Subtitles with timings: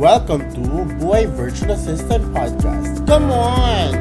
[0.00, 0.64] Welcome to
[0.96, 3.04] Buhay Virtual Assistant Podcast.
[3.04, 3.92] Come on!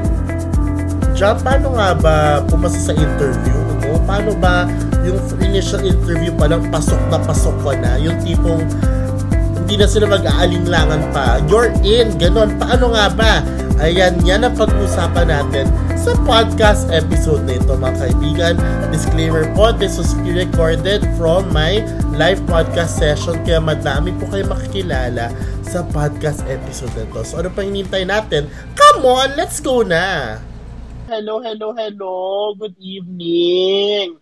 [1.12, 4.00] Diyan, paano nga ba pumasa sa interview mo?
[4.08, 4.64] Paano ba
[5.04, 8.00] yung initial interview pa lang pasok na pasok ka na?
[8.00, 8.64] Yung tipong
[9.59, 11.43] hindi na sila mag-aalinlangan pa.
[11.52, 12.55] You're in, ganon.
[12.55, 13.43] Paano nga ba?
[13.84, 15.68] Ayan, yan ang pag-uusapan natin
[16.00, 18.55] sa podcast episode na ito mga kaibigan.
[18.88, 21.84] Disclaimer po, this was pre-recorded from my
[22.16, 25.31] live podcast session kaya madami po kayo makikilala
[25.68, 27.22] sa podcast episode na ito.
[27.27, 28.48] So ano pang hinintay natin?
[28.77, 30.40] Come on, let's go na!
[31.12, 32.16] Hello, hello, hello!
[32.55, 34.16] Good evening!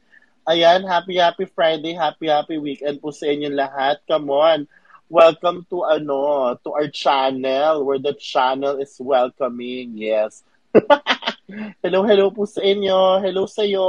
[0.48, 4.02] Ayan, happy, happy Friday, happy, happy weekend po sa inyo lahat.
[4.09, 4.59] Come on!
[5.08, 9.95] Welcome to ano, to our channel where the channel is welcoming.
[9.95, 10.44] Yes.
[11.84, 13.23] hello, hello po sa inyo.
[13.23, 13.88] Hello sa iyo.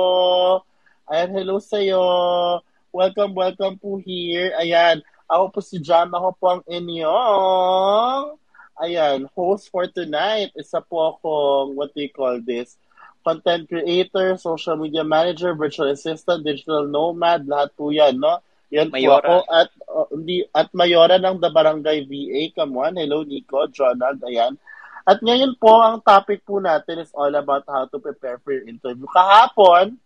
[1.11, 2.05] Ayan, hello sa iyo.
[2.95, 4.55] Welcome, welcome po here.
[4.63, 6.09] Ayan, ako po si Jam.
[6.11, 8.35] Ako po ang inyong
[8.81, 10.55] ayan, host for tonight.
[10.57, 12.79] Isa po akong, what do you call this?
[13.27, 18.41] Content creator, social media manager, virtual assistant, digital nomad, lahat po yan, no?
[18.73, 19.05] Yan Mayora.
[19.05, 20.09] po ako at uh,
[20.53, 22.53] at Mayora ng The Barangay VA.
[22.53, 23.01] Come on.
[23.01, 24.57] Hello Nico, Jonald, ayan.
[25.09, 28.69] At ngayon po, ang topic po natin is all about how to prepare for your
[28.69, 29.09] interview.
[29.09, 29.97] Kahapon,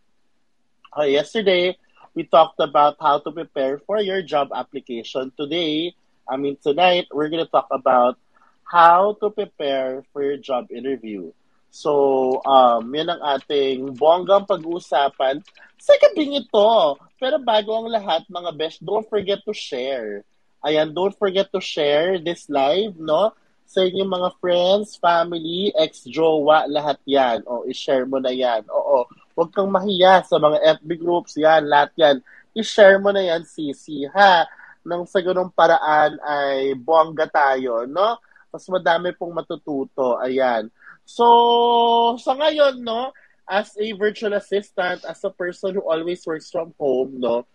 [0.94, 1.74] uh, yesterday,
[2.14, 5.32] we talked about how to prepare for your job application.
[5.36, 5.94] Today,
[6.28, 8.18] I mean tonight, we're going to talk about
[8.64, 11.32] how to prepare for your job interview.
[11.72, 15.40] So, um, yan ang ating bonggang pag-uusapan
[15.80, 17.00] sa gabing ito.
[17.16, 20.20] Pero bago ang lahat, mga best, don't forget to share.
[20.60, 23.32] Ayan, don't forget to share this live, no?
[23.72, 27.40] sa inyong mga friends, family, ex-jowa, lahat yan.
[27.48, 28.68] O, i-share mo na yan.
[28.68, 32.16] Oo, huwag kang mahiya sa mga FB groups, yan, lahat yan.
[32.52, 34.44] I-share mo na yan, sisi, ha?
[34.84, 38.20] Nang sa ganung paraan ay bongga tayo, no?
[38.52, 40.68] Mas madami pong matututo, ayan.
[41.08, 41.26] So,
[42.20, 43.10] sa ngayon, no,
[43.48, 47.48] as a virtual assistant, as a person who always works from home, no,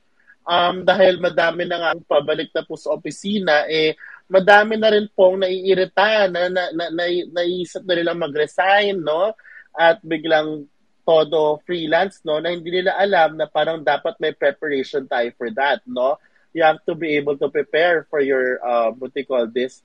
[0.47, 3.93] um, dahil madami na nga ang pabalik na po sa opisina, eh,
[4.31, 7.05] madami na rin pong naiirita na, na, na, na
[7.35, 9.35] naisip na nilang mag-resign, no?
[9.75, 10.65] At biglang
[11.07, 12.43] todo freelance, no?
[12.43, 16.19] Na hindi nila alam na parang dapat may preparation tayo for that, no?
[16.51, 19.79] You have to be able to prepare for your, uh, what they call this,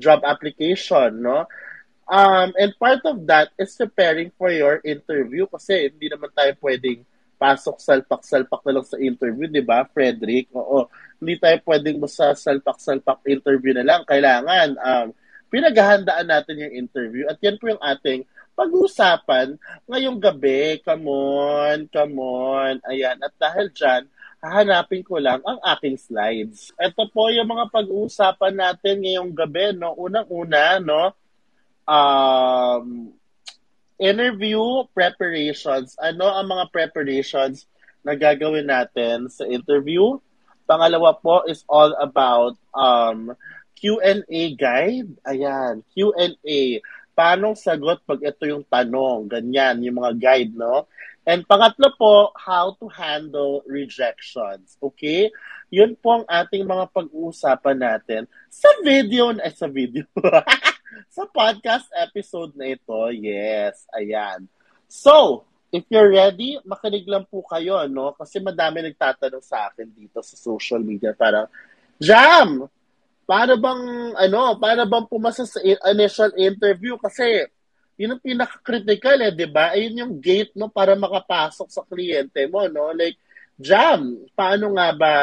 [0.00, 1.44] job application, no?
[2.08, 7.04] Um, and part of that is preparing for your interview kasi hindi naman tayo pwedeng
[7.36, 10.48] pasok salpak-salpak na lang sa interview, di ba, Frederick?
[10.56, 10.88] Oo
[11.22, 14.02] hindi tayo pwedeng basta salpak-salpak interview na lang.
[14.02, 15.06] Kailangan um,
[15.54, 19.56] pinaghahandaan natin yung interview at yan po yung ating pag-uusapan
[19.88, 20.80] ngayong gabi.
[20.84, 22.78] Come on, come on.
[22.88, 23.18] Ayan.
[23.20, 24.08] At dahil dyan,
[24.42, 26.74] hahanapin ko lang ang aking slides.
[26.76, 29.74] Ito po yung mga pag-uusapan natin ngayong gabi.
[29.76, 29.96] No?
[29.96, 31.16] Unang-una, no?
[31.86, 33.12] um,
[33.98, 35.94] interview preparations.
[35.98, 37.66] Ano ang mga preparations
[38.02, 40.18] na gagawin natin sa interview?
[40.66, 43.34] Pangalawa po is all about um,
[43.78, 45.10] Q&A guide.
[45.26, 46.82] Ayan, Q&A.
[47.12, 49.28] Paano sagot pag ito yung tanong?
[49.28, 50.88] Ganyan, yung mga guide, no?
[51.22, 54.74] And pangatlo po, how to handle rejections.
[54.82, 55.30] Okay?
[55.70, 60.02] Yun po ang ating mga pag-uusapan natin sa video, eh, sa video,
[61.14, 62.98] sa podcast episode na ito.
[63.14, 64.50] Yes, ayan.
[64.90, 68.12] So, if you're ready, makinig lang po kayo, no?
[68.18, 71.14] Kasi madami nagtatanong sa akin dito sa social media.
[71.16, 71.46] Parang,
[72.02, 72.66] Jam!
[73.22, 76.98] Para bang, ano, para bang pumasa sa initial interview?
[76.98, 77.46] Kasi,
[77.96, 79.72] yun ang pinaka-critical eh, di ba?
[79.72, 82.90] Ayun yung gate, no, para makapasok sa kliyente mo, no?
[82.92, 83.16] Like,
[83.60, 85.14] Jam, paano nga ba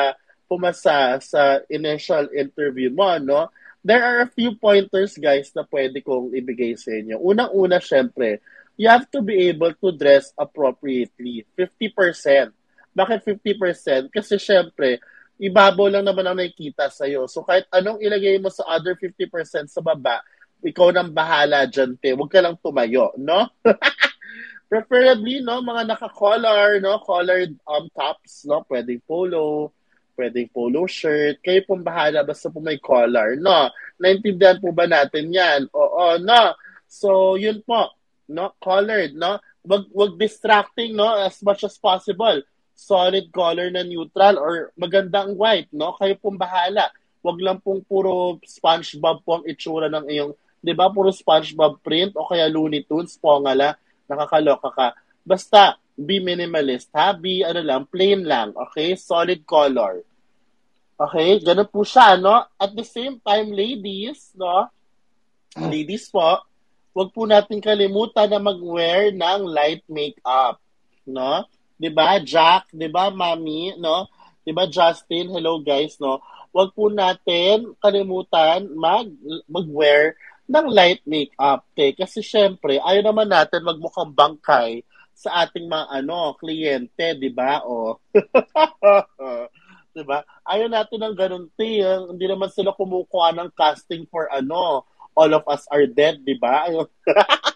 [0.49, 3.51] pumasa sa initial interview mo, no?
[3.83, 7.19] There are a few pointers, guys, na pwede kong ibigay sa inyo.
[7.19, 8.43] Unang-una, syempre,
[8.79, 11.43] you have to be able to dress appropriately.
[11.55, 12.51] 50%.
[12.95, 14.07] Bakit 50%?
[14.11, 14.99] Kasi syempre,
[15.39, 17.25] ibabaw lang naman ang nakikita sa'yo.
[17.25, 20.19] So kahit anong ilagay mo sa other 50% sa baba,
[20.59, 22.11] ikaw nang bahala dyan, te.
[22.11, 23.47] Huwag ka lang tumayo, no?
[24.71, 29.71] Preferably, no, mga naka-collar, no, collared um, tops, no, pwedeng polo,
[30.19, 31.39] pwedeng polo shirt.
[31.39, 33.71] Kayo pong bahala, basta po may collar, no?
[33.97, 35.71] Naintindihan po ba natin yan?
[35.71, 36.53] Oo, no?
[36.85, 37.97] So, yun po
[38.29, 38.53] no?
[38.61, 39.41] Colored, no?
[39.65, 41.17] Wag wag distracting, no?
[41.17, 42.45] As much as possible.
[42.79, 45.91] Solid color na neutral or magandang white, no?
[45.99, 46.87] Kayo pong bahala.
[47.19, 50.31] Wag lang pong puro SpongeBob po ang itsura ng iyong,
[50.63, 50.87] 'di ba?
[50.87, 53.75] Puro SpongeBob print o kaya Looney Tunes po ngala,
[54.07, 54.87] nakakaloka ka.
[55.27, 57.11] Basta be minimalist, ha?
[57.11, 58.95] Be ano lang, plain lang, okay?
[58.95, 59.99] Solid color.
[60.95, 62.47] Okay, ganun po siya, no?
[62.55, 64.71] At the same time, ladies, no?
[65.59, 66.43] Ladies po,
[66.95, 70.63] wag po natin kalimutan na mag-wear ng light makeup,
[71.03, 71.43] no?
[71.79, 72.19] 'Di ba?
[72.19, 74.11] Jack, 'di ba, Mami, no?
[74.43, 75.31] 'Di ba, Justin?
[75.31, 76.19] Hello guys, no?
[76.51, 79.07] Wag po natin kalimutan mag
[79.47, 81.95] mag-wear ng light makeup, okay?
[81.95, 84.83] Kasi syempre, ayaw naman natin magmukhang bangkay
[85.15, 87.63] sa ating mga ano, kliyente, 'di ba?
[87.63, 87.95] O.
[89.95, 90.19] 'Di ba?
[90.43, 91.79] Ayaw natin ng ganun, te.
[91.79, 94.83] Hindi naman sila kumukuha ng casting for ano,
[95.15, 96.67] All of Us Are Dead, 'di ba?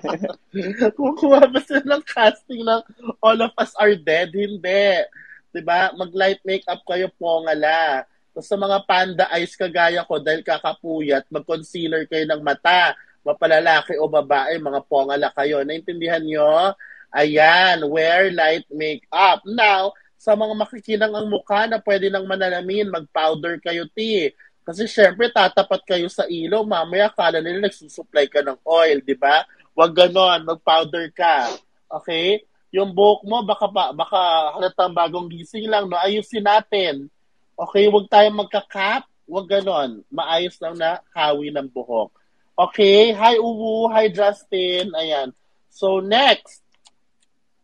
[0.96, 2.82] Kumukuha ba sila ng casting ng
[3.20, 4.32] All of Us Are Dead?
[4.32, 5.04] Hindi.
[5.52, 5.92] 'Di ba?
[5.92, 8.08] Mag-light makeup kayo pongala.
[8.32, 12.96] Tapos sa mga panda eyes kagaya ko dahil kakapuyat, mag-concealer kayo ng mata.
[13.22, 15.62] Mapalalaki o babae, mga pongala kayo.
[15.62, 16.74] Naintindihan nyo?
[17.12, 19.44] Ayan, wear light makeup.
[19.44, 24.32] Now, sa mga makikinang ang mukha na pwede nang manalamin, mag-powder kayo, ti.
[24.62, 29.42] Kasi syempre, tatapat kayo sa ilaw, mamaya kala nila nagsusupply ka ng oil, di ba?
[29.72, 31.48] Huwag ganon, mag-powder ka.
[31.88, 32.44] Okay?
[32.72, 34.20] Yung buhok mo, baka, baka
[34.56, 36.00] halatang bagong gising lang, no?
[36.00, 37.12] Ayusin natin.
[37.52, 39.04] Okay, huwag tayong magka-cap.
[39.28, 40.00] Huwag ganon.
[40.08, 42.12] Maayos lang na hawi ng buhok.
[42.52, 44.92] Okay, hi Uwu, hi Justin.
[44.92, 45.32] Ayan.
[45.72, 46.60] So next,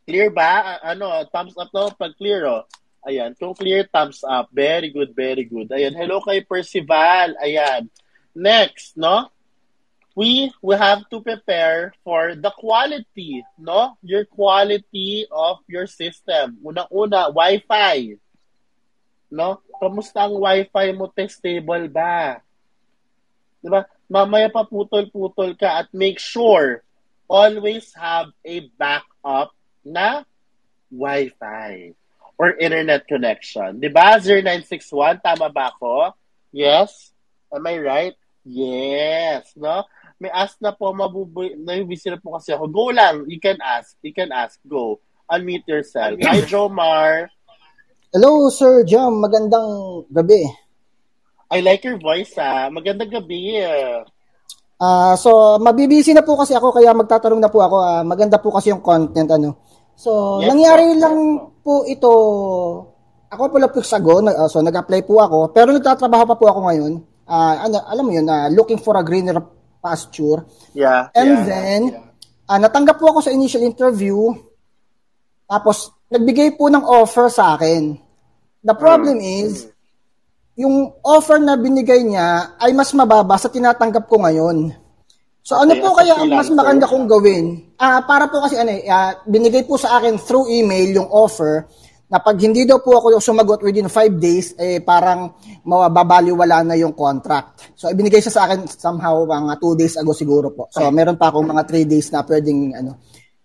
[0.09, 0.81] clear ba?
[0.81, 2.65] Ano, thumbs up to pag clear, oh.
[3.05, 4.49] Ayan, kung clear, thumbs up.
[4.53, 5.73] Very good, very good.
[5.73, 7.37] Ayan, hello kay Percival.
[7.41, 7.89] Ayan.
[8.37, 9.33] Next, no?
[10.19, 13.95] We we have to prepare for the quality, no?
[14.03, 16.59] Your quality of your system.
[16.59, 18.19] Unang-una, Wi-Fi.
[19.31, 19.63] No?
[19.79, 21.07] Kamusta ang Wi-Fi mo?
[21.15, 22.43] Stable ba?
[23.63, 23.87] 'Di ba?
[24.11, 26.83] Mamaya pa putol-putol ka at make sure
[27.31, 29.55] always have a backup
[29.87, 30.27] na
[30.91, 31.95] Wi-Fi
[32.43, 33.79] or internet connection.
[33.79, 34.19] 'Di ba?
[34.19, 36.11] 0961 tama ba ako?
[36.51, 37.15] Yes?
[37.55, 38.17] Am I right?
[38.49, 39.85] Yes, no?
[40.19, 42.67] May ask na po, mabubuy, nabibisi na po kasi ako.
[42.67, 43.95] Go lang, you can ask.
[44.03, 44.99] You can ask, go.
[45.31, 46.19] Unmute yourself.
[46.27, 47.31] Hi, Jomar.
[48.11, 49.23] Hello, Sir Jam.
[49.23, 50.43] Magandang gabi.
[51.55, 52.67] I like your voice, ah.
[52.67, 53.63] Magandang gabi.
[53.63, 54.03] Ah,
[54.83, 57.77] uh, so mabibisi na po kasi ako kaya magtatanong na po ako.
[57.79, 59.59] Uh, maganda po kasi yung content ano.
[59.99, 61.15] So, yes, nangyari yes, lang
[61.63, 62.11] po ito
[63.27, 66.93] ako po lang sago, uh, so nag-apply po ako, pero nagtatrabaho pa po ako ngayon.
[67.29, 69.37] Uh, ano, alam mo yun, uh, looking for a greener
[69.79, 70.47] pasture.
[70.75, 71.11] Yeah.
[71.15, 72.07] And yeah, then, yeah.
[72.49, 74.33] Uh, natanggap po ako sa initial interview.
[75.45, 77.97] Tapos, nagbigay po ng offer sa akin.
[78.65, 79.45] The problem mm.
[79.45, 79.69] is,
[80.59, 84.75] yung offer na binigay niya ay mas mababa sa tinatanggap ko ngayon.
[85.47, 87.47] So ano okay, ano po kaya ang mas maganda kong gawin?
[87.79, 91.65] Ah, uh, para po kasi ano, uh, binigay po sa akin through email yung offer
[92.09, 96.97] na pag hindi daw po ako sumagot within 5 days, eh parang mababaliwala na yung
[96.97, 97.77] contract.
[97.77, 100.73] So ibinigay siya sa akin somehow mga 2 days ago siguro po.
[100.73, 102.97] So meron pa akong mga 3 days na pwedeng ano.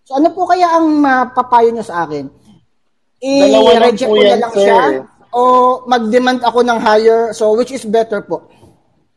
[0.07, 2.25] So ano po kaya ang mapapayo niyo sa akin?
[3.23, 4.63] I-reject ko na lang sir.
[4.67, 4.79] siya
[5.33, 5.41] o
[5.89, 7.33] mag-demand ako ng higher.
[7.33, 8.47] So which is better po?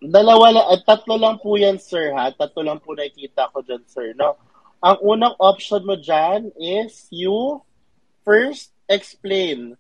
[0.00, 2.28] Dalawa lang, at tatlo lang po yan, sir, ha?
[2.28, 4.36] Tatlo lang po nakikita ko dyan, sir, no?
[4.84, 7.64] Ang unang option mo dyan is you
[8.28, 9.74] first explain.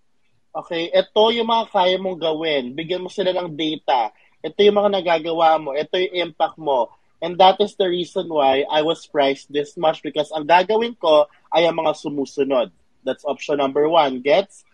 [0.56, 2.72] Okay, ito yung mga kaya mong gawin.
[2.72, 4.10] Bigyan mo sila ng data.
[4.40, 5.76] Ito yung mga nagagawa mo.
[5.76, 6.88] Ito yung impact mo.
[7.20, 11.28] And that is the reason why I was priced this much because ang gagawin ko
[11.52, 12.72] ay ang mga sumusunod.
[13.04, 14.20] That's option number one.
[14.20, 14.64] Gets?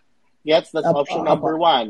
[0.43, 0.71] Gets?
[0.75, 1.67] That's Apo, option number Apo.
[1.67, 1.89] one.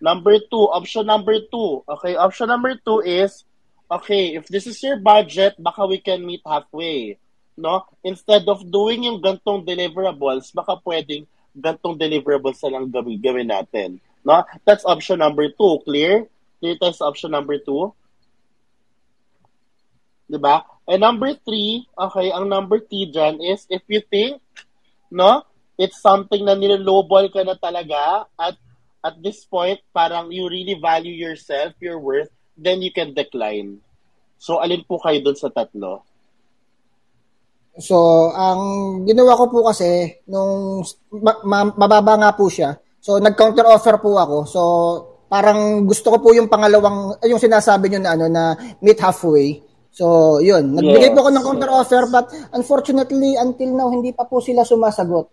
[0.00, 1.84] Number two, option number two.
[1.84, 3.44] Okay, option number two is,
[3.92, 7.20] okay, if this is your budget, baka we can meet halfway.
[7.60, 7.84] No?
[8.00, 11.28] Instead of doing yung gantong deliverables, baka pwedeng
[11.60, 14.00] gantong deliverables na lang gawin, gawin natin.
[14.24, 14.44] No?
[14.64, 15.80] That's option number two.
[15.84, 16.26] Clear?
[16.60, 17.92] Clear tayo sa option number two?
[20.30, 20.62] Diba?
[20.90, 24.42] And number three, okay, ang number T dyan is if you think,
[25.10, 25.46] no,
[25.78, 28.58] it's something na nilolowball ka na talaga at
[29.00, 33.80] at this point, parang you really value yourself, your worth, then you can decline.
[34.36, 36.04] So, alin po kayo dun sa tatlo?
[37.80, 38.60] So, ang
[39.08, 40.84] ginawa ko po kasi, nung
[41.16, 44.38] ma- ma- mababa nga po siya, so nag-counter offer po ako.
[44.44, 44.60] So,
[45.32, 48.52] parang gusto ko po yung pangalawang, yung sinasabi nyo na, ano, na
[48.84, 49.64] meet halfway.
[49.90, 50.76] So, yun.
[50.76, 51.14] Nagbigay yes.
[51.16, 55.26] po ako ng counter offer but unfortunately, until now, hindi pa po sila sumasagot.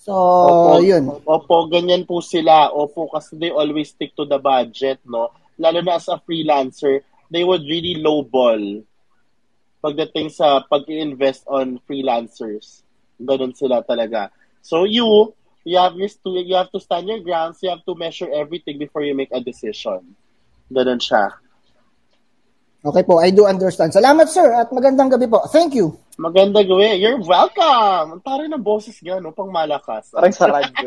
[0.00, 1.04] So, opo, yun.
[1.26, 2.70] Opo, ganyan po sila.
[2.70, 5.34] Opo, kasi they always stick to the budget, no?
[5.58, 8.58] Lalo na as a freelancer, they would really lowball
[9.86, 12.82] pagdating sa pag invest on freelancers.
[13.22, 14.34] Ganun sila talaga.
[14.66, 15.30] So you,
[15.66, 19.02] You have, to, you have to stand your grounds, you have to measure everything before
[19.02, 20.14] you make a decision.
[20.70, 21.34] Ganun siya.
[22.86, 23.90] Okay po, I do understand.
[23.90, 25.42] Salamat sir at magandang gabi po.
[25.50, 25.98] Thank you.
[26.22, 27.02] Magandang gabi.
[27.02, 28.14] You're welcome.
[28.14, 29.34] Ang taray ng boses niya, no?
[29.34, 30.14] Pang malakas.
[30.14, 30.86] Parang sa radyo.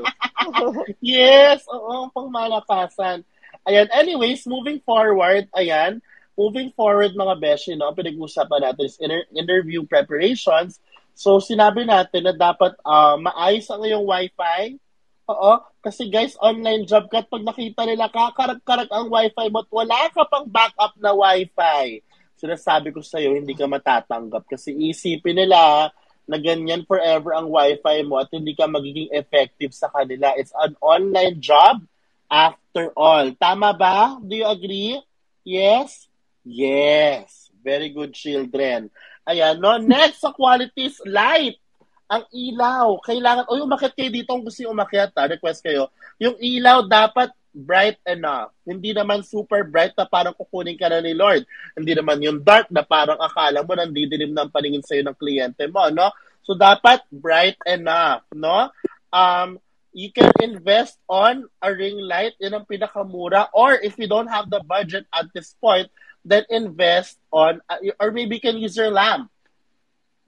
[1.03, 3.27] yes, oo, pang malakasan.
[3.67, 5.99] Ayan, anyways, moving forward, ayan,
[6.39, 10.79] moving forward mga beshi, no, pinag-usapan natin is inter- interview preparations.
[11.11, 14.79] So, sinabi natin na dapat uh, maayos ang iyong wifi.
[15.27, 19.99] Oo, kasi guys, online job ka pag nakita nila kakarag-karag ang wifi mo at wala
[20.15, 22.01] ka pang backup na wifi.
[22.39, 25.91] Sinasabi ko sa'yo, hindi ka matatanggap kasi isipin nila
[26.25, 30.33] na ganyan forever ang wifi mo at hindi ka magiging effective sa kanila.
[30.33, 31.83] It's an online job
[32.25, 33.29] after all.
[33.37, 34.17] Tama ba?
[34.23, 34.97] Do you agree?
[35.45, 36.08] Yes?
[36.49, 37.53] Yes.
[37.61, 38.89] Very good, children.
[39.29, 39.77] Ayan, no?
[39.77, 41.61] Next sa qualities, light.
[42.09, 42.97] Ang ilaw.
[43.05, 45.29] Kailangan, o yung umakit kayo dito kung gusto yung umakyat, ha?
[45.29, 45.93] request kayo.
[46.17, 48.49] Yung ilaw dapat bright enough.
[48.65, 51.45] Hindi naman super bright na parang kukunin ka na ni Lord.
[51.77, 55.85] Hindi naman yung dark na parang akala mo nandidilim ng paningin sa'yo ng kliyente mo,
[55.93, 56.09] no?
[56.41, 58.73] So, dapat bright enough, no?
[59.13, 59.61] Um,
[59.93, 62.33] you can invest on a ring light.
[62.41, 63.49] Yan ang pinakamura.
[63.53, 65.89] Or if you don't have the budget at this point,
[66.29, 69.33] then invest on, uh, or maybe you can use your lamp.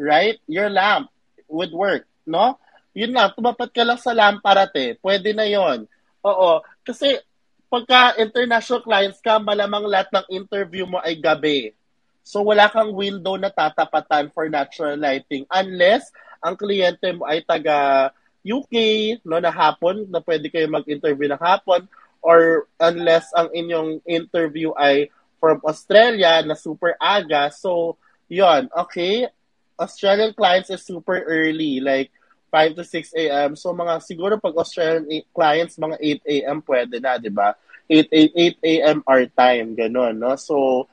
[0.02, 0.42] Right?
[0.50, 1.14] Your lamp
[1.46, 2.58] would work, no?
[2.98, 5.86] Yun nga, tumapat ka lang sa lamparate, pwede na yon.
[6.26, 6.66] Oo.
[6.82, 7.22] Kasi,
[7.70, 11.72] pagka international clients ka, malamang lahat ng interview mo ay gabi.
[12.26, 16.10] So, wala kang window na tatapatan for natural lighting unless
[16.42, 18.10] ang kliyente mo ay taga
[18.42, 18.76] UK,
[19.22, 21.86] no, na hapon, na pwede kayo mag-interview na hapon,
[22.26, 27.50] or unless ang inyong interview ay from Australia na super aga.
[27.50, 27.98] So,
[28.30, 29.26] yon okay.
[29.82, 32.14] Australian clients is super early, like
[32.54, 33.58] 5 to 6 a.m.
[33.58, 36.58] So, mga siguro pag Australian clients, mga 8 a.m.
[36.62, 37.58] pwede na, di ba?
[37.90, 38.98] 8, 8, 8 a.m.
[39.10, 40.38] our time, ganon, no?
[40.38, 40.86] So,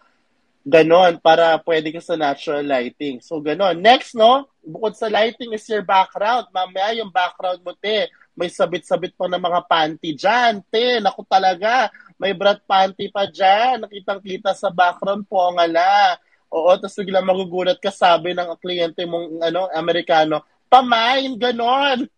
[0.65, 3.21] ganon, para pwede ka sa natural lighting.
[3.21, 3.85] So, ganon.
[3.85, 4.49] Next, no?
[4.65, 6.49] Bukod sa lighting is your background.
[6.49, 8.09] Mamaya yung background mo, te.
[8.39, 11.03] May sabit-sabit pa ng mga panty dyan, te.
[11.03, 13.87] Naku talaga may brat panty pa dyan.
[13.87, 16.19] Nakitang-kita sa background po, ngala.
[16.51, 22.05] Oo, tapos biglang magugulat ka, sabi ng kliyente mong ano, Amerikano, pamain, ganon.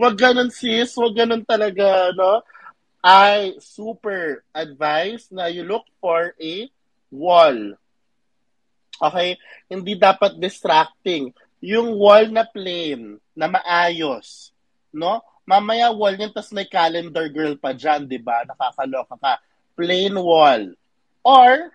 [0.00, 2.44] wag ganon sis, wag ganon talaga, no?
[3.04, 6.68] I super advise na you look for a
[7.12, 7.76] wall.
[8.96, 9.36] Okay?
[9.68, 11.32] Hindi dapat distracting.
[11.64, 14.52] Yung wall na plain, na maayos,
[14.92, 15.20] no?
[15.44, 18.48] Mamaya wall niyan, tapos may calendar girl pa dyan, di ba?
[18.48, 19.36] Nakakaloka ka.
[19.76, 20.72] Plain wall.
[21.20, 21.68] Or,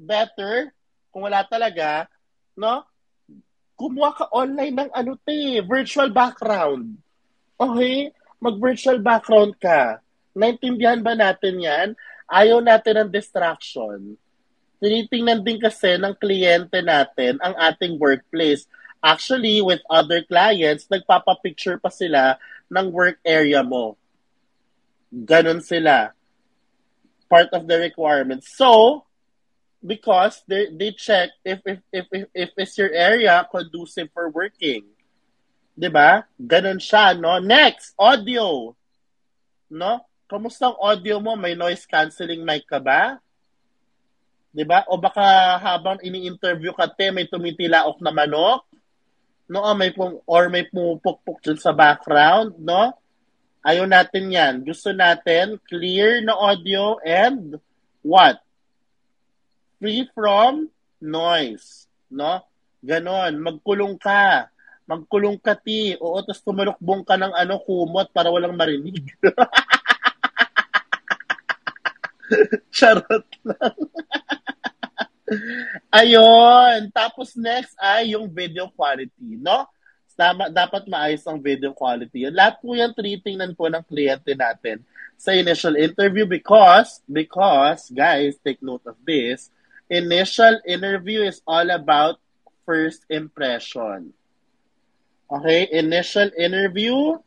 [0.00, 0.72] better,
[1.12, 2.08] kung wala talaga,
[2.56, 2.88] no?
[3.76, 6.96] Kumuha ka online ng ano te, virtual background.
[7.60, 8.08] Okay?
[8.40, 10.00] Mag-virtual background ka.
[10.32, 11.88] Naintindihan ba natin yan?
[12.32, 14.16] Ayaw natin ng distraction.
[14.80, 18.64] Tinitingnan din kasi ng kliyente natin ang ating workplace.
[19.04, 22.40] Actually, with other clients, nagpapapicture pa sila
[22.72, 24.00] ng work area mo.
[25.12, 26.16] Ganon sila.
[27.28, 28.48] Part of the requirements.
[28.56, 29.04] So,
[29.84, 34.88] because they, they check if, if, if, if, if is your area conducive for working.
[35.76, 36.24] 'Di ba?
[36.36, 37.40] Ganon siya, no?
[37.40, 38.72] Next, audio.
[39.72, 39.92] No?
[40.28, 41.36] Kamusta ang audio mo?
[41.36, 43.20] May noise cancelling mic ka ba?
[44.52, 44.84] 'Di ba?
[44.88, 48.64] O baka habang ini-interview ka te, may tumitilaok na manok?
[49.50, 49.62] No?
[49.62, 52.94] Or may, pum, or may pumupukpuk dyan sa background, no?
[53.62, 54.54] Ayaw natin yan.
[54.66, 57.62] Gusto natin clear na audio and
[58.02, 58.42] what?
[59.78, 60.66] Free from
[60.98, 62.42] noise, no?
[62.82, 63.38] Ganon.
[63.38, 64.50] Magkulong ka.
[64.90, 65.94] Magkulong ka, ti.
[66.02, 69.14] Oo, tapos tumalukbong ka ng ano, kumot para walang marinig.
[72.74, 73.78] Charot lang.
[75.90, 76.90] Ayun.
[76.94, 79.68] Tapos next ay yung video quality, no?
[80.12, 82.28] Tama, dapat maayos ang video quality.
[82.30, 84.84] Lahat po yan tinitingnan po ng kliyente natin
[85.18, 89.50] sa initial interview because, because, guys, take note of this,
[89.90, 92.22] initial interview is all about
[92.62, 94.14] first impression.
[95.26, 95.66] Okay?
[95.74, 97.18] Initial interview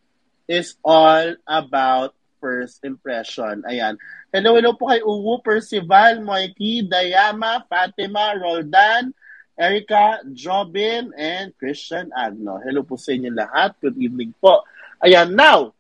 [0.48, 3.66] is all about first impression.
[3.66, 3.98] Ayan.
[4.36, 9.16] Hello, hello po kay Uwu, Percival, Moiki, Dayama, Fatima, Roldan,
[9.56, 12.60] Erica, Jobin, and Christian Agno.
[12.60, 13.80] Hello po sa inyo lahat.
[13.80, 14.60] Good evening po.
[15.00, 15.72] Ayan, now,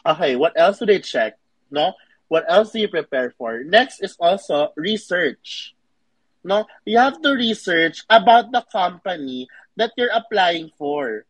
[0.00, 1.36] okay, what else do they check?
[1.68, 1.92] No?
[2.32, 3.60] What else do you prepare for?
[3.68, 5.76] Next is also research.
[6.40, 6.64] No?
[6.88, 9.44] You have to research about the company
[9.76, 11.28] that you're applying for.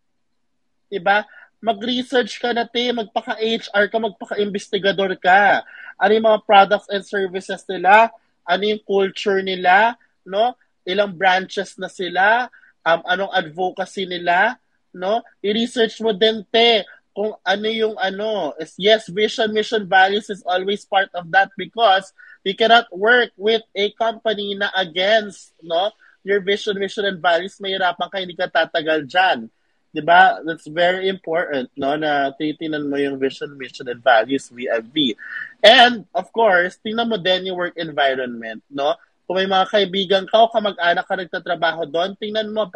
[0.86, 1.26] Diba?
[1.62, 2.90] Mag-research ka na, te.
[2.90, 5.62] Magpaka-HR ka, magpaka-investigador ka.
[5.94, 8.10] Ano yung mga products and services nila?
[8.42, 9.94] Ano yung culture nila?
[10.26, 10.58] No?
[10.82, 12.50] Ilang branches na sila?
[12.82, 14.58] Um, anong advocacy nila?
[14.90, 15.22] No?
[15.38, 18.56] I-research mo din, te kung ano yung ano.
[18.80, 22.10] Yes, vision, mission, values is always part of that because
[22.42, 25.92] you cannot work with a company na against no
[26.24, 27.58] your vision, mission, and values.
[27.58, 29.50] Mahirapan ka, hindi ka tatagal dyan.
[29.92, 30.40] Diba?
[30.48, 31.94] That's very important, no?
[32.00, 35.14] Na titinan mo yung vision, mission, and values VFV.
[35.60, 38.96] And, of course, tingnan mo din yung work environment, no?
[39.28, 42.66] Kung may mga kaibigan ka o kamag-anak ka nagtatrabaho doon, tingnan mo,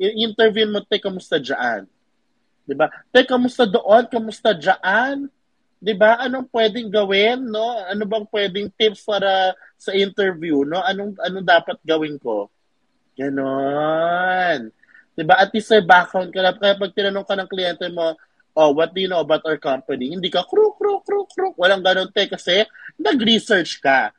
[0.00, 1.84] interview mo, te, kamusta dyan?
[2.66, 2.90] 'Di ba?
[3.14, 4.10] Te, kamusta doon?
[4.10, 5.30] Kamusta diyan?
[5.78, 6.18] 'Di ba?
[6.18, 7.78] Anong pwedeng gawin, no?
[7.86, 10.82] Ano bang pwedeng tips para sa interview, no?
[10.82, 12.50] Anong anong dapat gawin ko?
[13.14, 14.74] Ganon.
[15.16, 15.40] 'Di ba?
[15.40, 16.52] At least may background ka na.
[16.52, 18.14] Kaya pag tinanong ka ng kliyente mo,
[18.52, 20.12] oh, what do you know about our company?
[20.12, 21.54] Hindi ka kruk, kruk, kruk, kruk.
[21.56, 22.64] Walang ganon, te, kasi
[23.00, 24.12] nag-research ka.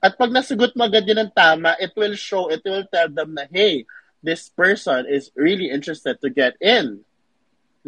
[0.00, 3.36] At pag nasugot mo agad yun ng tama, it will show, it will tell them
[3.36, 3.84] na, hey,
[4.24, 7.04] this person is really interested to get in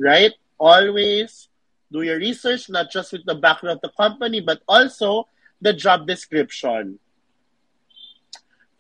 [0.01, 0.33] right?
[0.59, 1.49] Always
[1.93, 5.29] do your research, not just with the background of the company, but also
[5.61, 6.99] the job description.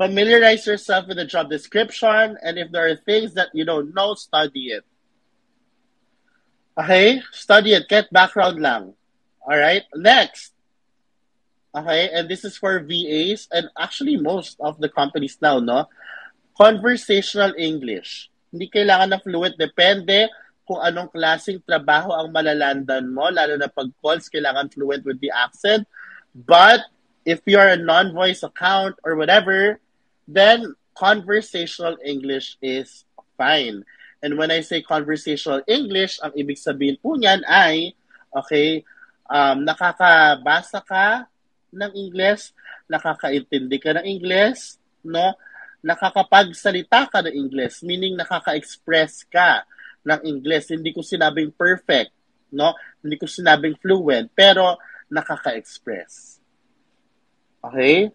[0.00, 4.16] Familiarize yourself with the job description, and if there are things that you don't know,
[4.16, 4.80] study it.
[6.72, 7.20] Okay?
[7.36, 7.84] Study it.
[7.84, 8.96] Get background lang.
[9.44, 9.84] Alright?
[9.92, 10.56] Next.
[11.76, 12.08] Okay?
[12.16, 15.84] And this is for VAs, and actually most of the companies now, no?
[16.56, 18.32] Conversational English.
[18.48, 19.60] Hindi kailangan na fluent.
[19.60, 20.32] Depende
[20.64, 25.28] kung anong klaseng trabaho ang malalandan mo, lalo na pag calls, kailangan fluent with the
[25.28, 25.84] accent.
[26.32, 26.88] But
[27.28, 29.76] if you're a non-voice account or whatever,
[30.30, 33.02] then conversational English is
[33.34, 33.82] fine.
[34.22, 37.96] And when I say conversational English, ang ibig sabihin po niyan ay,
[38.30, 38.84] okay,
[39.26, 41.24] um, nakakabasa ka
[41.72, 42.52] ng English,
[42.86, 45.34] nakakaintindi ka ng English, no?
[45.80, 49.64] Nakakapagsalita ka ng English, meaning nakaka-express ka
[50.04, 50.68] ng English.
[50.68, 52.12] Hindi ko sinabing perfect,
[52.52, 52.76] no?
[53.00, 54.76] Hindi ko sinabing fluent, pero
[55.08, 56.44] nakaka-express.
[57.64, 58.12] Okay?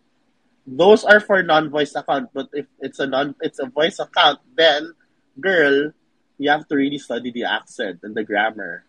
[0.66, 4.98] Those are for non-voice account, but if it's a non it's a voice account, then
[5.38, 5.94] girl,
[6.42, 8.82] you have to really study the accent and the grammar.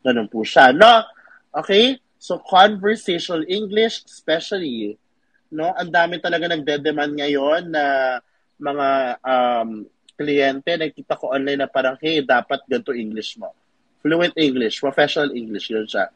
[0.00, 1.04] Ganun po siya, no?
[1.52, 2.00] Okay?
[2.16, 4.96] So conversational English especially,
[5.52, 5.68] no?
[5.76, 7.84] Ang dami talaga nagde-demand ngayon na
[8.56, 8.88] mga
[9.22, 9.84] um,
[10.18, 13.54] kliyente, nakita ko online na parang, hey, dapat ganito English mo.
[14.02, 16.10] Fluent English, professional English, yun siya.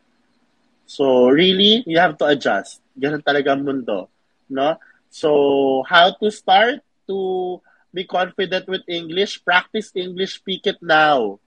[0.90, 2.82] So, really, you have to adjust.
[2.98, 4.10] Ganun talaga ang mundo.
[4.48, 4.78] No?
[5.12, 7.60] So, how to start to
[7.92, 9.44] be confident with English?
[9.44, 11.38] Practice English, speak it now.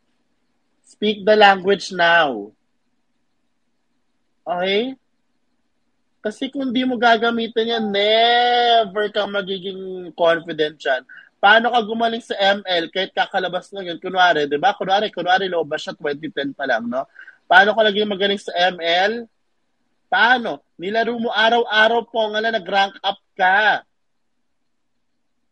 [0.85, 2.53] Speak the language now.
[4.45, 4.93] Okay?
[6.21, 11.05] Kasi kung di mo gagamitin yan, never kang magiging confident dyan
[11.45, 14.01] paano ka gumaling sa ML kahit kakalabas lang yun?
[14.01, 14.73] Kunwari, di ba?
[14.73, 17.05] Kunwari, kunwari, ba siya 2010 pa lang, no?
[17.45, 19.29] Paano ka naging magaling sa ML?
[20.11, 20.63] Paano?
[20.79, 23.83] Nilaro mo araw-araw po nga na nag-rank up ka.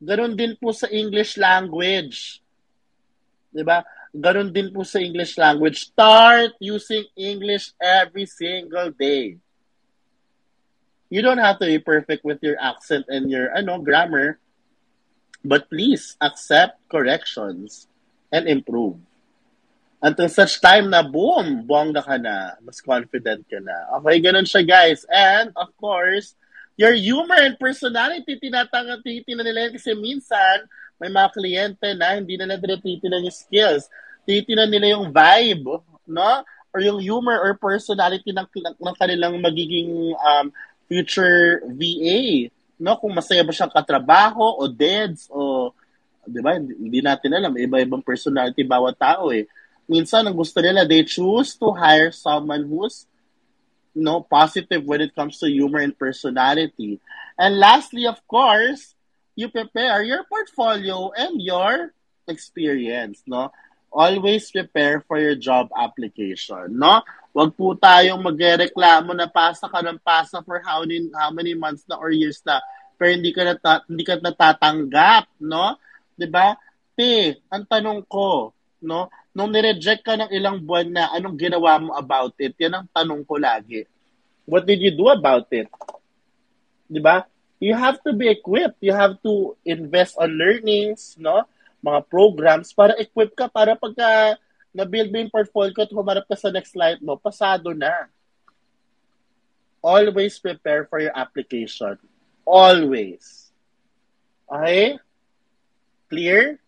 [0.04, 2.44] Ganon din po sa English language.
[3.54, 3.82] Di ba?
[4.14, 5.90] Ganon din po sa English language.
[5.90, 9.40] Start using English every single day.
[11.08, 14.42] You don't have to be perfect with your accent and your ano grammar
[15.44, 17.92] But please accept corrections
[18.32, 18.96] and improve.
[20.04, 23.96] Until such time na boom, bongga ka na, mas confident ka na.
[24.04, 25.08] Okay, ganun siya guys.
[25.08, 26.36] And of course,
[26.76, 30.68] your humor and personality, tinatanga, titinan nila yan kasi minsan,
[31.00, 33.88] may mga kliyente na hindi na nila titinan yung skills.
[34.28, 35.80] Titinan nila yung vibe,
[36.12, 36.32] no?
[36.76, 40.52] Or yung humor or personality ng, ng kanilang magiging um,
[40.92, 42.52] future VA
[42.84, 45.72] no, kung masaya ba siyang katrabaho o deads o
[46.28, 46.60] 'di ba?
[46.60, 49.48] Hindi natin alam, iba-ibang personality bawat tao eh.
[49.88, 53.06] Minsan ang gusto nila they choose to hire someone who's
[53.94, 56.98] no positive when it comes to humor and personality.
[57.38, 58.96] And lastly, of course,
[59.36, 61.94] you prepare your portfolio and your
[62.28, 63.52] experience, no?
[63.94, 67.06] Always prepare for your job application, no?
[67.34, 71.86] Huwag po tayong magreklamo na pasa ka ng pasa for how many, how many months
[71.86, 72.62] na or years na
[72.98, 75.78] pero hindi ka nata, hindi ka natatanggap, no?
[76.14, 76.54] 'Di ba?
[76.94, 78.54] Te, ang tanong ko,
[78.86, 79.10] no?
[79.34, 82.54] Nung ni-reject ka ng ilang buwan na, anong ginawa mo about it?
[82.62, 83.90] Yan ang tanong ko lagi.
[84.46, 85.68] What did you do about it?
[86.86, 87.26] 'Di ba?
[87.58, 88.78] You have to be equipped.
[88.84, 91.48] You have to invest on learnings, no?
[91.80, 94.36] Mga programs para equip ka para pagka
[94.76, 98.10] na-build mo yung portfolio at humarap ka sa next slide mo, pasado na.
[99.80, 101.96] Always prepare for your application.
[102.44, 103.52] Always.
[104.50, 105.00] Okay?
[106.10, 106.63] Clear?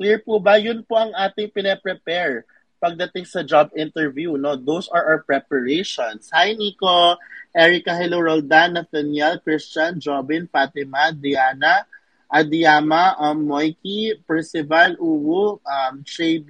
[0.00, 0.56] Clear po ba?
[0.56, 2.48] Yun po ang ating pine-prepare
[2.80, 4.32] pagdating sa job interview.
[4.40, 4.56] No?
[4.56, 6.32] Those are our preparations.
[6.32, 7.20] Hi, Nico.
[7.52, 11.84] Erica, hello, Roldan, Nathaniel, Christian, Jobin, Fatima, Diana,
[12.32, 16.40] Adiyama, um, Moiki, Percival, Uwu, um, Shay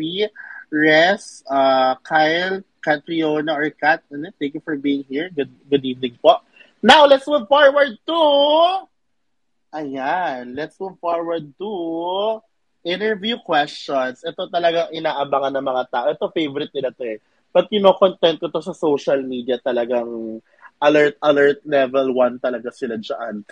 [0.71, 4.07] Res, uh, Kyle, Catriona, or Kat.
[4.39, 5.27] Thank you for being here.
[5.35, 6.39] Good, good evening po.
[6.79, 8.21] Now, let's move forward to...
[9.75, 11.71] Ayan, let's move forward to
[12.85, 14.25] interview questions.
[14.25, 16.07] Ito talaga inaabangan ng mga tao.
[16.09, 17.19] Ito favorite nila to eh.
[17.51, 20.39] But you know, content ko to sa social media talagang
[20.81, 23.43] alert, alert level 1 talaga sila dyan.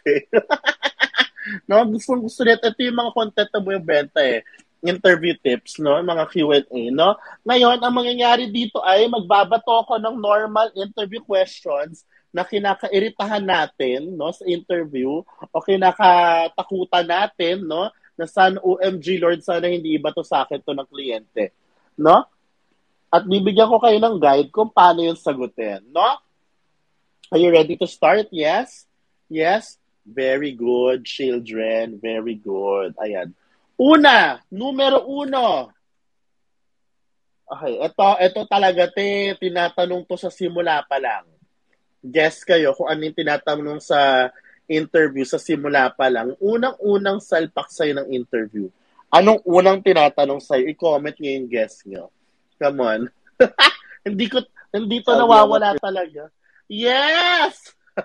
[1.68, 4.40] no, gusto gusto nito ito yung mga content na mo yung benta eh
[4.78, 5.98] interview tips, no?
[5.98, 7.18] Mga Q&A, no?
[7.42, 14.30] Ngayon, ang mangyayari dito ay magbabato ako ng normal interview questions na kinakairitahan natin, no,
[14.30, 20.42] sa interview o kinakatakutan natin, no, na san OMG Lord, sana hindi iba to sa
[20.42, 21.54] akin to ng kliyente,
[21.94, 22.26] no?
[23.08, 26.18] At bibigyan ko kayo ng guide kung paano yung sagutin, no?
[27.30, 28.26] Are you ready to start?
[28.34, 28.84] Yes?
[29.30, 29.78] Yes?
[30.02, 32.00] Very good, children.
[32.00, 32.96] Very good.
[32.96, 33.36] Ayan.
[33.78, 35.70] Una, numero uno.
[37.48, 41.24] Okay, ito, ito talaga, te, tinatanong to sa simula pa lang.
[42.04, 44.28] Guess kayo kung ano yung tinatanong sa
[44.68, 46.36] interview sa simula pa lang.
[46.38, 48.68] Unang-unang salpak sa'yo ng interview.
[49.08, 50.68] Anong unang tinatanong sa'yo?
[50.68, 52.12] I-comment nyo yung guess nyo.
[52.60, 53.00] Come on.
[54.06, 56.28] hindi ko, hindi to nawawala talaga.
[56.68, 57.72] Yes!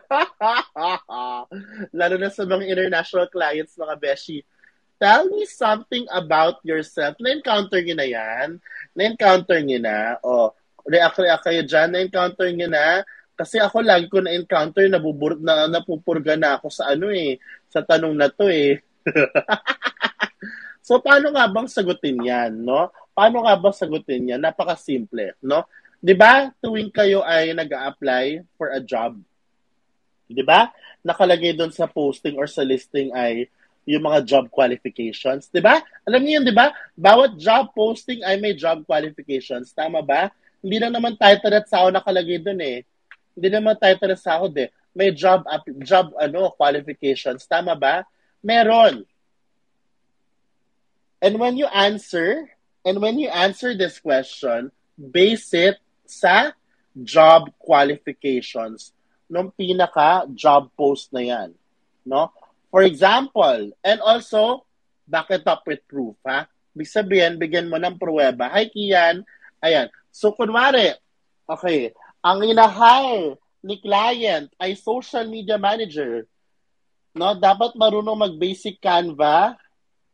[1.99, 4.39] Lalo na sa mga international clients, mga beshi.
[5.03, 7.19] Tell me something about yourself.
[7.19, 8.63] Na-encounter nyo na yan?
[8.95, 10.15] Na-encounter nyo na?
[10.23, 10.55] O,
[10.87, 11.91] react-react kayo dyan.
[11.91, 13.03] Na-encounter nyo na?
[13.33, 18.13] Kasi ako lagi ko na-encounter, nabubur na, napupurga na ako sa ano eh, sa tanong
[18.13, 18.77] na to eh.
[20.87, 22.93] so, paano nga bang sagutin yan, no?
[23.17, 24.41] Paano nga bang sagutin yan?
[24.41, 25.65] Napaka-simple, no?
[26.03, 26.51] 'Di ba?
[26.59, 29.15] Tuwing kayo ay nag-a-apply for a job,
[30.27, 30.67] 'di ba?
[30.99, 33.47] Nakalagay doon sa posting or sa listing ay
[33.87, 35.79] yung mga job qualifications, 'di ba?
[36.03, 36.75] Alam niyo 'di ba?
[36.91, 40.27] Bawat job posting ay may job qualifications, tama ba?
[40.59, 42.77] Hindi na naman title at sahod nakalagay doon eh.
[43.33, 44.69] Hindi naman title at sahod eh.
[44.93, 45.45] May job
[45.81, 48.05] job ano qualifications, tama ba?
[48.45, 49.05] Meron.
[51.23, 52.51] And when you answer,
[52.85, 54.69] and when you answer this question,
[54.99, 56.51] base it sa
[56.93, 58.93] job qualifications
[59.31, 61.49] ng pinaka job post na yan,
[62.05, 62.29] no?
[62.69, 64.65] For example, and also,
[65.07, 66.45] back it up with proof, ha?
[66.73, 68.49] Ibig sabihin, bigyan mo ng pruweba.
[68.49, 69.21] Hi, Kian.
[69.61, 69.93] Ayan.
[70.09, 70.93] So, kunwari,
[71.45, 71.93] okay,
[72.23, 76.23] ang ina-hire ni client ay social media manager.
[77.11, 79.59] No, dapat marunong mag-basic Canva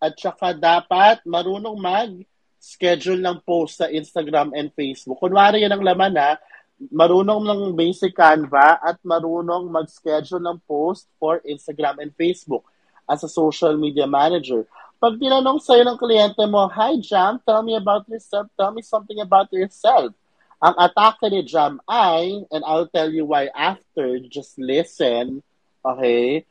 [0.02, 5.22] at saka dapat marunong mag-schedule ng post sa Instagram and Facebook.
[5.22, 6.41] Kunwari yan ang laman ha,
[6.89, 12.65] marunong ng basic Canva at marunong mag-schedule ng post for Instagram and Facebook
[13.06, 14.65] as a social media manager.
[15.00, 19.22] Pag tinanong sa'yo ng kliyente mo, Hi Jam, tell me about yourself, tell me something
[19.22, 20.12] about yourself.
[20.60, 25.39] Ang atake ni Jam ay, and I'll tell you why after, just listen,
[25.88, 26.43] okay?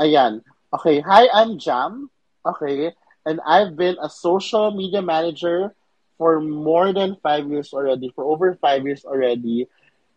[0.00, 0.40] Ayan.
[0.72, 2.08] Okay, hi, I'm Jam.
[2.40, 2.96] Okay,
[3.28, 5.76] and I've been a social media manager
[6.16, 9.68] for more than five years already, for over five years already.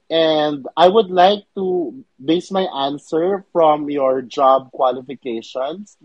[0.09, 5.99] And I would like to base my answer from your job qualifications.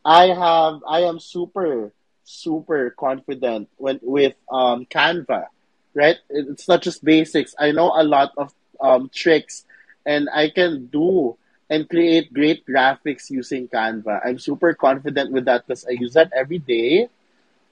[0.00, 1.92] I have, I am super,
[2.24, 5.52] super confident when, with um, Canva,
[5.98, 6.16] right?
[6.30, 7.58] It's not just basics.
[7.58, 9.64] I know a lot of um, tricks
[10.06, 11.36] and I can do
[11.68, 14.22] and create great graphics using Canva.
[14.24, 17.08] I'm super confident with that because I use that every day.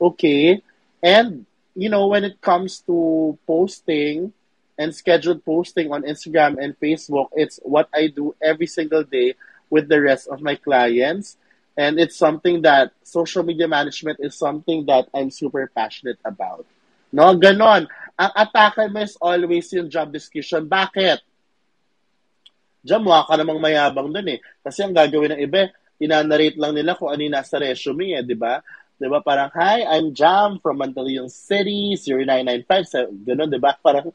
[0.01, 0.61] Okay.
[1.03, 4.35] And, you know, when it comes to posting
[4.77, 9.37] and scheduled posting on Instagram and Facebook, it's what I do every single day
[9.71, 11.39] with the rest of my clients.
[11.79, 16.67] And it's something that social media management is something that I'm super passionate about.
[17.12, 17.89] No, ganon.
[18.17, 20.65] Ang atake mo is always yung job description.
[20.65, 21.21] Bakit?
[22.81, 24.41] Diyan, mukha ka namang mayabang dun eh.
[24.65, 25.69] Kasi ang gagawin ng iba,
[26.01, 28.65] inanarate lang nila kung ano yung nasa resume eh, di ba?
[28.97, 29.21] Di ba?
[29.21, 32.89] Parang, hi, I'm Jam from Mandaluyong City, 0995.
[32.89, 33.77] So, ganun, di ba?
[33.85, 34.09] Parang,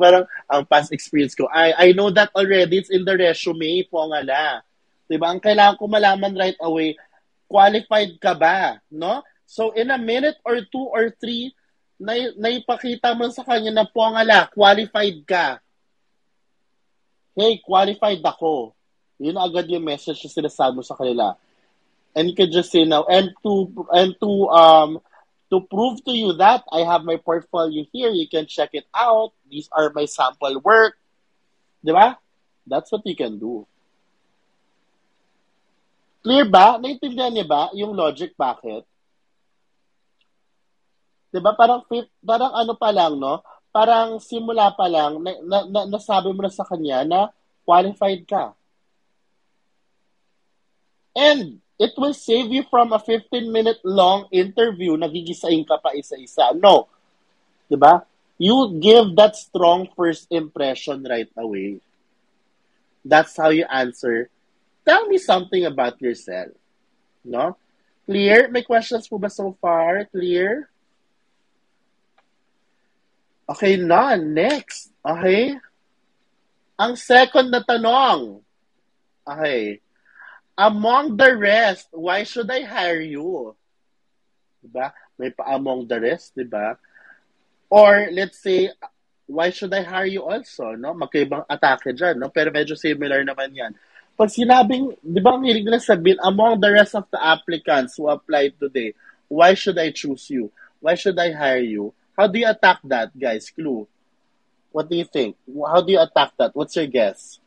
[0.00, 2.80] parang, ang past experience ko, I, I know that already.
[2.80, 4.64] It's in the resume po nga la.
[5.04, 5.36] Di ba?
[5.36, 6.96] Ang kailangan ko malaman right away,
[7.44, 8.80] qualified ka ba?
[8.88, 9.20] No?
[9.44, 11.52] So, in a minute or two or three,
[11.96, 15.60] na, naipakita mo sa kanya na po pongala, qualified ka.
[17.36, 18.72] Hey, qualified ako.
[19.20, 21.36] Yun agad yung message na sinasabi mo sa kanila.
[22.16, 23.52] And you can just say now, and to,
[23.92, 24.90] and to, um,
[25.52, 29.32] to prove to you that I have my portfolio here, you can check it out.
[29.48, 30.96] These are my sample work.
[31.84, 32.16] Di ba?
[32.66, 33.68] That's what you can do.
[36.24, 36.80] Clear ba?
[36.80, 38.82] Naintindihan niya ba yung logic bakit?
[41.36, 41.52] 'Di ba?
[41.52, 41.84] Parang
[42.24, 43.44] parang ano pa lang, no?
[43.68, 47.28] Parang simula pa lang na, na, na, nasabi mo na sa kanya na
[47.68, 48.56] qualified ka.
[51.12, 56.56] And it will save you from a 15-minute long interview na gigisain ka pa isa-isa.
[56.56, 56.88] No.
[57.68, 58.00] 'Di ba?
[58.40, 61.84] You give that strong first impression right away.
[63.04, 64.32] That's how you answer.
[64.88, 66.56] Tell me something about yourself.
[67.20, 67.60] No?
[68.08, 68.48] Clear?
[68.48, 70.08] May questions po ba so far?
[70.08, 70.68] Clear?
[73.46, 74.90] Okay na, next.
[75.06, 75.54] Okay?
[76.76, 78.42] Ang second na tanong.
[79.22, 79.78] Okay.
[80.58, 83.54] Among the rest, why should I hire you?
[84.58, 84.90] Diba?
[85.14, 86.74] May pa among the rest, diba?
[87.70, 88.74] Or let's say,
[89.30, 90.74] why should I hire you also?
[90.74, 90.94] No?
[90.94, 92.34] Magkaibang atake dyan, no?
[92.34, 93.72] Pero medyo similar naman yan.
[94.16, 98.08] Pag sinabing, di ba ang hilig na sabihin, among the rest of the applicants who
[98.08, 98.96] applied today,
[99.28, 100.48] why should I choose you?
[100.80, 101.92] Why should I hire you?
[102.16, 103.52] How do you attack that, guys?
[103.52, 103.86] Clue.
[104.72, 105.36] What do you think?
[105.44, 106.56] How do you attack that?
[106.56, 107.38] What's your guess?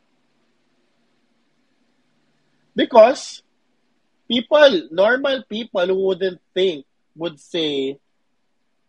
[2.78, 3.42] Because
[4.30, 6.86] people, normal people who wouldn't think
[7.18, 7.98] would say,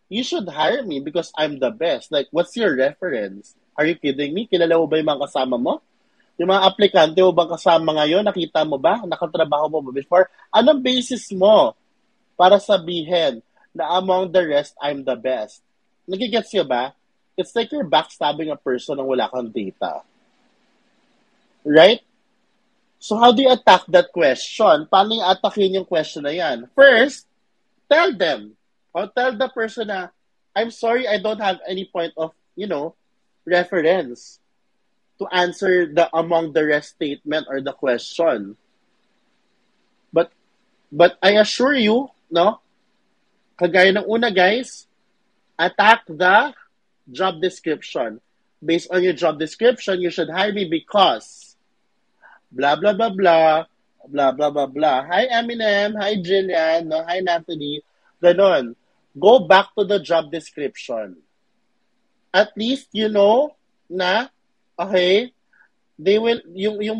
[0.07, 2.11] you should hire me because I'm the best.
[2.11, 3.55] Like, what's your reference?
[3.73, 4.45] Are you kidding me?
[4.45, 5.81] Kilala mo ba yung mga kasama mo?
[6.37, 8.21] Yung mga aplikante mo ba kasama ngayon?
[8.27, 9.01] Nakita mo ba?
[9.01, 10.29] Nakatrabaho mo ba before?
[10.53, 11.73] Anong basis mo
[12.37, 13.41] para sabihin
[13.73, 15.63] na among the rest, I'm the best?
[16.11, 16.91] Nagigets nyo ba?
[17.39, 20.03] It's like you're backstabbing a person nang wala kang data.
[21.63, 22.03] Right?
[22.99, 24.91] So how do you attack that question?
[24.91, 26.67] Paano yung atakin yung question na yan?
[26.75, 27.25] First,
[27.87, 28.59] tell them.
[28.91, 30.11] Or tell the person na,
[30.51, 32.93] I'm sorry, I don't have any point of, you know,
[33.47, 34.37] reference
[35.17, 38.57] to answer the among the rest statement or the question.
[40.11, 40.29] But
[40.91, 42.59] but I assure you, no?
[43.55, 44.90] Kagaya ng una, guys,
[45.61, 46.57] attack the
[47.13, 48.17] job description.
[48.61, 51.55] Based on your job description, you should hire me because
[52.49, 53.65] blah, blah, blah, blah,
[54.09, 55.05] blah, blah, blah, blah.
[55.05, 55.93] Hi, Eminem.
[55.97, 56.89] Hi, Jillian.
[56.89, 57.05] No?
[57.05, 57.85] Hi, Natalie.
[58.21, 58.73] Ganon.
[59.17, 61.21] Go back to the job description.
[62.33, 63.55] At least you know
[63.89, 64.31] na,
[64.79, 65.33] okay,
[65.99, 66.99] they will, yung, yung,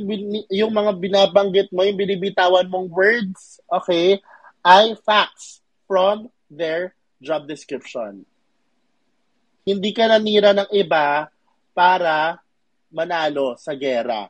[0.51, 4.19] yung mga binabanggit mo, yung binibitawan mong words, okay,
[4.65, 6.93] ay facts from their
[7.23, 8.27] job description.
[9.61, 11.29] Hindi ka nanira ng iba
[11.71, 12.41] para
[12.91, 14.27] manalo sa gera.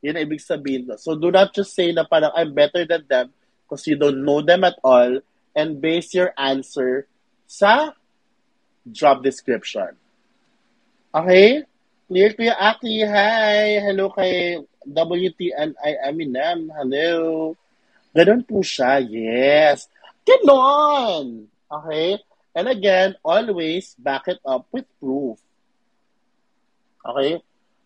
[0.00, 0.88] Yun ang ibig sabihin.
[0.96, 3.32] So do not just say na parang I'm better than them
[3.64, 5.20] because you don't know them at all
[5.52, 7.04] and base your answer
[7.44, 7.92] sa
[8.88, 9.96] job description.
[11.12, 11.66] Okay?
[12.10, 13.78] Clear Kuya Aki, hi!
[13.82, 16.72] Hello kay WTNI Eminem.
[16.74, 17.52] Hello.
[18.10, 19.86] Ganon po siya, yes.
[20.26, 21.46] Ganon!
[21.70, 22.18] Okay?
[22.54, 25.38] And again, always back it up with proof.
[27.06, 27.38] Okay?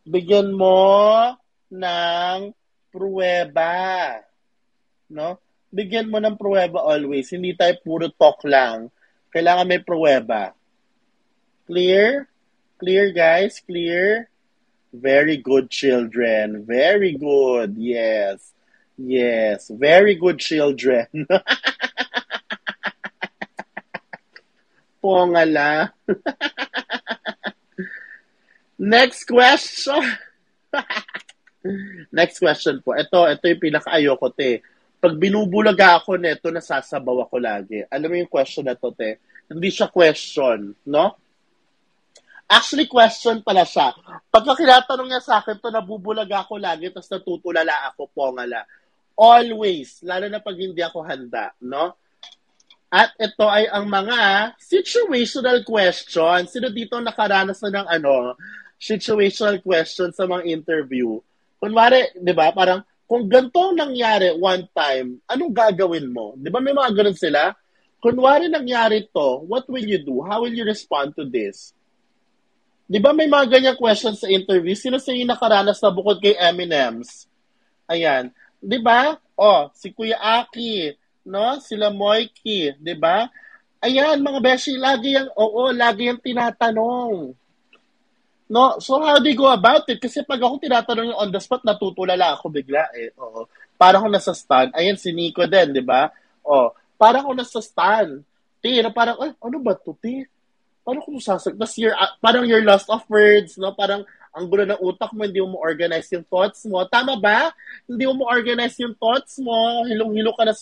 [0.09, 1.37] Bigyan mo
[1.68, 2.53] ng
[2.88, 4.20] pruweba.
[5.12, 5.37] No?
[5.68, 7.29] Bigyan mo ng pruweba always.
[7.29, 8.88] Hindi tayo puro talk lang.
[9.35, 10.55] Kailangan may pruweba.
[11.66, 12.29] Clear?
[12.79, 13.61] Clear, guys?
[13.64, 14.29] Clear?
[14.94, 16.62] Very good, children.
[16.62, 17.74] Very good.
[17.77, 18.55] Yes.
[18.96, 19.66] Yes.
[19.72, 21.09] Very good, children.
[25.04, 25.92] Pongala.
[28.80, 30.00] Next question.
[32.18, 32.96] Next question po.
[32.96, 34.64] Ito, ito yung pinaka-ayoko, te.
[35.04, 37.84] Pag binubulaga ako nito, nasasabaw ako lagi.
[37.92, 39.20] Alam mo yung question na to, te?
[39.44, 41.20] Hindi siya question, no?
[42.48, 43.92] Actually, question pala siya.
[44.32, 48.64] Pagka kinatanong niya sa akin to, nabubulaga ako lagi, tapos natutulala ako, pongala.
[49.20, 51.92] Always, lalo na pag hindi ako handa, no?
[52.94, 56.54] At ito ay ang mga situational questions.
[56.54, 58.38] Sino dito nakaranas na ng ano,
[58.78, 61.18] situational questions sa mga interview?
[61.59, 66.38] Kunwari, di ba, parang kung ganito nangyari one time, anong gagawin mo?
[66.38, 67.50] Di ba may mga ganun sila?
[67.98, 70.22] Kunwari nangyari to, what will you do?
[70.22, 71.74] How will you respond to this?
[72.87, 74.78] Di ba may mga ganyang questions sa interview?
[74.78, 77.26] Sino sa inyo nakaranas na bukod kay Eminems?
[77.90, 78.30] Ayan.
[78.62, 79.18] Di ba?
[79.35, 80.94] Oh, si Kuya Aki,
[81.26, 81.58] no?
[81.60, 83.28] Sila Moiki, 'di ba?
[83.84, 87.37] Ayan, mga beshi, lagi yung, oo, lagi yung tinatanong.
[88.48, 90.00] No, so how do you go about it?
[90.00, 93.12] Kasi pag ako tinatanong yung on the spot, natutulala ako bigla eh.
[93.20, 93.44] Oo.
[93.76, 94.72] Para ako nasa stand.
[94.72, 96.08] Ayan, si Nico din, di ba?
[96.40, 98.24] Oh, para ako nasa stand.
[98.64, 100.24] Ti, na parang, ay, ano ba to, ti?
[100.80, 101.56] Paano ko sasag?
[101.56, 103.72] Tapos you're, uh, parang you're lost of words, no?
[103.76, 106.84] Parang ang gulo ng utak mo, hindi mo organize yung thoughts mo.
[106.88, 107.52] Tama ba?
[107.84, 109.84] Hindi mo organize yung thoughts mo.
[109.88, 110.52] Hilong-hilo ka na,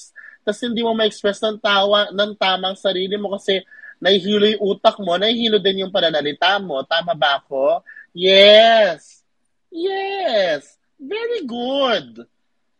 [0.43, 3.63] tapos hindi mo ma-express ng tawa, ng tamang sarili mo kasi
[4.03, 6.83] nahihilo yung utak mo, nahihilo din yung pananalita mo.
[6.83, 7.87] Tama ba ako?
[8.11, 9.23] Yes!
[9.71, 10.77] Yes!
[10.99, 12.27] Very good!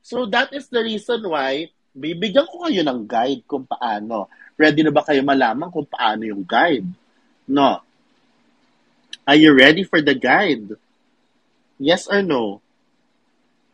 [0.03, 4.27] So that is the reason why bibigyan ko kayo ng guide kung paano.
[4.59, 6.91] Ready na ba kayo malaman kung paano yung guide?
[7.47, 7.79] No.
[9.23, 10.75] Are you ready for the guide?
[11.79, 12.59] Yes or no?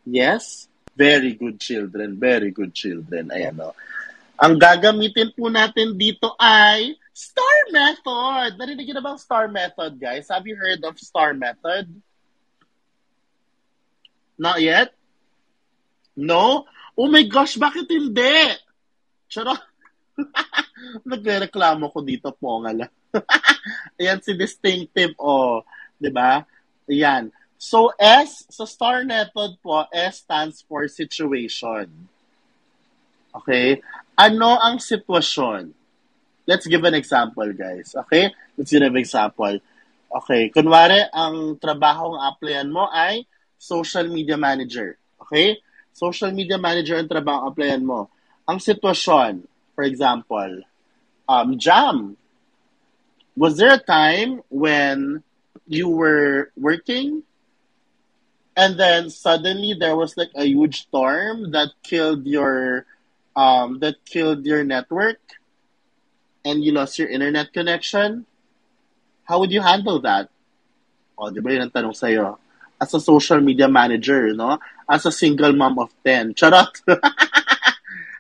[0.05, 0.68] Yes?
[0.99, 2.19] Very good children.
[2.19, 3.31] Very good children.
[3.31, 3.71] Ayan o.
[4.39, 8.55] Ang gagamitin po natin dito ay Star method!
[8.63, 10.31] Narinig na bang star method, guys?
[10.31, 11.91] Have you heard of star method?
[14.39, 14.95] Not yet?
[16.15, 16.63] No?
[16.95, 18.55] Oh my gosh, bakit hindi?
[19.27, 19.59] Charot.
[21.11, 22.93] Nagre-reklamo ko dito po nga lang.
[23.99, 25.67] Ayan si distinctive, oh.
[25.67, 25.99] ba?
[25.99, 26.31] Diba?
[26.87, 27.35] Ayan.
[27.59, 31.91] So, S, sa star method po, S stands for situation.
[33.35, 33.83] Okay?
[34.15, 35.75] Ano ang sitwasyon?
[36.47, 37.99] Let's give an example, guys.
[38.07, 38.31] Okay?
[38.55, 39.59] Let's give an example.
[40.09, 43.27] Okay, kunwari, ang trabaho ng applyan mo ay
[43.59, 44.97] social media manager.
[45.21, 45.59] Okay?
[45.91, 48.09] Social media manager ang trabaho applyan mo.
[48.47, 49.45] Ang sitwasyon,
[49.75, 50.63] for example,
[51.27, 52.15] um, Jam,
[53.35, 55.27] was there a time when
[55.69, 57.27] you were working
[58.59, 62.85] and then suddenly there was like a huge storm that killed your
[63.39, 65.23] um, that killed your network
[66.45, 68.27] and you lost your internet connection,
[69.23, 70.29] how would you handle that?
[71.15, 72.39] O, di ba yun ang tanong sa'yo?
[72.83, 74.59] As a social media manager, no?
[74.91, 76.35] As a single mom of 10.
[76.35, 76.83] Charot!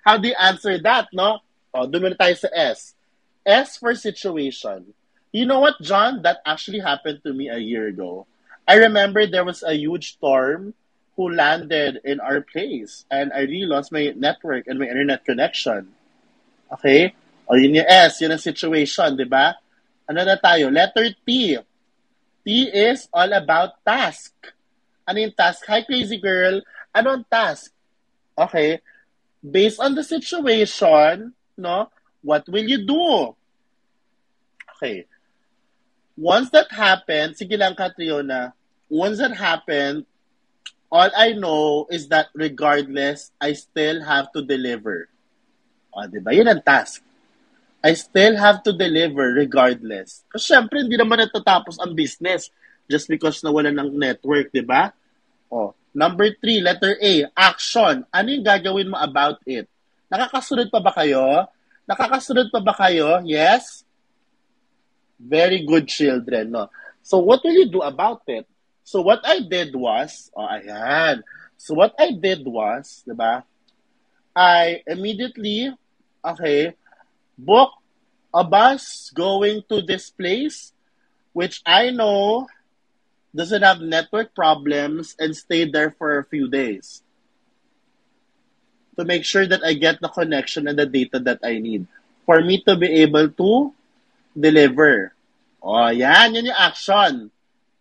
[0.06, 1.42] how do you answer that, no?
[1.74, 2.94] O, dun muna tayo sa S.
[3.42, 4.94] S for situation.
[5.34, 6.22] You know what, John?
[6.22, 8.26] That actually happened to me a year ago.
[8.68, 10.74] I remember there was a huge storm
[11.16, 15.96] who landed in our place and I really lost my network and my internet connection.
[16.76, 17.16] Okay?
[17.48, 19.56] O yun yung S, yun ang situation, di ba?
[20.04, 20.68] Ano na tayo?
[20.68, 21.56] Letter T.
[22.44, 24.36] T is all about task.
[25.08, 25.64] Ano yung task?
[25.64, 26.60] Hi, crazy girl.
[26.92, 27.72] Ano ang task?
[28.36, 28.84] Okay.
[29.40, 31.88] Based on the situation, no,
[32.20, 33.32] what will you do?
[34.76, 35.08] Okay.
[36.20, 38.57] Once that happened, sige lang, Catriona,
[38.88, 40.04] once that happened,
[40.88, 45.08] all I know is that regardless, I still have to deliver.
[45.92, 46.32] O, di ba?
[46.32, 47.04] Yun ang task.
[47.84, 50.26] I still have to deliver regardless.
[50.32, 52.50] Kasi syempre, hindi naman natatapos ang business
[52.90, 54.90] just because nawala ng network, di ba?
[55.52, 58.02] Oh, number three, letter A, action.
[58.10, 59.68] Ano yung gagawin mo about it?
[60.08, 61.46] Nakakasunod pa ba kayo?
[61.84, 63.20] Nakakasunod pa ba kayo?
[63.28, 63.84] Yes?
[65.20, 66.72] Very good children, no?
[67.04, 68.48] So, what will you do about it?
[68.88, 71.20] So, what I did was, oh, ayan.
[71.60, 73.44] So, what I did was, di ba?
[74.32, 75.76] I immediately,
[76.24, 76.72] okay,
[77.36, 77.76] book
[78.32, 80.72] a bus going to this place,
[81.36, 82.48] which I know
[83.36, 87.04] doesn't have network problems, and stay there for a few days
[88.96, 91.84] to make sure that I get the connection and the data that I need
[92.24, 93.76] for me to be able to
[94.32, 95.12] deliver.
[95.60, 96.40] Oh, yan.
[96.40, 97.28] Yan yung action.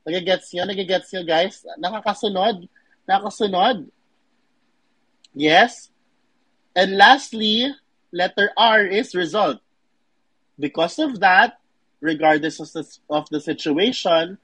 [0.08, 0.64] Nagigets nyo?
[0.64, 1.68] Nagigets nyo, guys?
[1.76, 2.64] Nakakasunod?
[3.04, 3.92] Nakakasunod?
[5.36, 5.92] Yes?
[6.72, 7.76] And lastly,
[8.16, 9.60] letter R is result.
[10.56, 11.60] Because of that,
[12.00, 14.38] regardless of the, of the situation,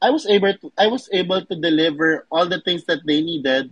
[0.00, 3.68] I was able to I was able to deliver all the things that they needed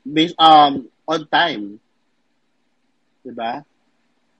[0.00, 1.84] based um on time.
[3.20, 3.60] 'Di ba?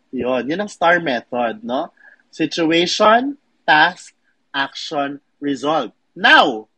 [0.08, 1.92] 'Yon, 'yun ang STAR method, no?
[2.32, 3.36] Situation,
[3.68, 4.16] task,
[4.48, 5.92] action, result.
[6.14, 6.68] Now,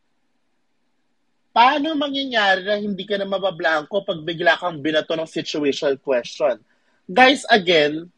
[1.56, 6.60] paano mangyayari na hindi ka na mabablanko pag bigla kang binato ng situational question?
[7.08, 8.12] Guys, again,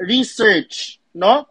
[0.00, 1.46] research, no?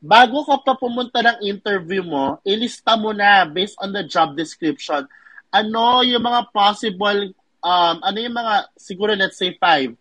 [0.00, 5.04] Bago ka pa pumunta ng interview mo, ilista mo na based on the job description.
[5.52, 9.92] Ano yung mga possible, um, ano yung mga, siguro let's say five,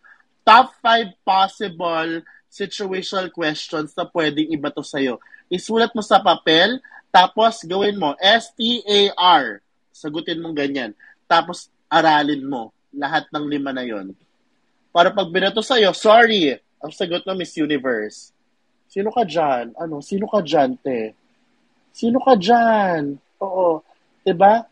[0.47, 5.19] top five possible situational questions na pwedeng ibato sa'yo.
[5.51, 6.79] Isulat mo sa papel,
[7.09, 9.61] tapos gawin mo, S-T-A-R.
[9.89, 10.93] Sagutin mo ganyan.
[11.25, 14.13] Tapos aralin mo lahat ng lima na yon.
[14.89, 18.31] Para pag binato sa'yo, sorry, Ang sagot na Miss Universe.
[18.87, 19.75] Sino ka dyan?
[19.75, 19.99] Ano?
[19.99, 21.11] Sino ka dyan, te?
[21.91, 23.19] Sino ka dyan?
[23.43, 23.83] Oo.
[24.23, 24.63] Diba?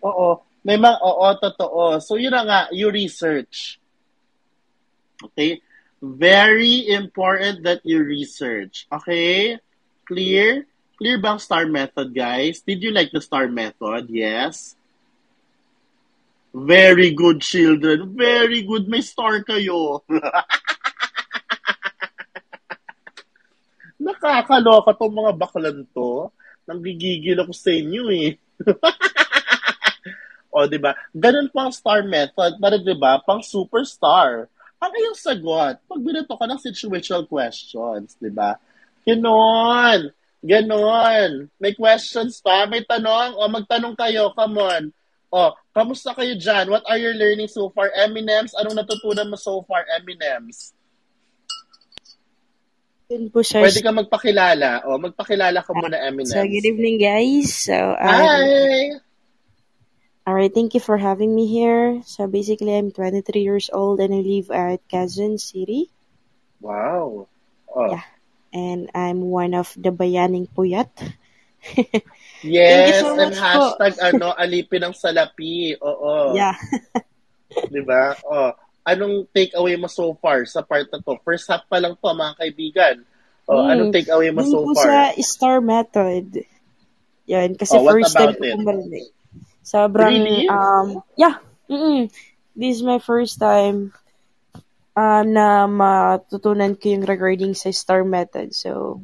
[0.00, 0.40] Oo.
[0.64, 2.00] May mga, oo, totoo.
[2.00, 3.76] So, yun na nga, you research.
[5.20, 5.60] Okay?
[6.00, 8.88] Very important that you research.
[8.88, 9.60] Okay?
[10.08, 10.64] Clear?
[11.00, 12.60] Clear bang star method, guys?
[12.60, 14.12] Did you like the star method?
[14.12, 14.76] Yes?
[16.52, 18.12] Very good, children.
[18.12, 18.84] Very good.
[18.84, 20.04] May star kayo.
[24.04, 26.28] Nakakaloka tong mga baklan to.
[26.68, 28.36] Nanggigigil ako sa inyo eh.
[30.52, 30.92] o, di ba?
[31.16, 32.60] Ganun po ang star method.
[32.60, 34.52] Para, di ba, pang superstar.
[34.76, 35.80] Ano yung sagot?
[35.80, 38.52] Pag binato ka ng situational questions, di ba?
[39.08, 40.19] Ganon.
[40.40, 41.52] Ganon.
[41.60, 42.64] May questions pa?
[42.64, 43.36] May tanong?
[43.36, 44.32] O, magtanong kayo.
[44.32, 44.82] Come on.
[45.30, 46.72] O, kamusta kayo dyan?
[46.72, 47.92] What are your learning so far?
[47.92, 48.56] Eminems?
[48.56, 50.74] Anong natutunan mo so far, Eminems?
[53.12, 53.62] Yun po, sir.
[53.62, 54.88] Pwede ka magpakilala.
[54.88, 56.34] O, magpakilala ka muna, Eminems.
[56.34, 57.52] So, good evening, guys.
[57.52, 58.96] So, um, Hi!
[60.24, 62.00] all right, thank you for having me here.
[62.08, 65.92] So, basically, I'm 23 years old and I live at Quezon City.
[66.64, 67.28] Wow.
[67.70, 67.90] Oh.
[67.92, 68.02] Yeah.
[68.50, 70.90] And I'm one of the bayaning puyat.
[72.40, 73.44] Yes, so and much po.
[73.44, 75.76] hashtag ano, alipin ng salapi.
[75.76, 76.32] Oo.
[76.32, 76.56] Yeah.
[77.74, 78.16] Di ba?
[78.24, 78.56] Oh.
[78.80, 81.20] Anong takeaway mo so far sa part na to?
[81.20, 82.96] First half pa lang to, mga kaibigan.
[83.44, 83.70] Oh, Mm.
[83.76, 84.88] Anong takeaway mo Dun so far?
[84.88, 86.48] sa star method.
[87.28, 89.12] Yan, kasi Oh, first time ko marinig.
[89.60, 90.48] Sobrang, Really?
[90.48, 91.44] um, yeah.
[91.68, 92.08] Mm-mm.
[92.56, 93.92] This is my first time
[94.94, 98.54] um, na matutunan ko yung regarding sa star method.
[98.54, 99.00] So,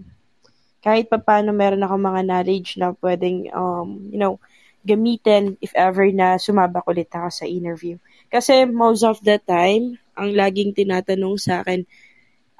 [0.82, 4.38] kahit pa paano meron ako mga knowledge na pwedeng, um, you know,
[4.86, 7.98] gamitin if ever na sumabak ulit ako sa interview.
[8.30, 11.82] Kasi most of the time, ang laging tinatanong sa akin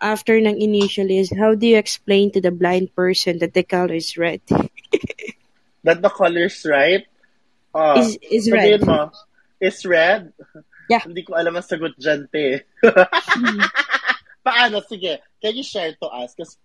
[0.03, 3.95] after ng initial is, how do you explain to the blind person that the color
[3.95, 4.43] is red?
[5.87, 7.07] That the colors right?
[7.71, 8.83] Oh, Is- is red.
[8.83, 9.15] mo,
[9.63, 10.35] is red?
[10.89, 11.03] Yeah.
[11.03, 12.63] Hindi ko alam ang sagot dyan, te.
[14.47, 14.83] Paano?
[14.87, 15.19] Sige.
[15.43, 16.35] Can you share to us?
[16.35, 16.57] Because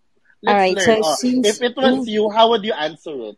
[0.43, 0.85] let's Alright, learn.
[0.85, 3.37] so Oh, since- if it was you, how would you answer it?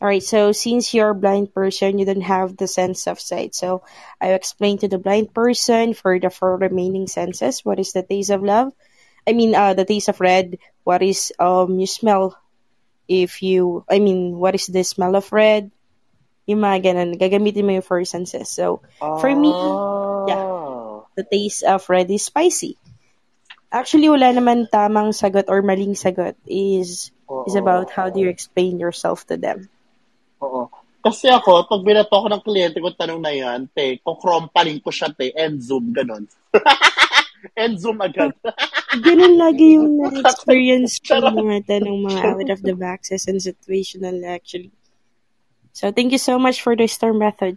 [0.00, 3.54] Alright, so since you're a blind person, you don't have the sense of sight.
[3.56, 3.82] So
[4.20, 8.30] I explain to the blind person for the four remaining senses, what is the taste
[8.30, 8.70] of love?
[9.26, 10.58] I mean, uh, the taste of red.
[10.84, 12.38] What is um you smell?
[13.08, 15.72] If you, I mean, what is the smell of red?
[16.48, 18.48] Yung mga ganun, gagamitin mo yung four senses.
[18.48, 21.04] So for me, Oh.
[21.14, 22.80] the taste of red is spicy.
[23.68, 26.40] Actually, wala naman tamang sagot or maling sagot.
[26.48, 27.12] Is
[27.44, 29.68] is about how do you explain yourself to them.
[30.40, 30.72] Oo.
[31.04, 35.12] Kasi ako, pag binato ko ng kliyente ko tanong na yan, te, kukrompaling ko siya,
[35.14, 36.26] te, end zoom, ganon.
[37.54, 38.34] end zoom agad.
[39.06, 44.72] Ganun lagi yung na-experience ko mga tanong mga out of the boxes and situational actually.
[45.78, 47.54] So, thank you so much for the star method.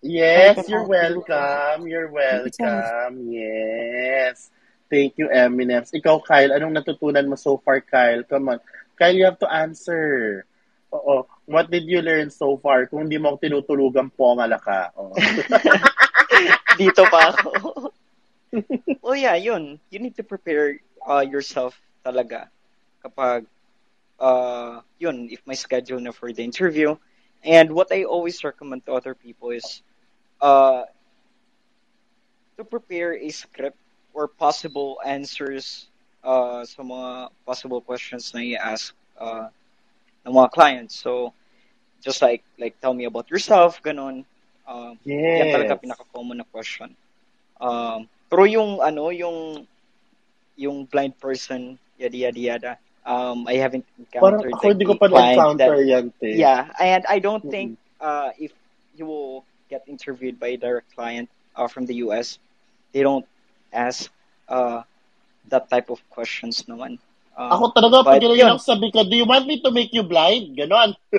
[0.00, 0.72] Yes, Welcome.
[0.72, 1.80] you're welcome.
[1.84, 3.28] You're welcome.
[3.28, 4.48] Yes.
[4.88, 5.92] Thank you, Eminems.
[5.92, 8.24] Ikaw, Kyle, anong natutunan mo so far, Kyle?
[8.24, 8.64] Come on.
[8.96, 10.48] Kyle, you have to answer.
[10.88, 11.28] Oo.
[11.44, 12.88] What did you learn so far?
[12.88, 14.96] Kung hindi mo ako tinutulugan po, ngala ka.
[14.96, 15.12] Oo.
[16.80, 17.92] Dito pa ako.
[19.04, 19.76] oh yeah, yun.
[19.92, 22.48] You need to prepare uh, yourself talaga
[23.04, 23.44] kapag
[24.16, 26.96] uh, yun, if my schedule na for the interview.
[27.44, 29.82] And what I always recommend to other people is
[30.40, 30.82] uh,
[32.56, 33.78] to prepare a script
[34.12, 35.86] or possible answers
[36.24, 39.46] uh, sa mga possible questions na i-ask uh,
[40.26, 40.98] ng mga clients.
[40.98, 41.32] So,
[42.02, 44.26] just like like tell me about yourself, ganon.
[44.68, 45.82] Um, yan talaga yes.
[45.86, 46.92] pinaka-common na question.
[47.56, 49.64] Um, pero yung ano, yung
[50.58, 52.72] yung blind person, yada yada yada.
[53.08, 56.36] Um, I haven't Parang encountered ako hindi ko pa that- yan, te.
[56.36, 57.50] Yeah, and I don't Mm-mm.
[57.50, 57.68] think
[58.04, 58.52] uh, if
[59.00, 62.36] you will get interviewed by a direct client uh, from the US,
[62.92, 63.24] they don't
[63.72, 64.12] ask
[64.52, 64.84] uh,
[65.48, 67.00] that type of questions naman.
[67.32, 68.58] Um, Ako talaga, pag yun yun.
[68.60, 70.52] sabi ko, do you want me to make you blind?
[70.58, 70.92] Ganon.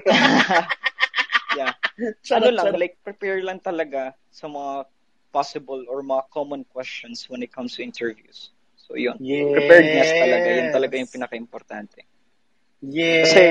[1.58, 1.74] yeah.
[2.22, 2.80] Charot, ano lang, charot.
[2.80, 4.86] like prepare lang talaga sa mga
[5.32, 8.52] possible or mga common questions when it comes to interviews.
[8.90, 9.54] So yun, Yes.
[9.54, 12.00] preparedness talaga, yun talaga yung pinaka-importante.
[12.82, 13.30] Yes.
[13.30, 13.44] Kasi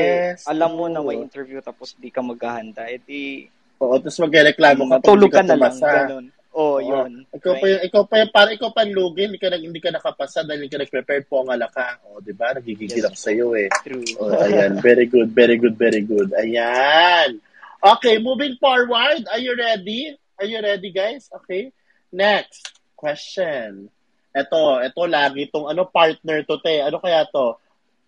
[0.51, 3.47] alam mo na may interview tapos di ka maghahanda, edi
[3.79, 6.27] Oo, tapos magreklamo ka hindi ka na lang, ganun.
[6.51, 6.83] Oh, Oo.
[6.83, 7.23] yun.
[7.31, 9.95] Ikaw pa yung, ikaw pa yung, para ikaw pa yung lugi, hindi ka, hindi ka
[9.95, 12.03] nakapasa dahil hindi ka nag-prepared po ang alaka.
[12.11, 12.51] O, di ba?
[12.59, 13.23] Nagigigil ako Yes.
[13.23, 13.71] sa iyo eh.
[13.87, 14.03] True.
[14.19, 14.83] Oh, ayan.
[14.83, 16.35] Very good, very good, very good.
[16.35, 17.39] Ayan.
[17.79, 19.23] Okay, moving forward.
[19.31, 20.19] Are you ready?
[20.35, 21.31] Are you ready, guys?
[21.31, 21.71] Okay.
[22.11, 23.87] Next question.
[24.33, 26.85] Eto, eto lagi tong ano partner to te.
[26.85, 27.57] Ano kaya to?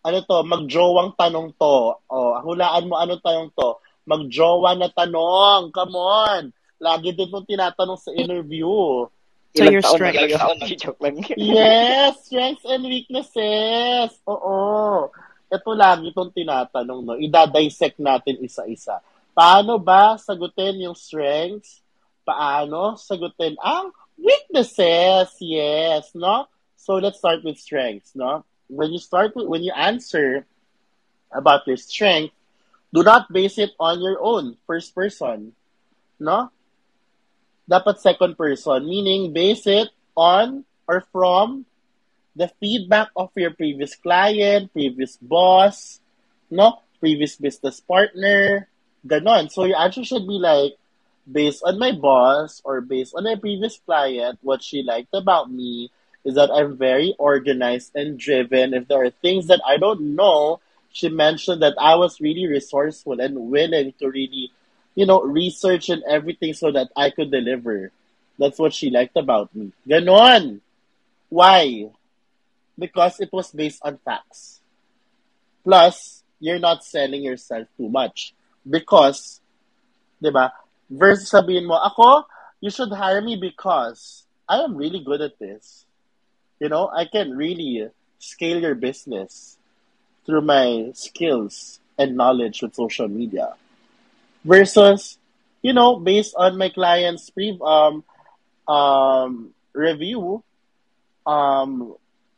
[0.05, 0.39] Ano to?
[0.45, 1.77] Magjowang tanong to.
[2.09, 3.81] Oh, hulaan mo ano tanong to?
[4.09, 5.73] Magjowa na tanong.
[5.73, 6.43] Come on.
[6.81, 9.05] Lagi din tong tinatanong sa interview.
[9.51, 10.17] So Ilang your taon, strength.
[10.17, 11.17] ilang taon, joke lang.
[11.35, 14.15] Yes, strengths and weaknesses.
[14.25, 15.11] Oo.
[15.51, 17.19] Ito lagi itong tinatanong, no?
[17.19, 19.03] Ida-dissect natin isa-isa.
[19.35, 21.83] Paano ba sagutin yung strengths?
[22.23, 23.91] Paano sagutin ang
[24.23, 25.35] weaknesses?
[25.41, 26.47] Yes, no?
[26.77, 28.45] So let's start with strengths, no?
[28.69, 30.47] When you start with, when you answer
[31.33, 32.35] about your strength,
[32.93, 35.53] do not base it on your own first person,
[36.19, 36.51] no?
[37.71, 41.63] dapat second person, meaning base it on or from
[42.35, 46.03] the feedback of your previous client, previous boss,
[46.51, 48.67] no, previous business partner,
[49.07, 49.47] ganon.
[49.55, 50.75] So your answer should be like,
[51.31, 55.91] based on my boss or based on my previous client, what she liked about me
[56.25, 58.75] is that I'm very organized and driven.
[58.75, 60.61] If there are things that I don't know,
[60.93, 64.53] she mentioned that I was really resourceful and willing to really
[64.95, 67.93] you know, research and everything so that I could deliver.
[68.39, 69.73] That's what she liked about me.
[69.89, 70.61] Ganon.
[71.29, 71.91] Why?
[72.79, 74.61] Because it was based on facts.
[75.63, 78.35] Plus, you're not selling yourself too much.
[78.69, 79.41] Because,
[80.21, 80.31] di
[80.91, 82.27] versus sabihin mo, ako,
[82.61, 85.87] you should hire me because I am really good at this.
[86.59, 87.89] You know, I can really
[88.19, 89.57] scale your business
[90.27, 93.55] through my skills and knowledge with social media.
[94.45, 95.17] Versus
[95.63, 98.05] you know based on my client's pre um
[98.67, 100.43] um review
[101.27, 101.95] um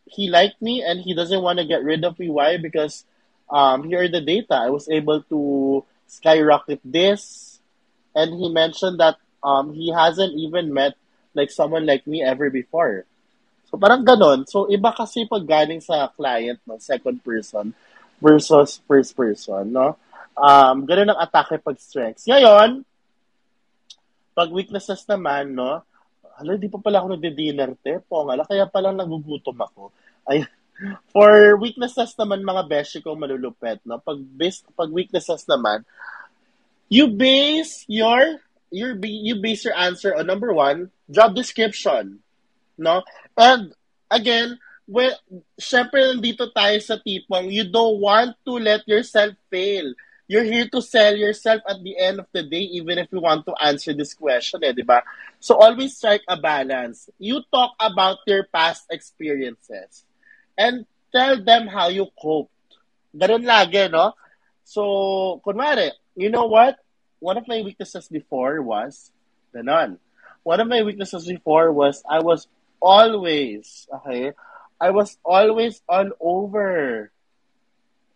[0.06, 2.28] he liked me and he doesn't want to get rid of me.
[2.28, 2.58] Why?
[2.58, 3.04] Because
[3.50, 4.54] um here are the data.
[4.54, 7.51] I was able to skyrocket this
[8.14, 10.94] and he mentioned that um he hasn't even met
[11.32, 13.04] like someone like me ever before.
[13.68, 17.72] So parang ganon so iba kasi pag galing sa client no second person
[18.20, 19.96] versus first person no?
[20.32, 22.24] Um, ganun ang atake pag strengths.
[22.24, 22.88] Ngayon,
[24.32, 25.84] pag weaknesses naman, no,
[26.40, 29.92] hala, di pa pala ako nagdi-dinner, te, pongala, kaya palang nagugutom ako.
[30.24, 30.48] Ay,
[31.12, 35.84] for weaknesses naman, mga beshi kong malulupet, no, pag, base, pag weaknesses naman,
[36.92, 38.36] you base your,
[38.68, 42.20] your, you base your answer on number one, job description,
[42.76, 43.00] no,
[43.36, 43.72] and,
[44.12, 45.16] again, well,
[45.56, 49.94] syempre nandito tayo sa tipong you don't want to let yourself fail
[50.32, 53.44] you're here to sell yourself at the end of the day, even if you want
[53.44, 55.04] to answer this question, eh, di ba?
[55.36, 57.12] So always strike a balance.
[57.20, 60.08] You talk about your past experiences
[60.56, 62.48] and tell them how you coped.
[63.12, 64.16] Ganun lagi, no?
[64.64, 66.78] So, kunwari, you know what?
[67.20, 69.10] One of my weaknesses before was,
[69.54, 69.98] ganon.
[70.42, 72.48] One of my weaknesses before was I was
[72.80, 74.32] always, okay,
[74.80, 77.12] I was always all over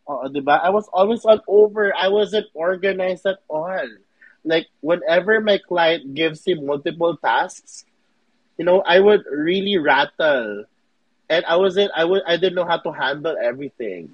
[0.09, 0.31] Oo?
[0.47, 1.95] I was always all over.
[1.95, 3.89] I wasn't organized at all.
[4.45, 7.85] Like, whenever my client gives me multiple tasks,
[8.57, 10.65] you know, I would really rattle.
[11.29, 14.11] And I wasn't, I would, I didn't know how to handle everything.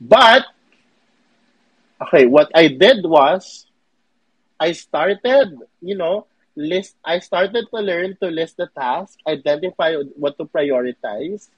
[0.00, 0.46] But,
[2.02, 3.66] okay, what I did was,
[4.58, 6.26] I started, you know,
[6.56, 11.48] list, I started to learn to list the task, identify what to prioritize,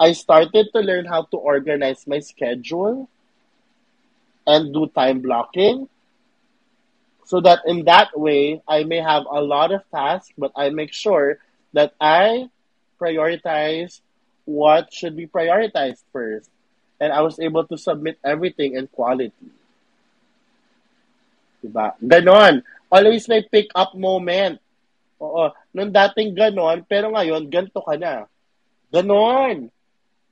[0.00, 3.08] I started to learn how to organize my schedule
[4.46, 5.88] and do time blocking
[7.24, 10.92] so that in that way I may have a lot of tasks, but I make
[10.92, 11.38] sure
[11.72, 12.50] that I
[13.00, 14.00] prioritize
[14.44, 16.50] what should be prioritized first.
[16.98, 19.32] And I was able to submit everything in quality.
[21.62, 21.94] Diba?
[22.02, 22.66] Ganon.
[22.90, 24.58] Always may pick up moment.
[25.22, 25.54] Oo.
[25.70, 28.26] Nung dating ganon, pero ngayon, ganito ka na.
[28.90, 29.70] Ganon.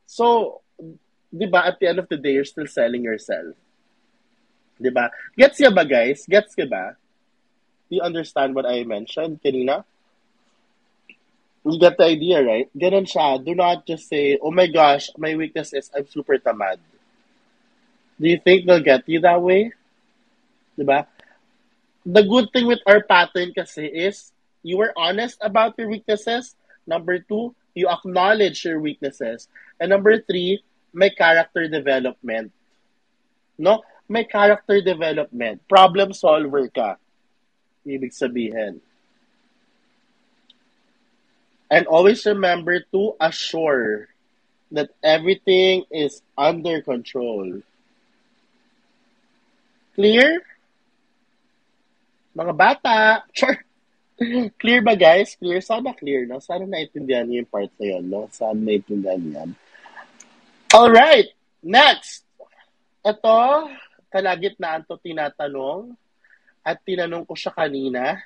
[0.04, 0.58] So,
[1.30, 3.54] di ba, at the end of the day, you're still selling yourself.
[4.74, 5.06] Di ba?
[5.38, 6.26] Gets ya ba, guys?
[6.26, 6.98] Gets ka ba?
[7.86, 9.86] Do you understand what I mentioned kanina?
[11.62, 12.68] You get the idea, right?
[12.72, 13.38] Ganun siya.
[13.38, 16.80] Do not just say, oh my gosh, my weakness is I'm super tamad.
[18.16, 19.72] Do you think they'll get you that way?
[20.78, 21.04] Diba?
[22.10, 24.34] The good thing with our pattern kasi is
[24.66, 26.58] you were honest about your weaknesses.
[26.82, 29.46] Number two, you acknowledge your weaknesses.
[29.78, 30.58] And number three,
[30.90, 32.50] may character development.
[33.58, 33.86] No?
[34.10, 35.62] May character development.
[35.70, 36.98] Problem solver ka.
[37.86, 38.82] Ibig sabihin.
[41.70, 44.10] And always remember to assure
[44.74, 47.62] that everything is under control.
[49.94, 50.42] Clear?
[52.40, 53.60] Mga bata, sure.
[54.56, 55.36] clear ba guys?
[55.36, 55.60] Clear?
[55.60, 56.40] Sana clear, no?
[56.40, 58.32] Sana naintindihan niyo yung part na yun, no?
[58.32, 59.50] Sana naintindihan yan.
[60.72, 61.36] Alright!
[61.60, 62.24] Next!
[63.04, 63.68] Ito,
[64.08, 65.92] kalagitnaan to tinatanong
[66.64, 68.16] at tinanong ko siya kanina.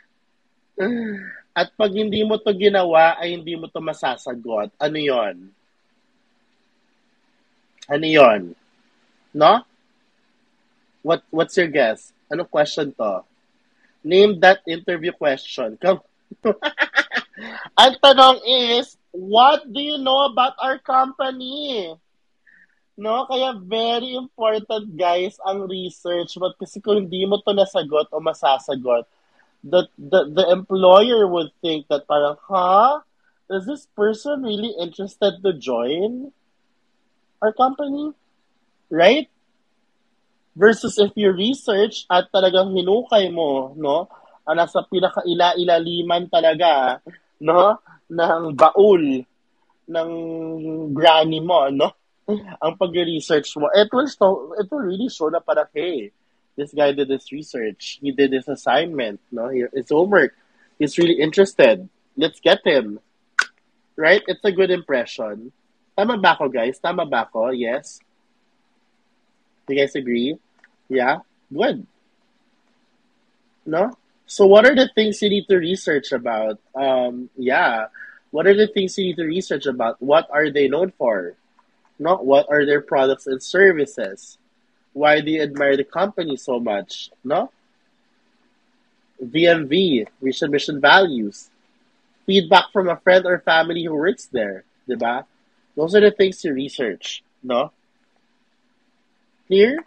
[1.50, 4.70] At pag hindi mo to ginawa, ay hindi mo to masasagot.
[4.78, 5.50] Ano yon?
[7.90, 8.54] Ano yon?
[9.34, 9.66] No?
[11.02, 12.14] What What's your guess?
[12.30, 13.26] Ano question to?
[14.05, 15.80] Name that interview question.
[15.80, 16.05] Come.
[17.80, 21.90] Ang tanong is, what do you know about our company?
[22.94, 26.38] No, kaya very important guys ang research.
[26.38, 29.11] But kasi kung hindi mo to nasagot o masasagot,
[29.66, 33.02] the, the, the employer would think that parang, huh?
[33.50, 36.30] Is this person really interested to join
[37.42, 38.14] our company?
[38.88, 39.26] Right?
[40.55, 44.07] Versus if you research at talagang hinukay mo, no?
[44.46, 47.02] Ang nasa pinaka-ila-ilaliman talaga,
[47.42, 47.82] no?
[48.07, 49.26] Ng baul
[49.84, 50.11] ng
[50.94, 51.90] granny mo, no?
[52.62, 56.09] Ang pag-research mo, it will, show, it will really show na parang, hey,
[56.57, 57.98] this guy did his research.
[58.00, 59.20] He did his assignment.
[59.28, 60.32] No, his homework.
[60.78, 61.88] He's really interested.
[62.16, 63.00] Let's get him.
[63.96, 64.22] Right?
[64.26, 65.52] It's a good impression.
[65.98, 66.78] Tama ba ako, guys?
[66.78, 67.50] Tama ba ako?
[67.55, 68.00] Yes?
[69.66, 70.36] Do you guys agree?
[70.88, 71.18] Yeah?
[71.52, 71.86] Good.
[73.66, 73.92] No?
[74.26, 76.58] So what are the things you need to research about?
[76.74, 77.86] Um, yeah.
[78.30, 80.00] What are the things you need to research about?
[80.02, 81.34] What are they known for?
[81.98, 82.16] No?
[82.16, 84.38] What are their products and services?
[84.94, 87.10] why do you admire the company so much?
[87.22, 87.50] No?
[89.22, 91.50] VMV, mission, mission values.
[92.24, 94.64] Feedback from a friend or family who works there.
[94.88, 95.24] Diba?
[95.76, 97.22] Those are the things you research.
[97.42, 97.72] No?
[99.47, 99.78] Clear?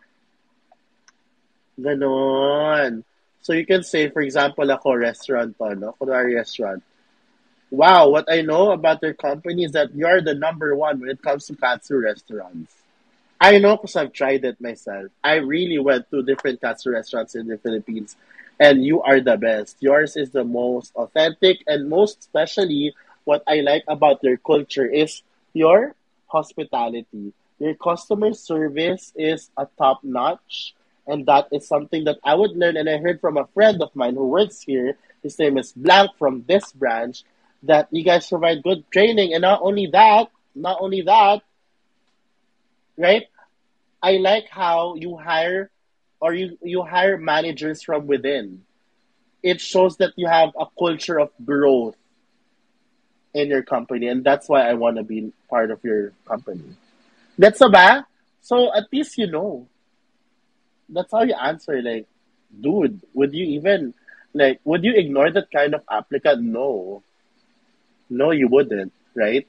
[1.80, 3.04] Ganon.
[3.42, 5.96] So you can say, for example, ako restaurant to, no?
[6.00, 6.84] Kunwari restaurant.
[7.70, 11.10] Wow, what I know about their company is that you are the number one when
[11.10, 12.74] it comes to katsu restaurants.
[13.40, 15.12] I know because I've tried it myself.
[15.24, 18.16] I really went to different katsu restaurants in the Philippines,
[18.60, 19.78] and you are the best.
[19.80, 22.96] Yours is the most authentic, and most especially,
[23.26, 25.22] what I like about your culture is
[25.54, 25.94] your
[26.28, 27.34] hospitality.
[27.60, 30.76] Your customer service is a top notch,
[31.08, 32.78] and that is something that I would learn.
[32.78, 34.98] And I heard from a friend of mine who works here.
[35.24, 37.24] His name is Blank from this branch.
[37.64, 41.42] That you guys provide good training, and not only that, not only that,
[42.98, 43.26] right?
[44.02, 45.72] I like how you hire
[46.20, 48.64] or you, you hire managers from within.
[49.42, 51.96] It shows that you have a culture of growth
[53.34, 56.76] in your company, and that's why I want to be part of your company.
[57.38, 58.06] That's ba?
[58.42, 59.68] So at least you know.
[60.90, 61.82] That's how you answer.
[61.82, 62.08] Like,
[62.50, 63.94] dude, would you even
[64.34, 66.42] like would you ignore that kind of applicant?
[66.44, 67.04] No.
[68.10, 69.46] No, you wouldn't, right?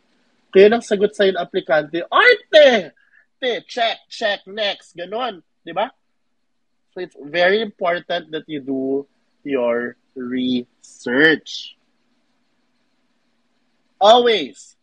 [0.51, 2.91] Kaya nang sagot sa'yo ng aplikante, arte!
[3.69, 5.93] check, check, next, ganon, di ba?
[6.91, 9.07] So it's very important that you do
[9.45, 11.77] your research.
[14.01, 14.78] Always.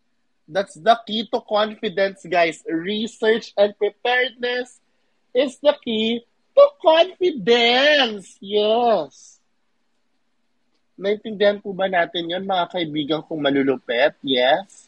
[0.46, 2.62] That's the key to confidence, guys.
[2.70, 4.78] Research and preparedness
[5.34, 6.22] is the key
[6.54, 8.38] to confidence.
[8.38, 9.42] Yes.
[10.96, 14.16] Naintindihan po ba natin yan, mga kaibigan kong malulupet?
[14.24, 14.88] Yes?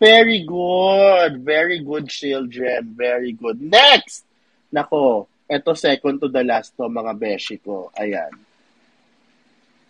[0.00, 1.44] Very good.
[1.44, 2.96] Very good, children.
[2.96, 3.60] Very good.
[3.60, 4.26] Next!
[4.72, 7.92] Nako, ito second to the last to, mga beshi ko.
[7.94, 8.49] Ayan.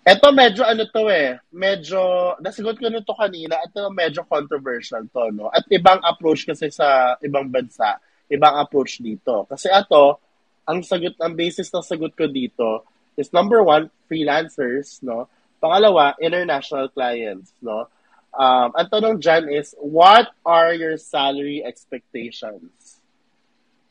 [0.00, 5.52] Ito medyo ano to eh, medyo, nasagot ko nito kanina, ito medyo controversial to, no?
[5.52, 8.00] At ibang approach kasi sa ibang bansa,
[8.32, 9.44] ibang approach dito.
[9.44, 10.16] Kasi ito,
[10.64, 12.88] ang sagot, ang basis ng sagot ko dito
[13.20, 15.28] is number one, freelancers, no?
[15.60, 17.84] Pangalawa, international clients, no?
[18.32, 23.04] Um, ang tanong dyan is, what are your salary expectations?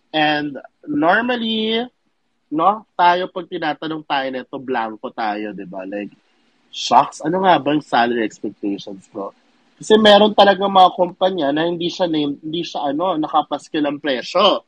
[0.10, 0.57] And
[0.89, 1.86] normally,
[2.50, 5.86] no, tayo pag tinatanong tayo nito, blanco tayo, di ba?
[5.86, 6.14] Like,
[6.70, 9.34] shocks, ano nga bang salary expectations ko?
[9.80, 14.68] Kasi meron talaga mga kumpanya na hindi siya name, hindi siya ano, nakapaskil ang presyo.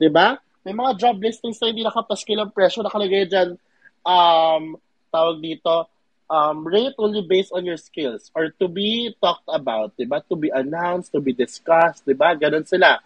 [0.00, 0.40] 'Di ba?
[0.64, 3.60] May mga job listings na hindi nakapaskil ang presyo, nakalagay diyan
[4.08, 4.80] um
[5.12, 5.84] tawag dito,
[6.28, 10.20] um, rate only based on your skills or to be talked about, diba?
[10.28, 12.36] To be announced, to be discussed, diba?
[12.36, 13.00] Ganun sila.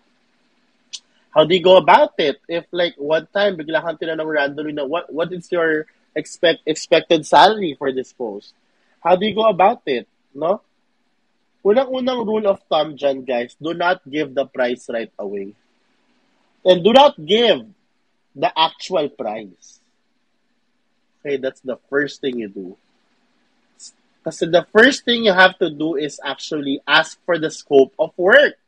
[1.32, 2.40] How do you go about it?
[2.48, 7.24] If like one time bigla kang tinanong randomly na what what is your expect expected
[7.24, 8.52] salary for this post?
[9.00, 10.06] How do you go about it?
[10.36, 10.60] No?
[11.64, 15.54] Unang-unang rule of thumb dyan, guys, do not give the price right away.
[16.66, 17.66] And do not give
[18.34, 19.78] the actual price.
[21.22, 22.76] Okay, that's the first thing you do.
[24.22, 28.10] Kasi the first thing you have to do is actually ask for the scope of
[28.18, 28.58] work.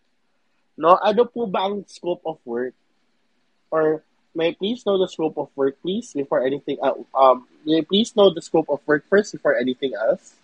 [0.77, 0.99] No?
[0.99, 2.75] Ano po ba ang scope of work?
[3.70, 4.03] Or
[4.35, 8.35] may please know the scope of work, please, before anything, uh, um, may please know
[8.35, 10.35] the scope of work first before anything else?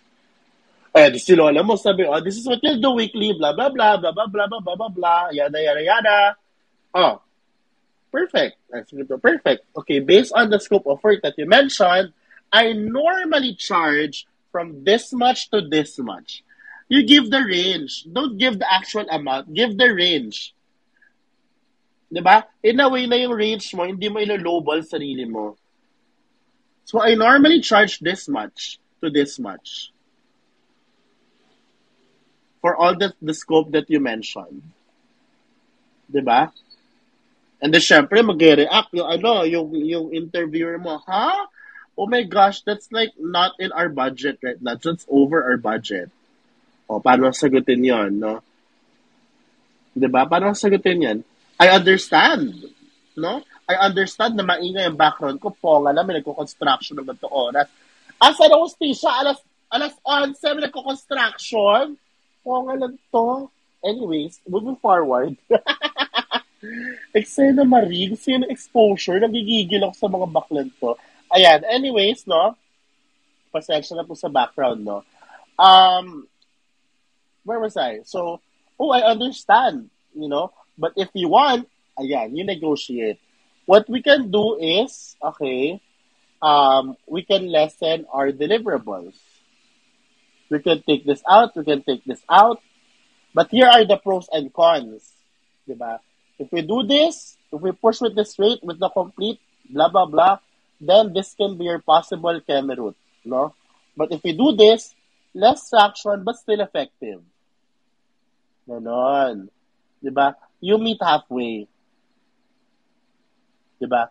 [0.95, 3.95] Eh, si Lola mo sabi, oh, this is what you'll do weekly, blah, blah, blah,
[3.95, 6.35] blah, blah, blah, blah, blah, blah, blah, yada, yada, yada.
[6.93, 7.21] Oh,
[8.11, 8.57] perfect.
[9.21, 9.63] Perfect.
[9.77, 12.11] Okay, based on the scope of work that you mentioned,
[12.51, 16.43] I normally charge from this much to this much.
[16.91, 18.03] You give the range.
[18.03, 19.53] Don't give the actual amount.
[19.55, 20.51] Give the range.
[22.11, 22.51] ba?
[22.59, 25.55] In a way na yung range mo, hindi mo ilo-lowball sarili mo.
[26.83, 29.95] So I normally charge this much to this much.
[32.59, 34.59] For all the, the scope that you mentioned.
[36.11, 36.51] ba?
[37.63, 40.99] And then syempre mag-react yung ano, yung yung interviewer mo?
[41.07, 41.47] Huh?
[41.97, 44.75] oh my gosh, that's like not in our budget right now.
[44.75, 46.09] That's over our budget.
[46.91, 48.43] O, paano sagutin yon no?
[49.95, 50.27] Diba?
[50.27, 51.19] Paano sagutin yan?
[51.55, 52.67] I understand.
[53.15, 53.39] No?
[53.63, 55.55] I understand na maingay ang background ko.
[55.55, 57.71] Ponga na, may nagko-construction naman to oras.
[58.19, 59.07] Asa na hostisya?
[59.23, 59.39] Alas,
[59.71, 61.95] alas 11, may nagko-construction?
[62.43, 63.47] Ponga lang to.
[63.79, 65.39] Anyways, moving forward.
[67.17, 69.17] Eksena gusto yun exposure.
[69.17, 70.99] Nagigigil ako sa mga baklan to.
[71.31, 72.59] Ayan, anyways, no?
[73.55, 75.07] Pasensya na po sa background, no?
[75.55, 76.27] Um,
[77.43, 78.01] where was I?
[78.03, 78.41] So,
[78.79, 80.53] oh, I understand, you know?
[80.77, 81.67] But if you want,
[81.99, 83.19] ayan, you negotiate.
[83.65, 85.81] What we can do is, okay,
[86.41, 89.15] um, we can lessen our deliverables.
[90.49, 92.61] We can take this out, we can take this out.
[93.33, 95.07] But here are the pros and cons.
[95.67, 95.99] Diba?
[96.37, 99.39] If we do this, if we push with this rate, with the complete
[99.69, 100.39] blah, blah, blah,
[100.79, 103.53] then this can be your possible chemi route, no?
[103.95, 104.93] But if you do this,
[105.33, 107.21] less traction but still effective.
[108.67, 109.47] Ganon.
[110.01, 110.35] Diba?
[110.61, 111.65] You meet halfway.
[113.81, 114.09] Diba?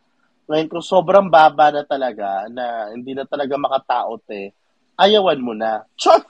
[0.50, 4.50] Ngayon, kung sobrang baba na talaga, na hindi na talaga makataot eh,
[4.98, 5.86] ayawan mo na.
[5.94, 6.26] Chot!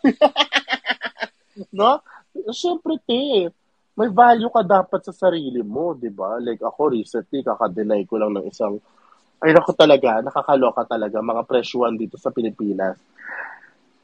[1.79, 2.05] no?
[2.53, 3.49] Siyempre, te,
[3.97, 6.37] may value ka dapat sa sarili mo, di ba?
[6.37, 8.77] Like ako, recently, kakadenay ko lang ng isang
[9.41, 13.01] ay, naku talaga, nakakaloka talaga, mga presyuan dito sa Pilipinas.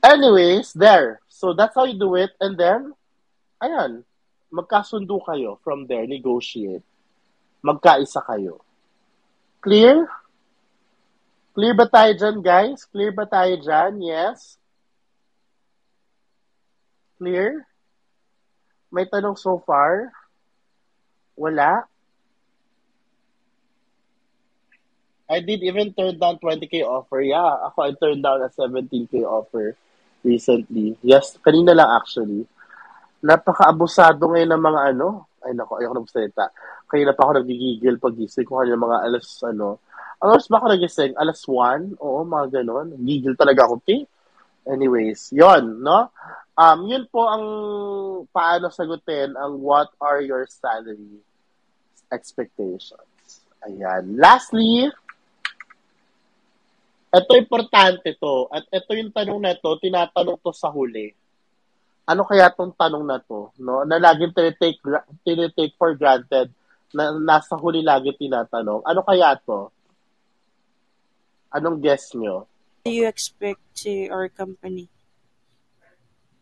[0.07, 1.19] Anyways, there.
[1.27, 2.31] So, that's how you do it.
[2.39, 2.95] And then,
[3.59, 4.07] ayan,
[4.55, 6.87] magkasundo kayo from there, negotiate.
[7.67, 8.63] Magkaisa kayo.
[9.59, 10.07] Clear?
[11.59, 12.87] Clear ba tayo dyan, guys?
[12.87, 13.99] Clear ba tayo dyan?
[13.99, 14.63] Yes?
[17.19, 17.67] Clear?
[18.95, 20.15] May tanong so far?
[21.35, 21.91] Wala?
[25.27, 27.19] I did even turn down 20k offer.
[27.19, 29.75] Yeah, ako I turned down a 17k offer
[30.27, 30.99] recently.
[31.07, 32.43] Yes, kanina lang actually.
[33.23, 35.31] Napaka-abusado ngayon ng mga ano.
[35.47, 36.45] Ay nako, ayoko na magsalita.
[36.91, 39.79] Kanina pa ako nagigigil pag gising ko kanina mga alas ano.
[40.19, 41.13] Alas ba ako nagising?
[41.15, 42.01] Alas 1?
[42.01, 42.97] Oo, mga ganon.
[43.05, 44.09] Gigil talaga ako, okay?
[44.67, 46.11] Anyways, yon no?
[46.57, 47.45] Um, yun po ang
[48.33, 51.21] paano sagutin ang what are your salary
[52.11, 53.45] expectations.
[53.63, 54.17] Ayan.
[54.17, 54.89] Lastly,
[57.17, 58.49] ito importante to.
[58.53, 61.17] At ito yung tanong na to, tinatanong to sa huli.
[62.07, 63.51] Ano kaya tong tanong na to?
[63.59, 63.83] No?
[63.83, 64.79] Na laging tinitake,
[65.27, 66.53] tinitake for granted
[66.95, 68.85] na nasa huli lagi tinatanong.
[68.87, 69.73] Ano kaya to?
[71.51, 72.47] Anong guess nyo?
[72.87, 74.87] do you expect to our company?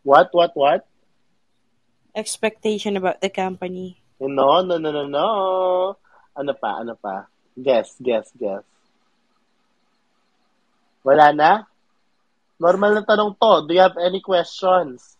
[0.05, 0.85] What, what, what?
[2.12, 4.05] Expectation about the company.
[4.20, 5.29] No, no, no, no, no.
[6.37, 7.33] Ano pa, ano pa?
[7.57, 8.61] Guess, guess, guess.
[11.05, 11.51] Wala na?
[12.57, 13.69] Normal na tanong to.
[13.69, 15.15] Do you have any questions?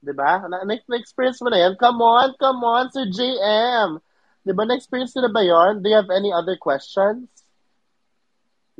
[0.00, 0.48] Diba?
[0.48, 1.74] Na- Na-experience mo na yan?
[1.76, 4.00] Come on, come on, Sir JM.
[4.44, 5.80] Diba, na-experience nyo na ba yun?
[5.80, 7.28] Do you have any other questions?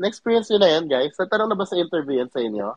[0.00, 1.12] Na-experience nyo na yan, guys?
[1.20, 2.72] Natanong na ba sa interview yan sa inyo?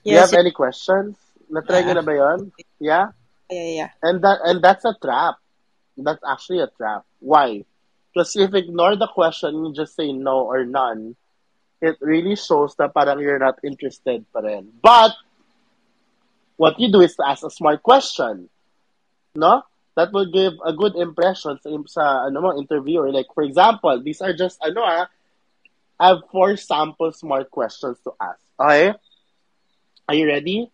[0.00, 1.16] Do you Yes, have any questions?
[1.48, 2.38] Na-try nyo na ba yun?
[2.80, 3.12] Yeah?
[3.48, 3.90] yeah, yeah.
[4.00, 5.40] And that and that's a trap.
[5.96, 7.04] That's actually a trap.
[7.20, 7.64] Why?
[8.12, 11.16] Because if you ignore the question, you just say no or none,
[11.80, 14.68] it really shows that parang you're not interested pa rin.
[14.82, 15.12] But,
[16.56, 18.48] what you do is to ask a smart question.
[19.34, 19.62] No?
[19.96, 23.10] That will give a good impression sa, sa ano mo, interviewer.
[23.10, 25.08] Like, for example, these are just, ano ah,
[25.98, 28.40] I have four sample smart questions to ask.
[28.60, 28.92] Okay?
[30.08, 30.72] Are you ready?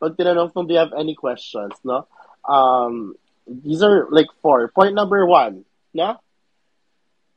[0.00, 2.04] Pag tinanong kung do you have any questions, no?
[2.44, 3.16] Um,
[3.48, 4.68] these are like four.
[4.68, 6.20] Point number one, no?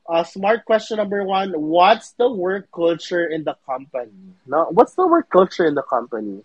[0.09, 1.53] Uh, smart question number one.
[1.53, 4.33] What's the work culture in the company?
[4.47, 6.41] No, what's the work culture in the company?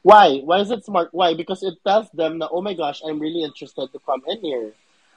[0.00, 0.38] Why?
[0.38, 1.10] Why is it smart?
[1.12, 1.34] Why?
[1.34, 4.72] Because it tells them that, oh my gosh, I'm really interested to come in here.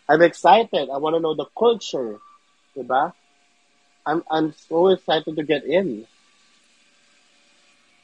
[0.10, 0.89] I'm excited.
[0.91, 2.20] I want to know the culture.
[2.76, 3.14] Diba?
[4.06, 6.06] I'm, I'm so excited to get in.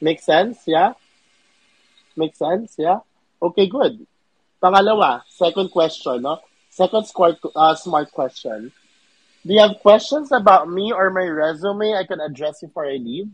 [0.00, 0.58] Make sense?
[0.66, 0.94] Yeah?
[2.16, 2.74] Make sense?
[2.78, 3.00] Yeah?
[3.42, 4.06] Okay, good.
[4.60, 6.40] Pangalawa, second question, no?
[6.70, 8.72] Second smart, uh, smart question.
[9.42, 13.28] Do you have questions about me or my resume I can address before I leave?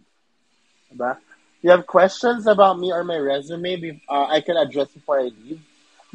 [0.88, 1.20] Diba?
[1.60, 5.28] Do you have questions about me or my resume uh, I can address before I
[5.28, 5.60] leave?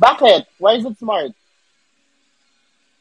[0.02, 0.46] Bakit?
[0.58, 1.32] Why is it smart?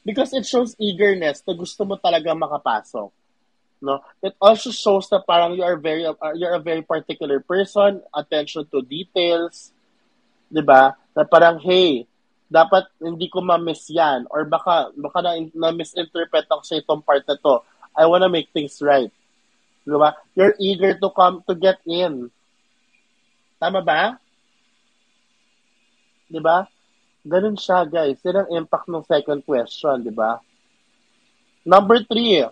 [0.05, 3.09] Because it shows eagerness na gusto mo talaga makapasok.
[3.81, 4.05] No?
[4.21, 8.69] It also shows that parang you are very uh, you're a very particular person, attention
[8.69, 9.73] to details,
[10.53, 10.99] 'di ba?
[11.17, 12.05] Na parang hey,
[12.53, 17.25] dapat hindi ko ma-miss 'yan or baka baka na, na misinterpret ako sa itong part
[17.25, 17.65] na to.
[17.97, 19.09] I wanna make things right.
[19.89, 20.13] 'Di ba?
[20.37, 22.29] You're eager to come to get in.
[23.57, 24.21] Tama ba?
[26.29, 26.69] 'Di ba?
[27.23, 28.19] Ganun siya, guys.
[28.27, 30.43] Yan ang impact ng second question, di ba?
[31.63, 32.43] Number three,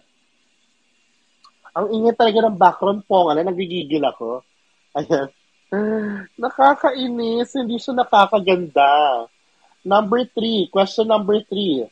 [1.74, 4.46] ang ingay talaga ng background po, na nagigigil ako.
[4.94, 5.26] Ayan.
[6.42, 9.26] Nakakainis, hindi siya nakakaganda.
[9.84, 11.88] Number three, question number three.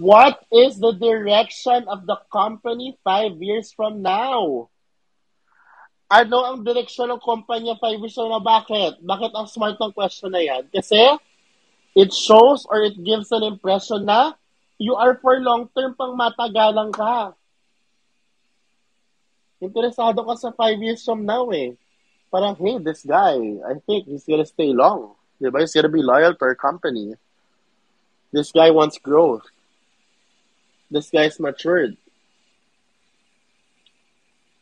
[0.00, 4.72] What is the direction of the company five years from now?
[6.10, 8.40] Ano ang direksyon ng kumpanya five years from now?
[8.40, 9.04] Bakit?
[9.04, 10.64] Bakit ang smart ng question na yan?
[10.72, 10.98] Kasi
[11.92, 14.32] it shows or it gives an impression na
[14.80, 17.36] you are for long term pang matagalan ka.
[19.60, 21.76] Interesado ka sa five years from now eh.
[22.32, 25.19] Parang, hey, this guy, I think he's gonna stay long.
[25.40, 25.64] Diba?
[25.64, 27.16] He's gonna be loyal to our company.
[28.30, 29.42] This guy wants growth.
[30.92, 31.96] This guy's matured.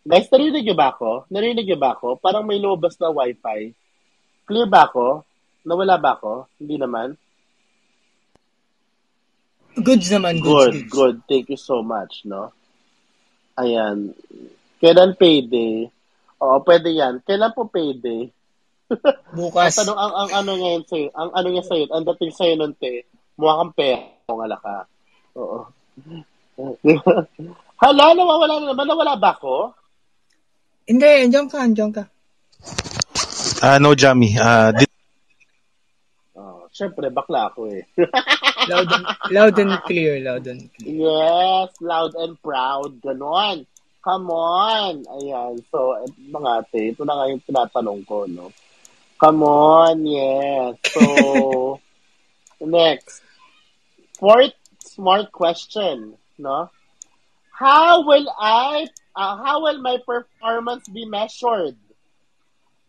[0.09, 1.29] Guys, narinig niyo ba ako?
[1.29, 2.16] Narinig niyo ba ako?
[2.16, 3.76] Parang may lumabas na wifi.
[4.49, 5.20] Clear ba ako?
[5.68, 6.49] Nawala ba ako?
[6.57, 7.12] Hindi naman?
[9.76, 10.91] Goods naman, goods, Good, goods.
[10.91, 11.16] good.
[11.29, 12.51] Thank you so much, no?
[13.61, 14.16] Ayan.
[14.81, 15.87] Kailan payday?
[16.41, 17.20] Oo, pwede yan.
[17.22, 18.33] Kailan po payday?
[19.36, 19.76] Bukas.
[19.76, 22.72] Ang tanong, ang, ang ano ngayon sa'yo, ang ano niya sa'yo, ang dating sa'yo nun,
[22.76, 23.05] te,
[23.36, 24.76] mukha kang pera, kung ala ka.
[25.36, 25.59] Oo.
[27.82, 28.86] Hala, nawawala na naman.
[28.91, 29.70] Nawala ba ako?
[30.89, 32.05] Hindi, andiyan ka, andiyan ka.
[33.62, 34.34] Ah, no, Jamie.
[34.34, 34.86] Ah, di-
[36.34, 37.86] Oh, Siyempre, bakla ako eh.
[38.70, 41.09] Loud and, loud and clear, loud and clear.
[41.09, 43.01] Yes, loud and proud.
[43.01, 43.64] Ganon.
[44.05, 45.09] Come on.
[45.09, 45.57] Ayan.
[45.72, 48.53] So, mga ate, ito na nga yung tinatanong ko, no?
[49.19, 50.79] Come on, yes.
[50.95, 51.81] So,
[52.62, 53.23] next.
[54.14, 56.71] Fourth smart question, no?
[57.51, 58.87] How will I,
[59.19, 61.75] uh, how will my performance be measured?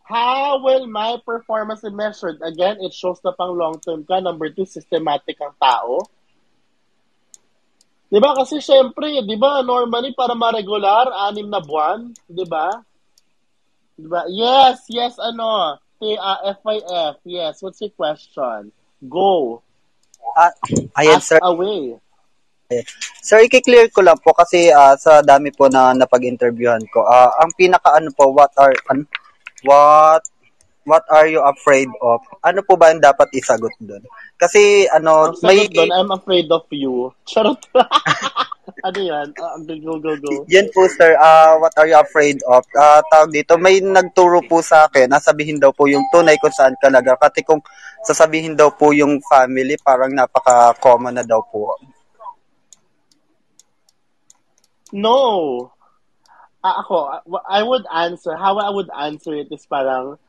[0.05, 2.41] How will my performance be measured?
[2.45, 4.21] Again, it shows na pang long-term ka.
[4.21, 6.05] Number two, systematic ang tao.
[8.09, 8.37] Di ba?
[8.37, 12.13] Kasi syempre, di ba, normally para ma-regular, anim na buwan.
[12.29, 12.69] Di ba?
[13.97, 14.29] Di ba?
[14.29, 17.61] Yes, yes, ano, uh, FYF, yes.
[17.61, 18.71] What's your question?
[19.07, 19.61] Go.
[20.35, 20.51] Ah,
[20.99, 21.39] ayan, Ask sir.
[21.41, 21.99] away.
[23.25, 27.01] Sir, i-clear ko lang po kasi ah, sa dami po na napag-interviewhan ko.
[27.01, 29.09] ah, ang pinaka ano po, what are an,
[29.65, 30.21] what
[30.85, 32.21] what are you afraid of?
[32.45, 34.01] Ano po ba yung dapat isagot doon?
[34.37, 37.13] Kasi ano, Ang may doon, I'm afraid of you.
[37.25, 37.57] Charot.
[38.83, 39.27] ano yan?
[39.35, 40.45] Uh, go, go, go.
[40.49, 42.61] Yan po sir, ah what are you afraid of?
[42.77, 46.77] Ah tawag dito, may nagturo po sa akin, nasabihin daw po yung tunay kung saan
[46.77, 47.17] kalaga.
[47.17, 47.59] Kasi kung
[48.03, 51.75] sasabihin daw po yung family, parang napaka-common na daw po.
[54.93, 55.69] No.
[56.59, 60.19] Ah, ako, I would answer, how I would answer it is parang,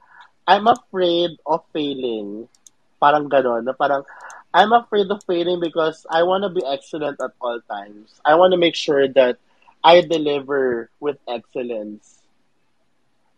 [0.47, 2.47] I'm afraid of failing.
[3.03, 4.07] Parang ganon, na parang,
[4.53, 8.21] I'm afraid of failing because I want to be excellent at all times.
[8.25, 9.39] I want to make sure that
[9.83, 12.19] I deliver with excellence.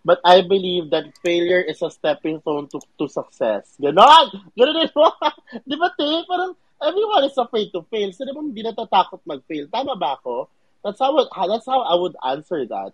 [0.05, 3.77] But I believe that failure is a stepping stone to, to success.
[3.81, 4.51] Ganon!
[4.59, 5.13] Ganon mo!
[5.69, 6.25] Di ba, te?
[6.27, 8.11] Parang, everyone is afraid to fail.
[8.11, 9.71] So, di ba, hindi natatakot mag-fail.
[9.71, 10.49] Tama ba ako?
[10.83, 11.15] That's how,
[11.47, 12.91] that's how I would answer that.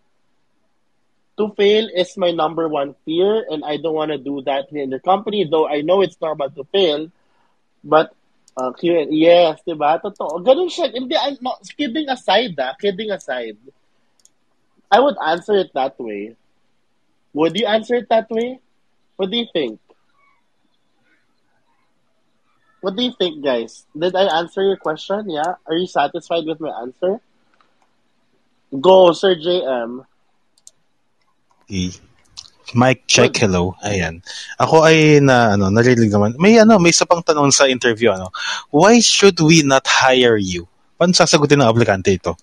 [1.39, 4.91] To fail is my number one fear, and I don't want to do that in
[4.91, 7.09] the company, though I know it's normal to fail.
[7.89, 8.13] But,
[8.53, 9.97] uh, Q- yes, di ba?
[9.97, 10.45] Totoo.
[10.45, 10.93] Ganun siya.
[10.93, 13.57] Hindi, I- no, kidding aside, ah, kidding aside,
[14.93, 16.37] I would answer it that way.
[17.33, 18.61] Would you answer it that way?
[19.17, 19.81] What do you think?
[22.81, 23.85] What do you think, guys?
[23.97, 25.29] Did I answer your question?
[25.33, 25.59] Yeah?
[25.67, 27.21] Are you satisfied with my answer?
[28.69, 30.05] Go, Sir JM.
[31.65, 32.08] Okay.
[32.77, 33.73] Mic check, hello.
[33.81, 34.21] Ayan.
[34.61, 36.37] Ako ay na ano, narinig naman.
[36.37, 38.29] May ano, may isa pang tanong sa interview ano.
[38.69, 40.69] Why should we not hire you?
[41.01, 42.37] Paano sasagutin ng aplikante ito?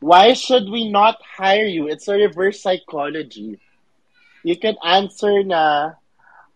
[0.00, 1.90] Why should we not hire you?
[1.90, 3.58] It's a reverse psychology.
[4.46, 5.98] You can answer na,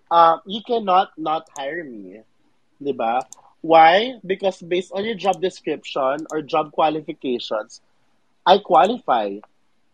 [0.09, 2.23] uh, you cannot not hire me.
[2.81, 3.27] 'Di ba?
[3.61, 4.19] Why?
[4.25, 7.83] Because based on your job description or job qualifications,
[8.47, 9.37] I qualify.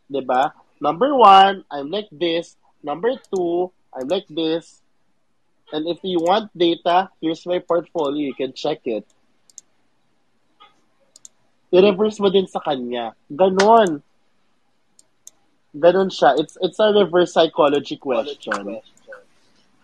[0.07, 0.53] 'Di ba?
[0.81, 2.57] Number one, I'm like this.
[2.83, 4.81] Number two, I'm like this.
[5.72, 8.33] And if you want data, here's my portfolio.
[8.33, 9.05] You can check it.
[11.68, 13.12] I-reverse mo din sa kanya.
[13.29, 14.01] Ganon.
[15.76, 16.41] Ganon siya.
[16.41, 18.81] It's it's a reverse psychology question.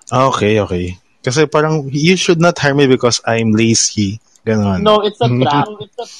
[0.08, 0.96] Ah, Okay, okay.
[1.24, 4.20] Kasi parang, you should not hire me because I'm lazy.
[4.44, 4.84] Ganon.
[4.84, 5.40] No, it's a Mhm.
[5.40, 5.66] trap.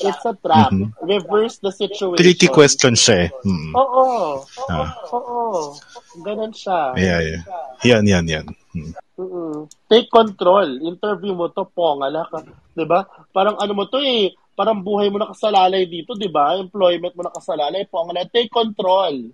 [0.00, 0.72] It's a trap.
[0.72, 0.96] Mhm.
[1.04, 2.16] Reverse the situation.
[2.16, 3.30] Tricky question siya eh.
[3.44, 3.76] Mm.
[3.76, 4.40] Oo.
[4.72, 4.96] Ah.
[5.12, 5.76] Oo.
[6.24, 6.96] Ganon siya.
[6.96, 7.42] Yeah, yeah.
[7.84, 8.46] Yan, yan, yan.
[8.72, 8.96] Mm.
[9.20, 9.68] Mm-mm.
[9.92, 10.80] Take control.
[10.82, 12.42] Interview mo to, pongala ka.
[12.74, 13.04] 'Di ba?
[13.30, 16.56] Parang ano mo to eh, parang buhay mo nakasalalay dito, 'di ba?
[16.58, 18.24] Employment mo nakasalalay, pongala.
[18.26, 19.30] Take control.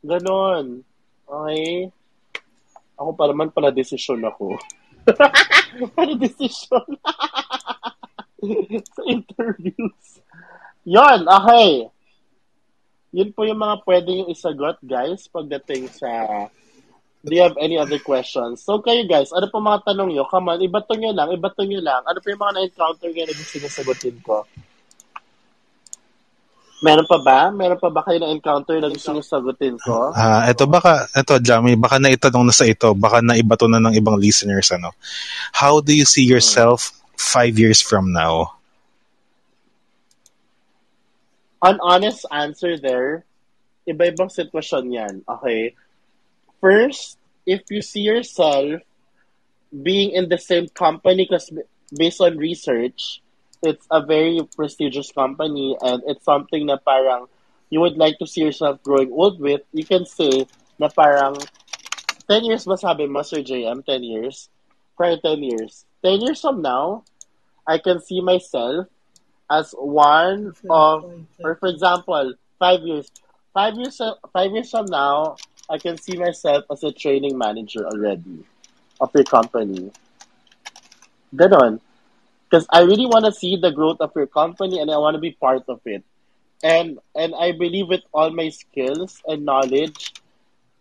[0.00, 0.80] Ganon.
[1.28, 1.92] Okay?
[2.96, 4.56] Ako pa naman pala desisyon ako.
[5.94, 6.88] Para desisyon.
[8.94, 10.22] sa interviews.
[10.84, 11.88] Yon, okay.
[13.14, 16.10] Yun po yung mga pwede yung isagot, guys, pagdating sa
[17.24, 18.60] Do you have any other questions?
[18.60, 20.28] So kayo guys, ano po mga tanong nyo?
[20.28, 22.04] Come on, ibato nyo lang, ibato nyo lang.
[22.04, 24.36] Ano po yung mga na-encounter kayo na gusto nyo sagutin ko?
[26.84, 27.48] Meron pa ba?
[27.48, 30.12] Meron pa ba kayo na-encounter na gusto nyo sagutin ko?
[30.12, 34.20] Ah, eto baka, eto Jamie, baka naitanong na sa ito, baka naibato na ng ibang
[34.20, 34.92] listeners, ano.
[35.56, 38.56] How do you see yourself five years from now?
[41.62, 43.24] An honest answer there,
[43.88, 45.14] iba-ibang sitwasyon yan.
[45.24, 45.74] Okay?
[46.60, 48.80] First, if you see yourself
[49.72, 51.50] being in the same company, because
[51.92, 53.20] based on research,
[53.64, 57.26] it's a very prestigious company and it's something na parang
[57.70, 60.46] you would like to see yourself growing old with, you can say
[60.78, 61.36] na parang
[62.28, 63.84] 10 years ba sabi mo, Sir JM?
[63.84, 64.48] 10 years?
[64.96, 65.84] Prior 10 years.
[66.04, 67.02] 10 years from now,
[67.66, 68.86] I can see myself
[69.50, 71.04] as one of,
[71.38, 73.10] or for example, five years.
[73.54, 74.00] Five years,
[74.32, 75.36] five years from now,
[75.70, 78.44] I can see myself as a training manager already
[79.00, 79.92] of your company.
[81.34, 81.80] Ganon.
[82.50, 85.20] Because I really want to see the growth of your company and I want to
[85.20, 86.04] be part of it.
[86.62, 90.12] And and I believe with all my skills and knowledge,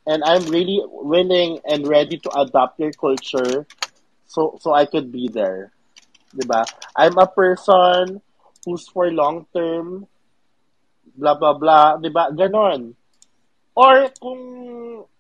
[0.05, 3.65] and I'm really willing and ready to adopt your culture
[4.33, 5.69] so so I could be there.
[6.33, 6.65] Diba?
[6.97, 8.17] I'm a person
[8.65, 10.09] who's for long term,
[11.13, 12.33] blah blah blah, 'di ba?
[12.33, 12.97] Ganon.
[13.77, 14.41] Or kung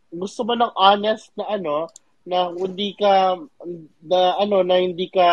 [0.09, 1.93] gusto mo ng honest na ano,
[2.25, 3.37] na hindi ka
[4.01, 5.29] na ano na hindi ka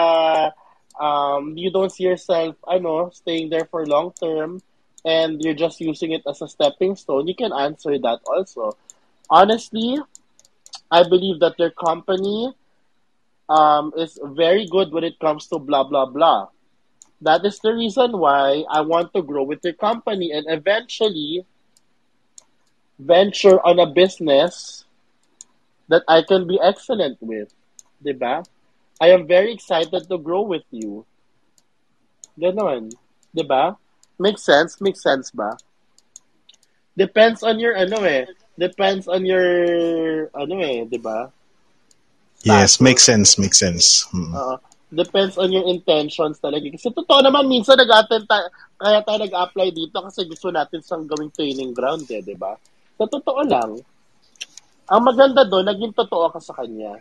[1.01, 4.61] um you don't see yourself ano staying there for long term
[5.07, 8.77] and you're just using it as a stepping stone, you can answer that also.
[9.31, 9.97] Honestly,
[10.93, 12.53] I believe that your company
[13.51, 16.49] um, is very good when it comes to blah blah blah.
[17.21, 21.45] That is the reason why I want to grow with your company and eventually
[22.97, 24.85] venture on a business
[25.89, 27.53] that I can be excellent with.
[28.01, 28.47] Diba?
[29.01, 31.05] I am very excited to grow with you.
[32.39, 32.95] Ganon.
[33.37, 33.77] Diba?
[34.19, 34.81] Makes sense?
[34.81, 35.59] Makes sense ba?
[36.97, 38.25] Depends on your ano eh.
[38.57, 41.33] Depends on your ano eh, diba?
[42.43, 44.09] Yes, makes sense, makes sense.
[44.17, 44.33] Mm.
[44.33, 44.57] Oo.
[44.91, 46.67] depends on your intentions talaga.
[46.67, 51.31] Kasi totoo naman, minsan nag-attend tayo, kaya tayo nag-apply dito kasi gusto natin siyang gawing
[51.31, 52.59] training ground eh, di ba?
[52.99, 53.79] Sa totoo lang,
[54.91, 56.99] ang maganda doon, naging totoo ka sa kanya.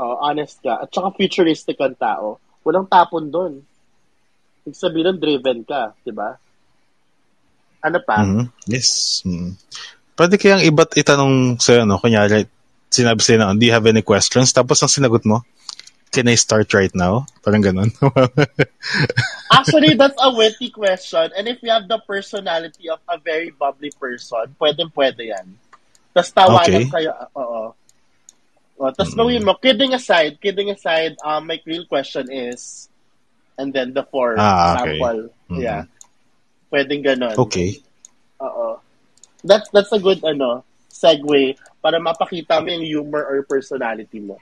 [0.00, 0.80] Oh, honest ka.
[0.80, 2.40] At saka futuristic ang tao.
[2.64, 3.60] Walang tapon doon.
[4.64, 6.32] Ibig sabihin driven ka, di ba?
[7.84, 8.24] Ano pa?
[8.24, 8.44] Mhm.
[8.64, 9.20] Yes.
[9.28, 9.60] Mm.
[10.16, 12.48] Pwede kayang iba't itanong sa ano, kunyari,
[12.88, 14.52] sinabi sa'yo na, do you have any questions?
[14.52, 15.44] Tapos ang sinagot mo,
[16.08, 17.28] can I start right now?
[17.44, 17.92] Parang ganun.
[19.52, 21.30] Actually, that's a witty question.
[21.36, 25.46] And if you have the personality of a very bubbly person, pwedeng-pwede yan.
[26.16, 26.88] Tapos tawanan Okay.
[26.88, 27.12] kayo.
[27.36, 27.76] Oo.
[28.78, 32.88] O, tapos gawin mo, kidding aside, kidding aside, um, my real question is,
[33.58, 34.96] and then the four Ah, okay.
[34.96, 35.20] sample.
[35.50, 35.60] Mhm.
[35.60, 35.82] Yeah.
[36.70, 37.36] Pwedeng ganon.
[37.36, 37.82] okay.
[38.40, 38.78] Oo.
[39.42, 44.38] That's, that's a good, ano, segue para mapakita mo yung humor or personality mo.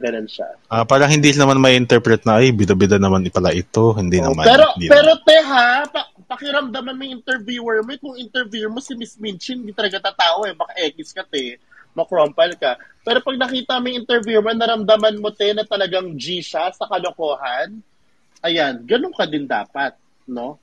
[0.00, 0.48] Ganon siya.
[0.72, 3.92] Ah, parang hindi naman may interpret na, ay, bida-bida naman pala ito.
[3.92, 4.48] Hindi Oo, naman.
[4.48, 5.26] pero, hindi pero naman.
[5.28, 7.92] te ha, pa- pakiramdaman mo yung interviewer mo.
[8.00, 10.56] Kung interviewer mo si Miss Minchin, hindi talaga tatawa eh.
[10.56, 11.60] Baka X ka te,
[11.92, 12.80] makrompal ka.
[13.04, 16.88] Pero pag nakita mo yung interviewer mo, naramdaman mo te na talagang G siya sa
[16.88, 17.76] kalokohan,
[18.40, 20.56] ayan, ganun ka din dapat, no?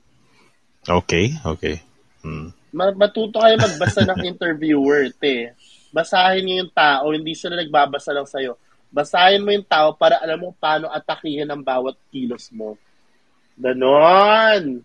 [0.82, 1.78] Okay, okay.
[2.24, 2.50] Hmm.
[2.74, 5.52] Ma- matuto kayo magbasa ng interviewer, te.
[5.88, 8.56] Basahin niyo yung tao, hindi sila nagbabasa lang sa'yo.
[8.88, 12.76] Basahin mo yung tao para alam mo paano atakihin ang bawat kilos mo.
[13.58, 14.84] Ganon.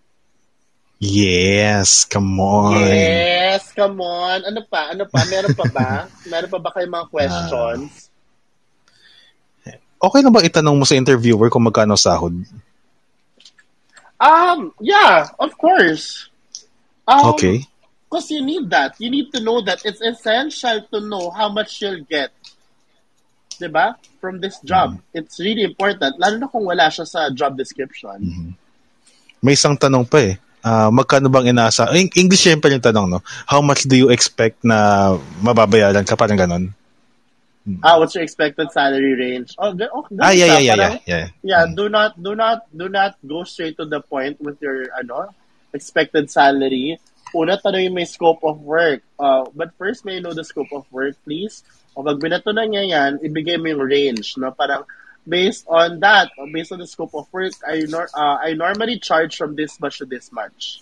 [1.03, 2.79] Yes, come on.
[2.79, 4.47] Yes, come on.
[4.47, 4.95] Ano pa?
[4.95, 5.27] Ano pa?
[5.27, 5.89] Meron pa ba?
[6.31, 8.13] Meron pa ba kayo mga questions?
[10.03, 12.35] Okay lang ba itanong mo sa interviewer kung magkano sahod?
[14.19, 16.27] Um, yeah, of course.
[17.07, 17.63] Um, Okay.
[18.13, 18.93] Because you need that.
[19.01, 19.81] You need to know that.
[19.81, 22.29] It's essential to know how much you'll get.
[23.57, 23.97] 'Di ba?
[24.21, 25.01] From this job.
[25.17, 26.21] It's really important.
[26.21, 28.53] Lalo na kung wala siya sa job description.
[29.41, 30.37] May isang tanong pa eh.
[30.61, 31.89] Ah, magkano bang inaasa?
[31.89, 33.19] Eng- English syempre yung tanong, no?
[33.49, 35.09] How much do you expect na
[35.41, 36.13] mababayaran ka?
[36.13, 36.69] Parang ganon.
[37.81, 39.57] Ah, what's your expected salary range?
[39.57, 41.17] Oh, oh Ah, yeah, yeah, yeah, Parang- yeah.
[41.17, 41.25] yeah.
[41.41, 45.33] Yeah, do not do not do not go straight to the point with your ano
[45.73, 47.01] expected salary.
[47.33, 49.01] Una tanongin mo yung scope of work.
[49.17, 51.65] Uh, but first, may know the scope of work, please?
[51.97, 54.37] O pag binato na niya yan, ibigay mo yung range.
[54.37, 54.53] No?
[54.53, 54.85] Parang
[55.25, 59.37] based on that, based on the scope of work, I, nor- uh, I normally charge
[59.37, 60.81] from this much to this much.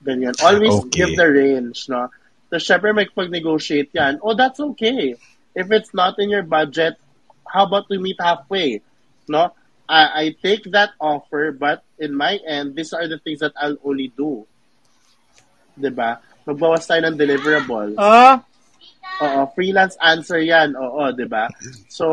[0.00, 0.32] Ganyan.
[0.40, 1.04] Always Okay.
[1.04, 1.88] give the range.
[1.92, 2.08] No?
[2.48, 4.18] So, syempre, may pag-negotiate yan.
[4.24, 5.14] Oh, that's okay.
[5.54, 6.96] If it's not in your budget,
[7.44, 8.80] how about we meet halfway?
[9.28, 9.52] No?
[9.90, 13.76] I, I take that offer, but in my end, these are the things that I'll
[13.84, 14.46] only do.
[15.80, 16.20] 'Di ba?
[16.44, 17.96] Magbawas tayo ng deliverable.
[17.96, 18.44] Ah?
[19.20, 20.76] Oo, freelance answer 'yan.
[20.76, 21.48] Oo, 'di ba?
[21.88, 22.06] So,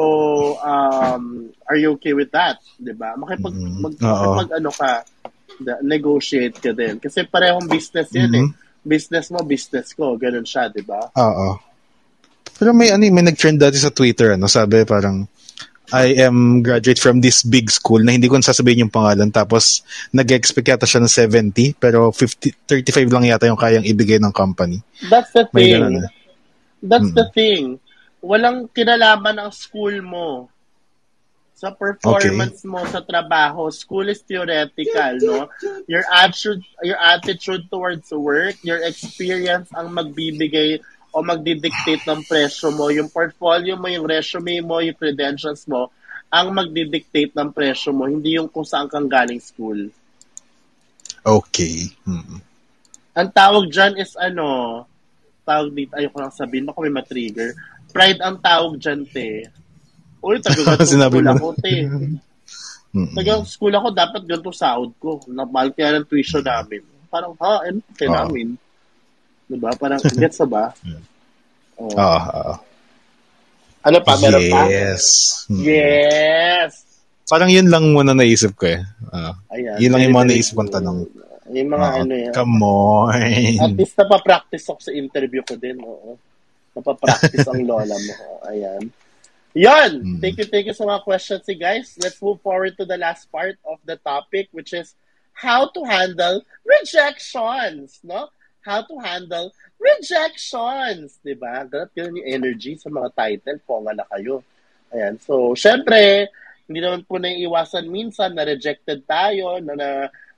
[0.63, 2.59] um, are you okay with that?
[2.79, 3.15] 'Di ba?
[3.19, 3.79] Makipag Mhm.
[3.83, 4.91] mag, makipag ano ka,
[5.59, 6.99] da- negotiate ka din.
[7.03, 8.47] Kasi parehong business 'yan eh.
[8.47, 8.55] Mhm.
[8.87, 11.11] Business mo, business ko, ganun siya, 'di ba?
[11.11, 11.59] Oo.
[12.57, 15.27] Pero may ano, eh, may nag-trend dati sa Twitter, ano, sabi parang
[15.87, 20.67] I am graduate from this big school na hindi ko sasabihin yung pangalan tapos nag-expect
[20.67, 21.13] yata siya ng
[21.55, 24.83] 70 pero 50, 35 lang yata yung kayang ibigay ng company.
[25.07, 25.73] That's the May thing.
[25.79, 26.11] ganun eh.
[26.83, 27.15] That's Mm.
[27.15, 27.63] the thing.
[28.19, 30.51] Walang kinalaman ang school mo
[31.57, 33.71] sa performance mo sa trabaho.
[33.73, 35.49] School is theoretical, no?
[35.89, 40.77] Your attitude, your attitude towards work, your experience ang magbibigay
[41.11, 42.91] o magdidictate ng presyo mo.
[42.91, 45.89] Yung portfolio mo, yung resume mo, yung credentials mo,
[46.27, 49.87] ang magdidictate ng presyo mo, hindi yung kung saan kang galing school.
[51.23, 51.87] Okay.
[52.03, 52.43] Hmm.
[53.17, 54.83] Ang tawag dyan is ano,
[55.47, 57.55] tawag dito, ayoko lang sabihin, baka may matrigger.
[57.89, 59.47] Pride ang tawag dyan, te.
[60.19, 61.33] Uy, taga Sinabi school mo.
[61.33, 61.75] ako, te.
[61.87, 63.15] Mm-mm.
[63.15, 65.23] Taga school ako, dapat ganito sahod ko.
[65.31, 66.83] Napahal kaya ng tuition namin.
[67.07, 68.17] Parang, ha, ano kaya Oo.
[68.27, 68.47] namin?
[69.47, 69.71] Diba?
[69.79, 70.65] Parang, gets na ba?
[71.79, 71.87] Oh.
[71.93, 72.53] Oo, oo.
[73.87, 74.65] Ano pa, meron pa?
[74.67, 75.03] Yes.
[75.47, 75.63] Hmm.
[75.63, 76.83] Yes!
[77.29, 78.81] Parang yun lang muna naisip ko eh.
[79.13, 79.37] Ah.
[79.53, 79.77] Ayan.
[79.79, 81.05] Yun lang yung mga naisip kong tanong.
[81.53, 82.33] Yung mga Oo, ano yan.
[82.35, 83.13] Come on.
[83.61, 85.79] At least napapractice ako sa interview ko din.
[85.79, 86.19] Oo.
[86.75, 88.13] Napapractice ang lola mo.
[88.49, 88.83] Ayan.
[89.57, 89.91] Yan!
[90.05, 90.19] Mm.
[90.21, 91.97] Thank you, thank you sa mga questions, eh, guys.
[91.97, 94.93] Let's move forward to the last part of the topic, which is
[95.33, 98.29] how to handle rejections, no?
[98.67, 101.63] How to handle rejections, di ba?
[101.63, 103.63] Ganap yun yung energy sa mga title.
[103.63, 104.43] Ponga na kayo.
[104.91, 105.15] Ayan.
[105.23, 106.27] So, syempre,
[106.67, 109.89] hindi naman po naiiwasan minsan na rejected tayo, na, na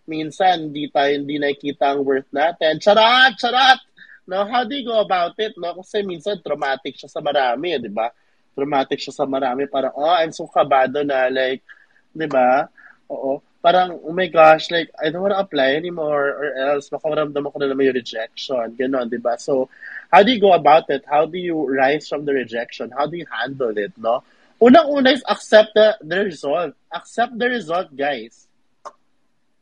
[0.06, 2.78] minsan hindi tayo hindi nakikita ang worth natin.
[2.78, 3.34] Charat!
[3.42, 3.82] Charat!
[4.30, 5.58] No, how do you go about it?
[5.58, 5.82] No?
[5.82, 8.14] Kasi minsan traumatic siya sa marami, di ba?
[8.54, 9.66] Traumatic siya sa marami.
[9.66, 11.66] Parang, oh, I'm so kabado na, like,
[12.14, 12.70] di ba?
[13.10, 13.42] Oo.
[13.62, 17.68] Parang, oh my gosh, like, I don't wanna apply anymore or else makaramdam ako na
[17.68, 18.76] naman yung rejection.
[18.80, 19.36] Ganon, di ba?
[19.36, 19.68] So,
[20.12, 21.04] how do you go about it?
[21.04, 22.92] How do you rise from the rejection?
[22.96, 24.24] How do you handle it, no?
[24.62, 26.74] Unang-una is accept the, the result.
[26.92, 28.48] Accept the result, guys.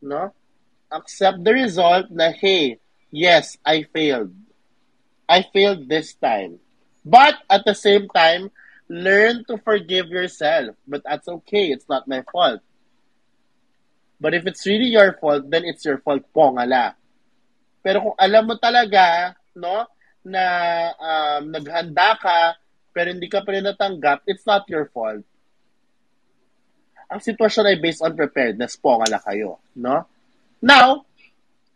[0.01, 0.33] No?
[0.91, 2.77] Accept the result na, hey,
[3.09, 4.33] yes, I failed.
[5.27, 6.59] I failed this time.
[7.03, 8.51] But at the same time,
[8.89, 10.75] learn to forgive yourself.
[10.87, 11.71] But that's okay.
[11.71, 12.61] It's not my fault.
[14.17, 16.97] But if it's really your fault, then it's your fault po ngala.
[17.85, 19.85] Pero kung alam mo talaga, no,
[20.25, 20.43] na
[20.97, 22.57] um, naghanda ka,
[22.91, 25.21] pero hindi ka pa rin natanggap, it's not your fault.
[27.07, 30.03] Ang sitwasyon ay based on preparedness po ngala kayo, no?
[30.59, 31.05] Now,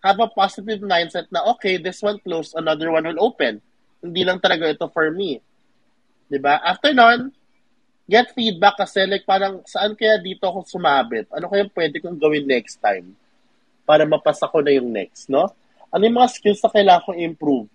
[0.02, 3.62] have a positive mindset na, okay, this one closed, another one will open.
[4.02, 5.38] Hindi lang talaga ito for me.
[6.32, 6.58] 'Di ba?
[6.64, 7.36] After nun,
[8.12, 11.32] get feedback kasi like parang saan kaya dito ako sumabit?
[11.32, 13.16] Ano kaya pwede kong gawin next time?
[13.92, 15.52] para mapasa ko na yung next, no?
[15.92, 17.68] Ano yung mga skills na kailangan kong improve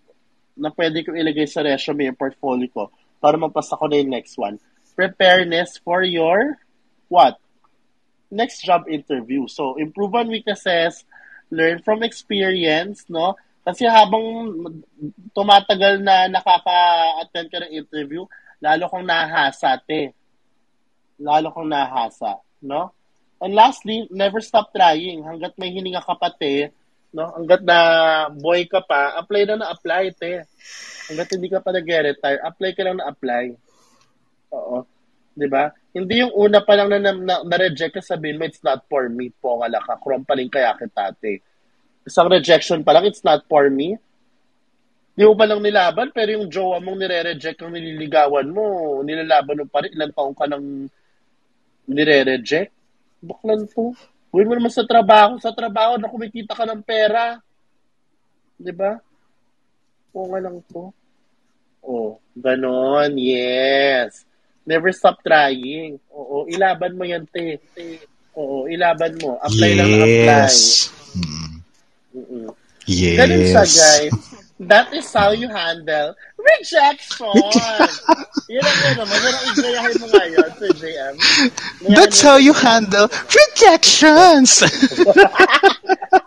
[0.57, 2.89] na pwede ko ilagay sa resume yung portfolio ko
[3.21, 4.57] para mapasa ko na yung next one?
[4.97, 6.57] Preparedness for your
[7.13, 7.37] what?
[8.33, 9.45] Next job interview.
[9.47, 11.05] So, improve on weaknesses,
[11.53, 13.37] learn from experience, no?
[13.61, 14.57] Kasi habang
[15.37, 18.25] tumatagal na nakaka-attend ka ng interview,
[18.65, 20.17] lalo kang nahasa, te.
[21.17, 22.93] Lalo kang nahasa, no?
[23.41, 25.25] And lastly, never stop trying.
[25.25, 26.73] Hanggat may hininga ka pa, te,
[27.13, 27.33] no?
[27.37, 27.79] Hanggat na
[28.33, 30.45] boy ka pa, apply na na apply, te.
[31.09, 33.45] Hanggat hindi ka pa nag-retire, apply ka lang na apply.
[34.53, 34.85] Oo.
[35.37, 35.69] 'Di ba?
[35.93, 39.09] Hindi yung una pa lang na, na, na, na-reject ka sabihin mo, it's not for
[39.13, 41.45] me, po nga ka, krom pa rin kaya kita, te.
[42.09, 44.01] Isang rejection pa lang, it's not for me.
[45.17, 49.67] Di mo pa lang nilaban, pero yung jowa mong nire-reject ang nililigawan mo, nilalaban mo
[49.69, 50.89] pa rin, ilang taong ka nang
[51.87, 52.71] nire-reject.
[53.23, 53.95] Baklan to.
[54.31, 55.41] Gawin mo naman sa trabaho.
[55.41, 57.41] Sa trabaho na kumikita ka ng pera.
[58.59, 59.01] Di ba?
[60.13, 60.93] Oo nga lang to.
[61.87, 63.15] Oh, ganon.
[63.17, 64.27] Yes.
[64.67, 66.03] Never stop trying.
[66.11, 67.63] Oo, ilaban mo yan, te.
[68.35, 69.39] Oo, ilaban mo.
[69.39, 70.27] Apply lang na apply.
[70.27, 70.57] Yes.
[71.15, 71.55] Mm.
[72.17, 72.47] Mm-mm.
[72.91, 73.19] Yes.
[73.19, 74.15] Ganun siya, guys.
[74.57, 77.29] That is how you handle rejection.
[78.49, 78.95] Yun ang yun.
[79.05, 81.15] Magandang i-gayahin mo ngayon sa JM.
[81.93, 84.65] That's how you handle rejections.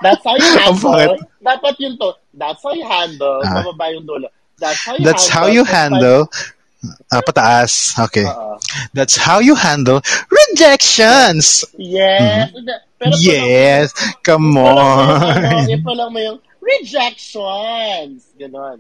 [0.04, 1.18] That's how you Ang handle.
[1.42, 2.14] Dapat yun to.
[2.38, 3.42] That's how you handle.
[3.42, 3.66] Ah.
[3.66, 4.30] Bababa yung dulo.
[4.62, 5.42] That's how you That's handle.
[5.42, 6.22] how you handle.
[7.10, 7.98] Ah, pataas.
[7.98, 8.30] Okay.
[8.30, 8.56] Oo.
[8.94, 11.66] That's how you handle rejections.
[11.82, 12.54] Yes.
[12.54, 12.78] Hindi.
[13.00, 13.24] Pero Mm-hmm.
[13.26, 13.96] Yes.
[14.28, 15.72] Come lang ano, on.
[15.72, 18.30] ipa lang mo yung rejections.
[18.40, 18.80] Ganon.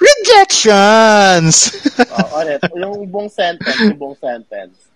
[0.00, 1.56] Rejections.
[2.18, 2.62] Oh, ulit.
[2.74, 3.78] Yung buong sentence.
[3.78, 4.90] Yung buong sentence.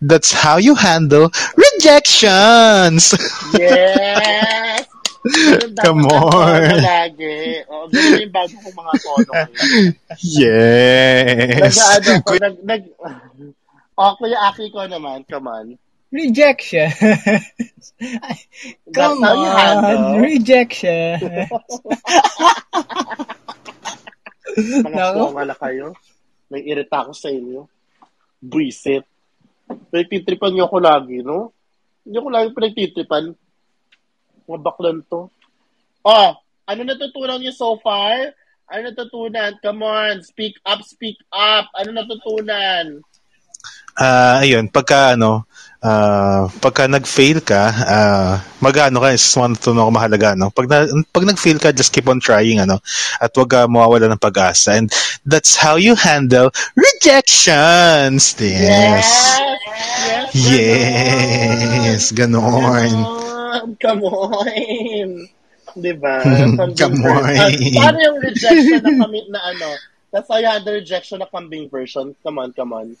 [0.00, 3.14] That's how you handle rejections.
[3.54, 4.84] Yes!
[5.84, 6.82] Come on.
[6.82, 7.62] Lagi.
[7.70, 9.32] Oo, ganun yung bago kong mga tono.
[10.18, 11.78] Yes.
[11.78, 12.82] Nag-ano ko, nag, nag,
[14.02, 15.66] oh, Kuya Aki ko naman, come on.
[16.12, 16.92] Rejection.
[17.00, 18.44] That's
[18.92, 20.12] Come handle.
[20.12, 20.20] on.
[20.20, 21.16] Rejection.
[24.84, 25.96] Mga na kayo.
[26.52, 27.64] May irita ako sa inyo.
[28.44, 29.08] Buisit.
[29.88, 31.56] Pinagtitripan niyo ako lagi, no?
[32.04, 33.32] Hindi ako lagi pinagtitripan.
[34.44, 35.32] Mga baklan to.
[36.04, 36.30] Oh,
[36.68, 38.36] ano natutunan niyo so far?
[38.68, 39.56] Ano natutunan?
[39.64, 41.72] Come on, speak up, speak up.
[41.72, 43.00] Ano natutunan?
[43.96, 45.44] Ah, ayun, pagka ano,
[45.82, 48.30] ah, pagka nag-fail ka, ah,
[48.62, 50.54] mag-ano ka, is one to know mahalaga, no?
[50.54, 52.78] Pag, na, pag nag-fail ka, just keep on trying, ano?
[53.18, 54.78] At wag ka mawawala ng pag-asa.
[54.78, 54.88] And
[55.26, 58.38] that's how you handle rejections.
[58.38, 59.06] Yes.
[60.32, 60.48] Yes.
[60.48, 62.02] Yes.
[62.14, 62.62] Ganon.
[62.62, 63.76] Ganon.
[63.82, 65.28] Come on.
[65.76, 66.14] Diba?
[66.24, 67.24] Kambing Come on.
[67.36, 69.68] Ah, paano yung rejection na kami na ano?
[70.12, 72.12] That's how you handle rejection na kambing version.
[72.20, 72.96] Come on, come on.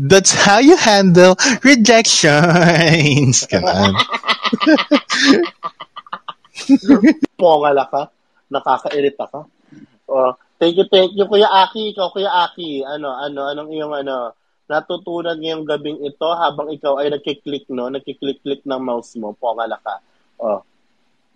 [0.00, 3.44] That's how you handle rejections.
[3.52, 3.92] Ganon.
[7.36, 8.08] Pongala ka.
[8.48, 9.44] Nakakairita ka.
[10.08, 11.92] Oh, thank you, thank you, Kuya Aki.
[11.92, 12.80] Ikaw, Kuya Aki.
[12.80, 14.32] Ano, ano, anong iyong ano,
[14.72, 17.92] natutunan ngayong gabing ito habang ikaw ay nagkiklik, no?
[17.92, 19.36] Nagkiklik-klik ng mouse mo.
[19.36, 20.00] Pongala ka.
[20.40, 20.64] Oh.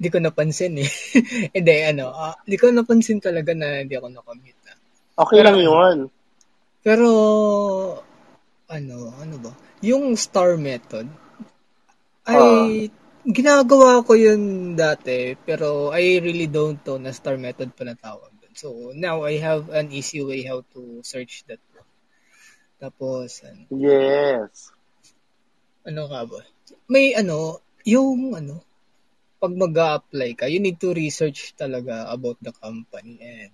[0.01, 0.91] Hindi ko napansin eh.
[1.55, 4.75] Hindi, ano, ah, hindi ko napansin talaga na hindi ako nakamute na.
[5.21, 6.11] Okay lang yun.
[6.83, 7.07] Pero,
[8.69, 9.53] ano, ano ba?
[9.85, 11.09] Yung star method,
[12.25, 12.89] ay,
[13.25, 18.55] ginagawa ko yun dati, pero I really don't know na star method pala tawag dun.
[18.57, 21.61] So, now I have an easy way how to search that.
[22.81, 24.73] Tapos, ano, Yes.
[25.85, 26.41] ano ka ba?
[26.89, 28.65] May ano, yung ano,
[29.37, 33.53] pag mag apply ka, you need to research talaga about the company and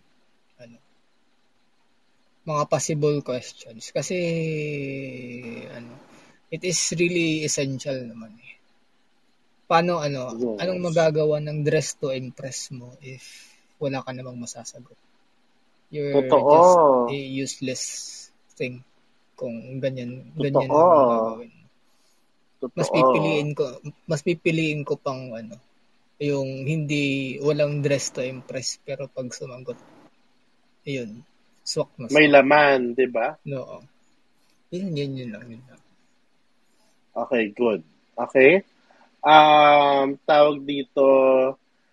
[2.50, 3.94] mga possible questions.
[3.94, 4.16] Kasi,
[5.70, 5.92] ano,
[6.50, 8.54] it is really essential naman eh.
[9.70, 10.58] Paano, ano, Yes.
[10.58, 14.98] anong magagawa ng dress to impress mo if wala ka namang masasagot?
[15.94, 16.50] You're Totoo.
[16.50, 16.78] just
[17.10, 17.84] a useless
[18.58, 18.82] thing
[19.38, 21.06] kung ganyan, ganyan ang Totoo.
[21.06, 21.60] gagawin
[22.60, 22.76] Totoo.
[22.76, 23.64] mas pipiliin ko
[24.04, 25.56] mas pipiliin ko pang ano
[26.20, 29.80] yung hindi walang dress to impress pero pag sumagot
[30.84, 31.24] ayun
[31.62, 32.34] swak na May swak.
[32.38, 33.36] laman, di ba?
[33.46, 33.84] no
[34.70, 35.80] yun yun yun lang yun lang
[37.10, 37.82] Okay, good.
[38.14, 38.62] Okay?
[39.20, 41.04] Um, tawag dito,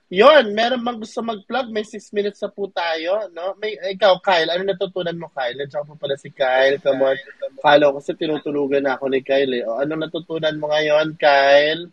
[0.08, 1.74] yon meron bang gusto mag-plug?
[1.74, 3.58] May 6 minutes na po tayo, no?
[3.60, 5.58] May, ikaw, Kyle, ano natutunan mo, Kyle?
[5.58, 6.80] Nandiyan po pala si Kyle.
[6.80, 7.18] Come on.
[7.60, 9.68] Kala ko kasi tinutulugan na ako ni Kyle, eh.
[9.68, 11.84] O, ano natutunan mo ngayon, Kyle?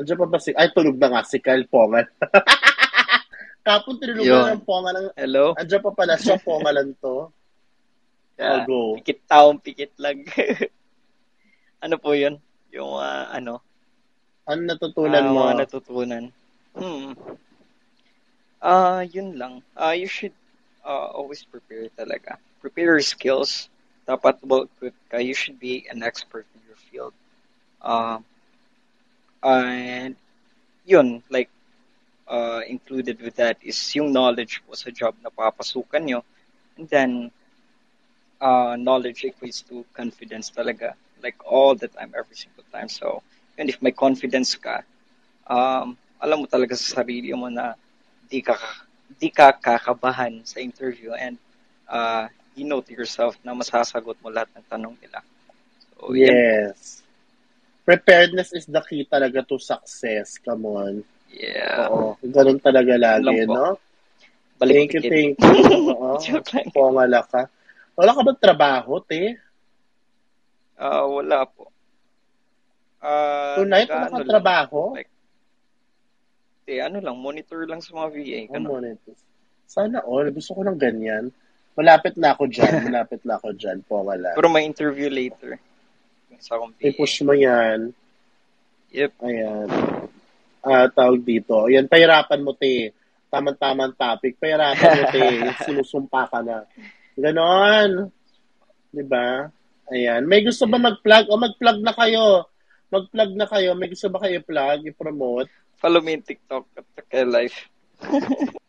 [0.00, 0.50] Andiyan pa ba si...
[0.56, 2.08] Ay, tulog na nga si Kyle Pongal.
[3.60, 4.94] Kapon na ng Pongal.
[4.96, 5.08] Ng...
[5.16, 5.52] Hello?
[5.56, 7.28] Andiyan pa pala siya, Pongalan to.
[8.40, 8.96] Yeah, I'll go.
[8.96, 10.24] Pikit taong, pikit lang.
[11.84, 12.40] ano po yun?
[12.72, 13.60] Yung ah, ano?
[14.48, 15.40] Ano natutunan ah, mo?
[15.44, 16.24] mga natutunan.
[16.72, 17.12] Hmm.
[18.64, 19.60] Ah, yun lang.
[19.76, 20.32] Ah, you should
[20.80, 22.40] uh, always prepare talaga.
[22.64, 23.68] Prepare your skills.
[24.08, 25.20] Dapat well equipped ka.
[25.20, 27.12] You should be an expert in your field.
[27.84, 28.24] Um,
[29.44, 30.16] and
[30.88, 31.52] yun, like,
[32.30, 36.20] uh, included with that is yung knowledge po sa job na papasukan nyo.
[36.78, 37.12] And then,
[38.38, 40.94] uh, knowledge equates to confidence talaga.
[41.20, 42.88] Like all the time, every single time.
[42.88, 43.20] So,
[43.58, 44.86] and if may confidence ka,
[45.50, 47.74] um, alam mo talaga sa sarili mo na
[48.30, 48.56] di ka,
[49.18, 51.36] di ka kakabahan sa interview and
[51.90, 55.20] uh, you know to yourself na masasagot mo lahat ng tanong nila.
[55.98, 56.30] So, yan.
[56.30, 57.02] Yes.
[57.84, 60.38] Preparedness is the key talaga to success.
[60.38, 61.02] Come on.
[61.30, 61.86] Yeah.
[61.88, 62.18] Oo.
[62.20, 63.78] Ganun talaga lagi, lang no?
[64.58, 65.94] Balik Thank you, thank you.
[65.94, 66.18] Oo.
[66.20, 66.68] Joke lang.
[66.74, 67.48] Pongala ka.
[67.96, 69.36] Wala ka ba trabaho, te?
[70.76, 71.68] Ah, wala po.
[73.00, 74.92] Ah, Tonight, wala ka trabaho?
[74.92, 75.00] lang.
[75.00, 75.12] Like,
[76.68, 78.40] eh, ano lang, monitor lang sa mga VA.
[78.46, 78.70] Oh, Ganun.
[78.78, 79.14] monitor.
[79.66, 80.28] Sana all.
[80.30, 81.30] Gusto ko ng ganyan.
[81.74, 82.72] Malapit na ako dyan.
[82.90, 83.80] Malapit na ako dyan.
[83.86, 84.34] Pongala.
[84.36, 85.56] Pero may interview later.
[86.38, 86.90] Sa akong VA.
[86.92, 87.90] I-push mo yan.
[88.92, 89.12] Yep.
[89.22, 89.68] Ayan.
[90.60, 91.66] Ah, tawag dito.
[91.66, 92.92] Ayan, pahirapan mo, te.
[93.32, 94.36] Tamang-tamang topic.
[94.36, 95.26] Pahirapan mo, te.
[95.66, 96.68] Sinusumpa ka na.
[97.16, 98.12] Ganon.
[98.92, 99.48] Di ba?
[99.88, 100.28] Ayan.
[100.28, 101.32] May gusto ba mag-plug?
[101.32, 102.48] O mag-plug na kayo.
[102.92, 103.72] Mag-plug na kayo.
[103.78, 105.48] May gusto ba kayo i-plug, i-promote?
[105.80, 107.58] Follow me in TikTok at Takay Life.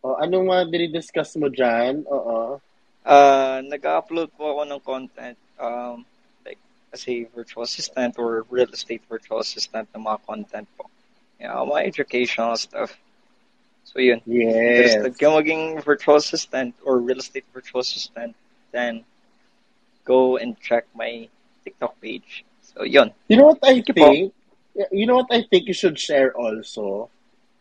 [0.00, 2.08] O, anong mga dinidiscuss mo dyan?
[2.08, 2.56] Oo.
[3.04, 6.04] Ah, nag-upload po ako ng content um,
[6.44, 6.60] like
[6.92, 10.88] as a virtual assistant or real estate virtual assistant ng mga content po.
[11.40, 12.92] Yeah, mga educational stuff.
[13.88, 14.20] So yun.
[14.28, 14.92] Yes.
[14.94, 18.36] Interested ka maging virtual assistant or real estate virtual assistant,
[18.70, 19.02] then
[20.04, 21.26] go and check my
[21.64, 22.44] TikTok page.
[22.60, 23.10] So yun.
[23.26, 24.32] You know what I Thank think?
[24.92, 27.10] You know what I think you should share also?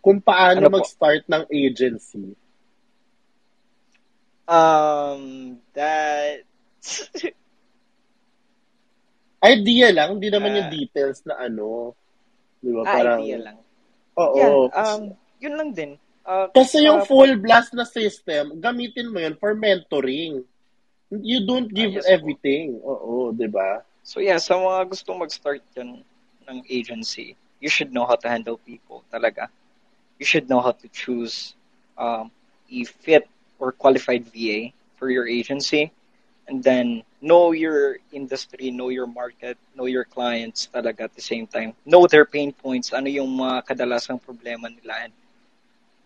[0.03, 2.35] Kung paano Ano mag-start ng agency.
[4.47, 6.45] Um, that
[9.39, 10.57] Idea lang, hindi naman Ah.
[10.59, 11.95] yung details na ano.
[12.59, 12.83] Di ba?
[12.83, 13.57] ah, Parang, idea lang.
[14.19, 14.35] Oo.
[14.35, 15.01] Yeah, um,
[15.39, 15.91] yun lang din.
[16.27, 20.43] Ah, Kasi yung ah, full blast na system, gamitin mo yun for mentoring.
[21.09, 22.13] You don't give Ah, yes po.
[22.13, 22.77] everything.
[22.85, 23.81] Oo, di ba?
[24.05, 26.05] So yeah, sa mga gustong mag-start yan
[26.45, 27.33] ng agency,
[27.63, 29.49] you should know how to handle people talaga.
[30.21, 31.55] You should know how to choose
[31.97, 32.29] um,
[32.69, 33.25] a fit
[33.57, 34.69] or qualified VA
[35.01, 35.89] for your agency.
[36.49, 41.45] And then know your industry, know your market, know your clients talaga at the same
[41.45, 41.77] time.
[41.85, 45.05] Know their pain points, ano yung mga kadalasang problema nila.
[45.05, 45.13] And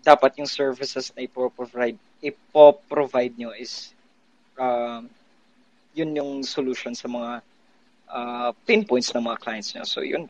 [0.03, 3.95] dapat yung services na ipoprovide, ipoprovide nyo is
[4.59, 5.07] um,
[5.95, 7.31] yun yung solution sa mga
[8.11, 9.87] uh, pain points ng mga clients nyo.
[9.87, 10.27] So, yun.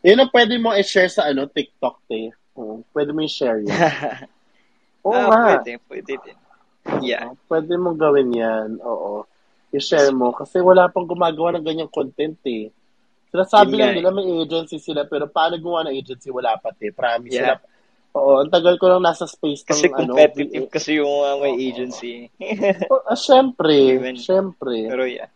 [0.00, 2.32] Yun ang pwede mo i-share sa ano, TikTok, te.
[2.56, 3.68] Oo, pwede mo i-share yun.
[5.04, 5.42] Oo ah, nga.
[5.60, 6.38] pwede, pwede din.
[7.04, 7.28] Yeah.
[7.28, 8.80] Oo, Pwede mong gawin yan.
[8.80, 9.28] Oo.
[9.74, 10.30] I-share mo.
[10.30, 12.70] Kasi wala pang gumagawa ng ganyang content eh.
[13.34, 16.30] Sinasabi Yun lang nila may agency sila, pero paano gumawa ng agency?
[16.30, 16.94] Wala pa te.
[16.94, 17.34] Promise.
[17.34, 17.58] Yeah.
[17.58, 17.72] Wala.
[18.14, 20.14] Oo, ang tagal ko lang nasa space ng Kasi ano.
[20.14, 20.70] competitive VA.
[20.70, 21.58] kasi yung uh, may Oo.
[21.58, 22.30] agency.
[22.86, 23.74] Oh, ah, syempre.
[23.98, 24.86] Even- Syempre.
[24.86, 25.26] Pero yeah.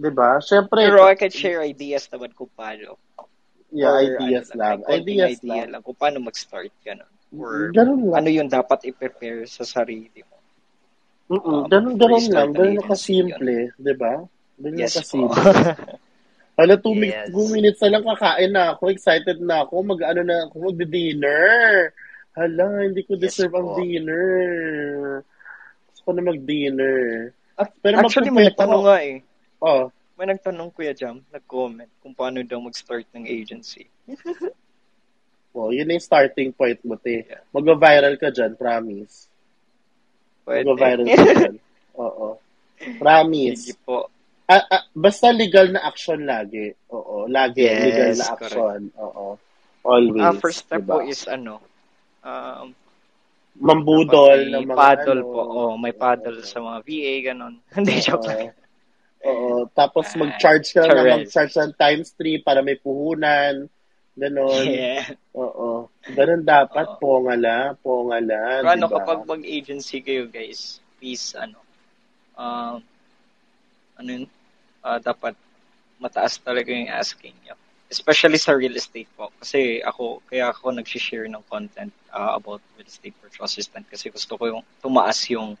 [0.00, 0.40] Diba?
[0.40, 0.88] Syempre.
[0.88, 2.96] Pero I can share ideas naman kung paano.
[3.68, 4.76] yeah, Or ideas ano lang.
[4.80, 5.68] konting Ideas idea lang.
[5.76, 6.72] lang kung paano mag-start.
[6.80, 7.10] Ganun.
[7.36, 8.24] Or Ganun lang.
[8.24, 10.31] ano yung dapat i-prepare sa sarili mo.
[11.32, 11.96] Mm-mm, um, ganun,
[12.28, 12.48] lang.
[12.52, 13.56] ng Ganun agency, kasimple.
[13.80, 14.12] Diba?
[14.60, 15.40] Ganun Yes kasimple.
[16.60, 17.32] Hala, two, Yes.
[17.32, 18.92] two minutes na lang kakain na ako.
[18.92, 19.80] Excited na ako.
[19.82, 20.68] Mag-ano na ako.
[20.68, 21.88] Mag-dinner.
[22.32, 23.76] Hala, hindi ko Yes deserve ang po.
[23.80, 24.36] dinner.
[25.88, 27.32] Gusto ko na mag-dinner.
[27.56, 29.16] Ac- Pero Actually, may ko- nga eh.
[29.58, 33.88] Oh, May nagtanong Kuya Jam, nag-comment kung paano daw mag-start ng agency.
[35.56, 37.24] well, yun na yung starting point mo, te.
[37.24, 37.42] Yeah.
[37.50, 39.31] Mag-viral ka dyan, promise.
[40.42, 40.64] Pwede.
[40.66, 41.54] Mag-viral ka dyan.
[42.02, 42.26] Oo.
[42.98, 43.70] Promise.
[43.70, 44.10] Sige po.
[44.44, 46.74] Ah, ah, basta legal na action lagi.
[46.90, 48.42] Oo, lagi Yes, legal na correct.
[48.52, 48.80] action.
[48.98, 49.26] Oo.
[49.82, 50.22] Always.
[50.22, 50.92] Ah, first step diba?
[50.92, 51.58] po is ano,
[52.22, 52.74] um,
[53.52, 55.30] Mambudol may ng mga paddle ano.
[55.30, 55.40] po.
[55.44, 57.54] Oh, may paddle sa mga VA, ganon.
[57.76, 58.50] Hindi, joke lang.
[59.22, 59.68] Oo.
[59.70, 61.12] Tapos mag-charge ka na Charest.
[61.14, 63.68] mag-charge ng times 3 para may puhunan.
[64.12, 64.64] Ganon.
[64.68, 65.16] Yeah.
[65.32, 65.88] Oo.
[66.12, 66.84] Ganon dapat.
[66.84, 66.98] Oo.
[67.00, 67.72] Pongala.
[67.80, 68.60] Pongala.
[68.60, 68.96] Pero ano, diba?
[69.00, 71.56] kapag mag-agency kayo, guys, please, ano,
[72.36, 72.84] um,
[73.96, 74.24] ano yun,
[74.84, 75.32] ah, dapat
[75.96, 77.56] mataas talaga yung asking nyo.
[77.92, 79.28] especially sa real estate po.
[79.36, 84.40] Kasi ako, kaya ako nag-share ng content uh, about real estate virtual assistant kasi gusto
[84.40, 85.60] ko yung tumaas yung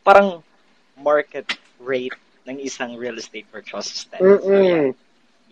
[0.00, 0.40] parang
[0.96, 1.44] market
[1.76, 2.16] rate
[2.48, 4.24] ng isang real estate virtual assistant.
[4.24, 4.88] So, yeah.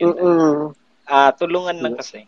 [0.01, 0.17] Yun.
[0.17, 0.73] Mm-mm.
[1.05, 2.25] Ah, tulungan lang kasi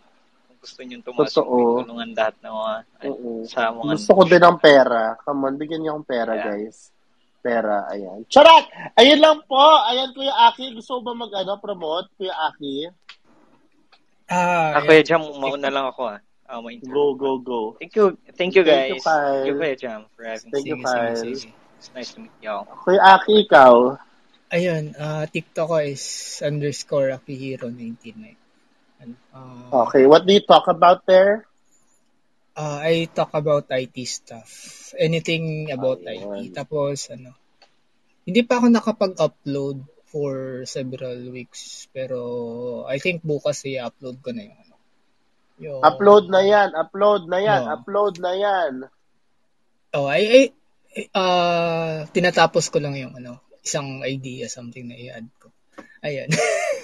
[0.66, 1.86] gusto niyong tumasok Totoo.
[1.86, 2.74] tulungan lahat ng mga
[3.06, 3.30] Oo.
[3.46, 5.02] sa mga Gusto ko din ng pera.
[5.22, 6.46] Come on, bigyan niyo akong pera, yeah.
[6.50, 6.90] guys.
[7.38, 8.26] Pera, ayan.
[8.26, 8.66] Charak!
[8.98, 9.62] Ayan lang po.
[9.86, 10.74] Ayan, Kuya Aki.
[10.74, 12.90] Gusto ba mag, ano, promote, Kuya Aki?
[14.26, 16.18] Ah, ako, Kuya Jam, mauna lang ako, ah.
[16.50, 17.60] ah oh, my go, go, go.
[17.78, 18.18] Thank you.
[18.34, 18.98] Thank you, guys.
[18.98, 21.22] Thank you, Thank you Kuya Jam, for having Thank you, Paz.
[21.22, 22.66] It's nice to meet y'all.
[22.66, 23.94] Kuya Aki, ikaw?
[24.50, 26.02] Ayun, uh, TikTok ko is
[26.42, 28.45] underscore Akihiro 99.
[29.00, 31.44] Ano, uh, okay, what do you talk about there?
[32.56, 34.48] Uh, I talk about IT stuff.
[34.96, 36.48] Anything about Ayun.
[36.48, 36.56] IT.
[36.56, 37.36] Tapos, ano,
[38.24, 41.92] hindi pa ako nakapag-upload for several weeks.
[41.92, 42.18] Pero,
[42.88, 44.74] I think bukas i-upload ko na yung ano.
[45.60, 45.80] Yung...
[45.84, 47.72] Upload na yan, upload na yan, no.
[47.76, 48.72] upload na yan.
[49.96, 50.40] Oh, I, I,
[51.12, 55.52] uh, tinatapos ko lang yung ano, isang idea, something na i-add ko.
[56.04, 56.28] Ayan.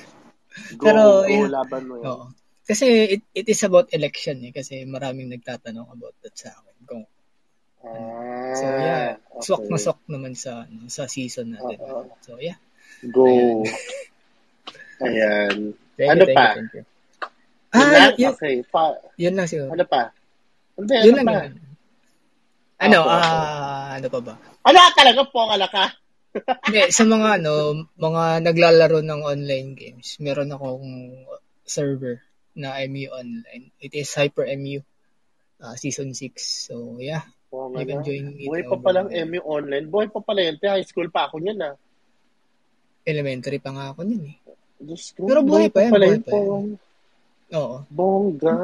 [0.77, 1.49] Go, Pero, go, yeah.
[1.49, 2.07] laban mo yan.
[2.07, 2.27] Oo.
[2.63, 4.53] Kasi it, it is about election eh.
[4.53, 6.77] Kasi maraming nagtatanong about that sa akin.
[6.85, 7.05] Kung,
[7.83, 9.83] Ah, so yeah, swak na okay.
[9.83, 11.83] swak naman sa ano, sa season natin.
[11.83, 12.07] Oo.
[12.23, 12.55] So yeah.
[13.05, 13.27] Go.
[13.27, 13.67] Ayan.
[15.03, 15.55] Ayan.
[15.93, 16.45] Thank Ano you, thank pa?
[16.47, 16.85] you, thank you.
[17.73, 18.55] Yun Ah, yun, Okay.
[18.69, 18.83] Pa,
[19.17, 19.75] yun lang siguro.
[19.75, 20.15] ano pa?
[20.79, 21.35] Hindi, Yun ano lang pa?
[21.35, 21.53] yun.
[22.79, 23.35] Ano, Okay, okay.
[23.35, 24.35] ah, ano pa ba?
[24.63, 25.85] Ano talaga po, kala ka?
[26.33, 27.53] Hindi, sa mga ano,
[28.01, 30.89] mga naglalaro ng online games, meron akong
[31.69, 32.25] server
[32.57, 33.73] na MU online.
[33.81, 34.81] It is Hyper MU
[35.61, 36.41] uh, season 6.
[36.41, 37.25] So, yeah.
[37.53, 39.29] Oo You can join it Buhay pa over palang there.
[39.29, 39.87] MU online.
[39.93, 40.57] Buhay pa pala yun.
[40.57, 41.75] High school pa ako niyan ah.
[43.05, 44.37] Elementary pa nga ako nun eh.
[44.83, 46.65] Diyos ko, Pero buhay pa yan, pala buhay pa yan.
[47.53, 47.77] Oo.
[47.93, 48.55] Bongga.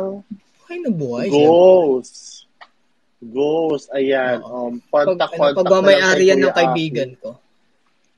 [0.64, 1.26] Okay na buhay.
[1.28, 2.48] Ghost.
[3.20, 3.86] Ghost.
[3.92, 4.40] Ayan.
[4.40, 4.72] Oo.
[4.72, 7.30] Um, Pag, contact, ano, contact pag na lang mamay-ari kay yan ng kaibigan ko.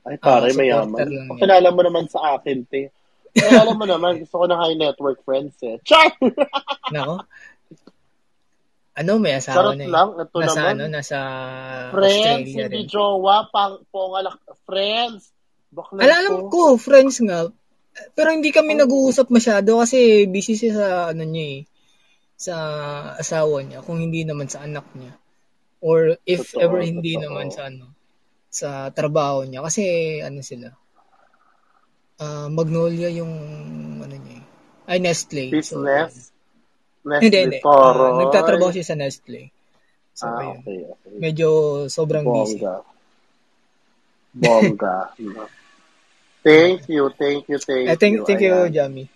[0.01, 1.07] Ay, pare, Ah, mayaman.
[1.29, 2.89] Pakilala mo naman sa akin, te.
[3.31, 5.77] Pakilala mo naman, gusto ko ng high network friends eh.
[5.81, 6.09] Char!
[6.93, 7.21] Nako.
[8.91, 9.89] Ano, may asawa Charot na eh.
[9.89, 10.73] lang, ito nasa naman.
[10.75, 11.17] ano, nasa
[11.89, 12.11] Friends,
[12.43, 12.85] Australia hindi rin.
[12.85, 15.31] jowa, pang, pongalak, friends.
[15.71, 17.47] Bakla Alam, alam ko, friends nga.
[18.11, 21.61] Pero hindi kami nag-uusap masyado kasi busy siya sa ano niya eh.
[22.35, 22.55] Sa
[23.15, 23.79] asawa niya.
[23.79, 25.15] Kung hindi naman sa anak niya.
[25.79, 27.23] Or if Totoo, ever hindi totoo.
[27.25, 27.95] naman sa ano.
[28.51, 29.63] Sa trabaho niya.
[29.63, 29.83] Kasi
[30.19, 30.67] ano sila.
[32.21, 33.31] ah Magnolia yung
[34.03, 34.45] ano niya eh.
[34.91, 35.47] Ay, Nestle.
[35.63, 36.35] So, Business.
[37.07, 37.59] Nestle hindi, hindi.
[37.63, 38.03] Toro.
[38.03, 39.49] Ah, nagtatrabaho siya sa Nestle.
[40.11, 41.15] So, Ah, okay, okay.
[41.17, 41.47] Medyo
[41.87, 42.59] sobrang busy.
[42.59, 42.75] Bongga.
[44.35, 44.97] Bongga.
[46.45, 48.25] thank you, thank you, thank Eh, thank, you.
[48.27, 48.73] thank you, Ayan.
[48.75, 49.09] Jamie.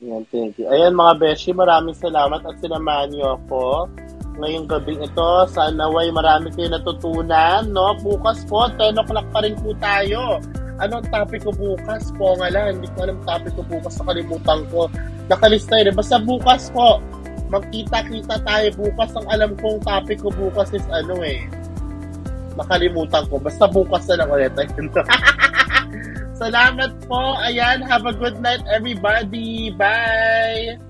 [0.00, 0.70] Ayan, thank you.
[0.70, 3.90] Ayan mga beshi, maraming salamat at sinamahan niyo ako
[4.38, 5.30] ngayong gabi ito.
[5.50, 7.96] Sana way marami kayo natutunan, no?
[7.98, 10.38] Bukas po, 10 o'clock pa rin po tayo.
[10.80, 12.38] Anong topic ko bukas po?
[12.40, 14.00] Nga lang, hindi ko alam topic ko bukas.
[14.00, 14.80] Nakalimutan ko.
[15.28, 15.92] Nakalista yun.
[15.92, 15.94] eh.
[15.94, 16.88] Basta bukas po,
[17.52, 19.10] magkita-kita tayo bukas.
[19.12, 21.44] Ang alam kong topic ko bukas is ano eh.
[22.56, 23.36] Nakalimutan ko.
[23.36, 24.52] Basta bukas na lang ulit.
[26.40, 27.36] Salamat po.
[27.44, 29.68] Ayan, have a good night everybody.
[29.76, 30.89] Bye!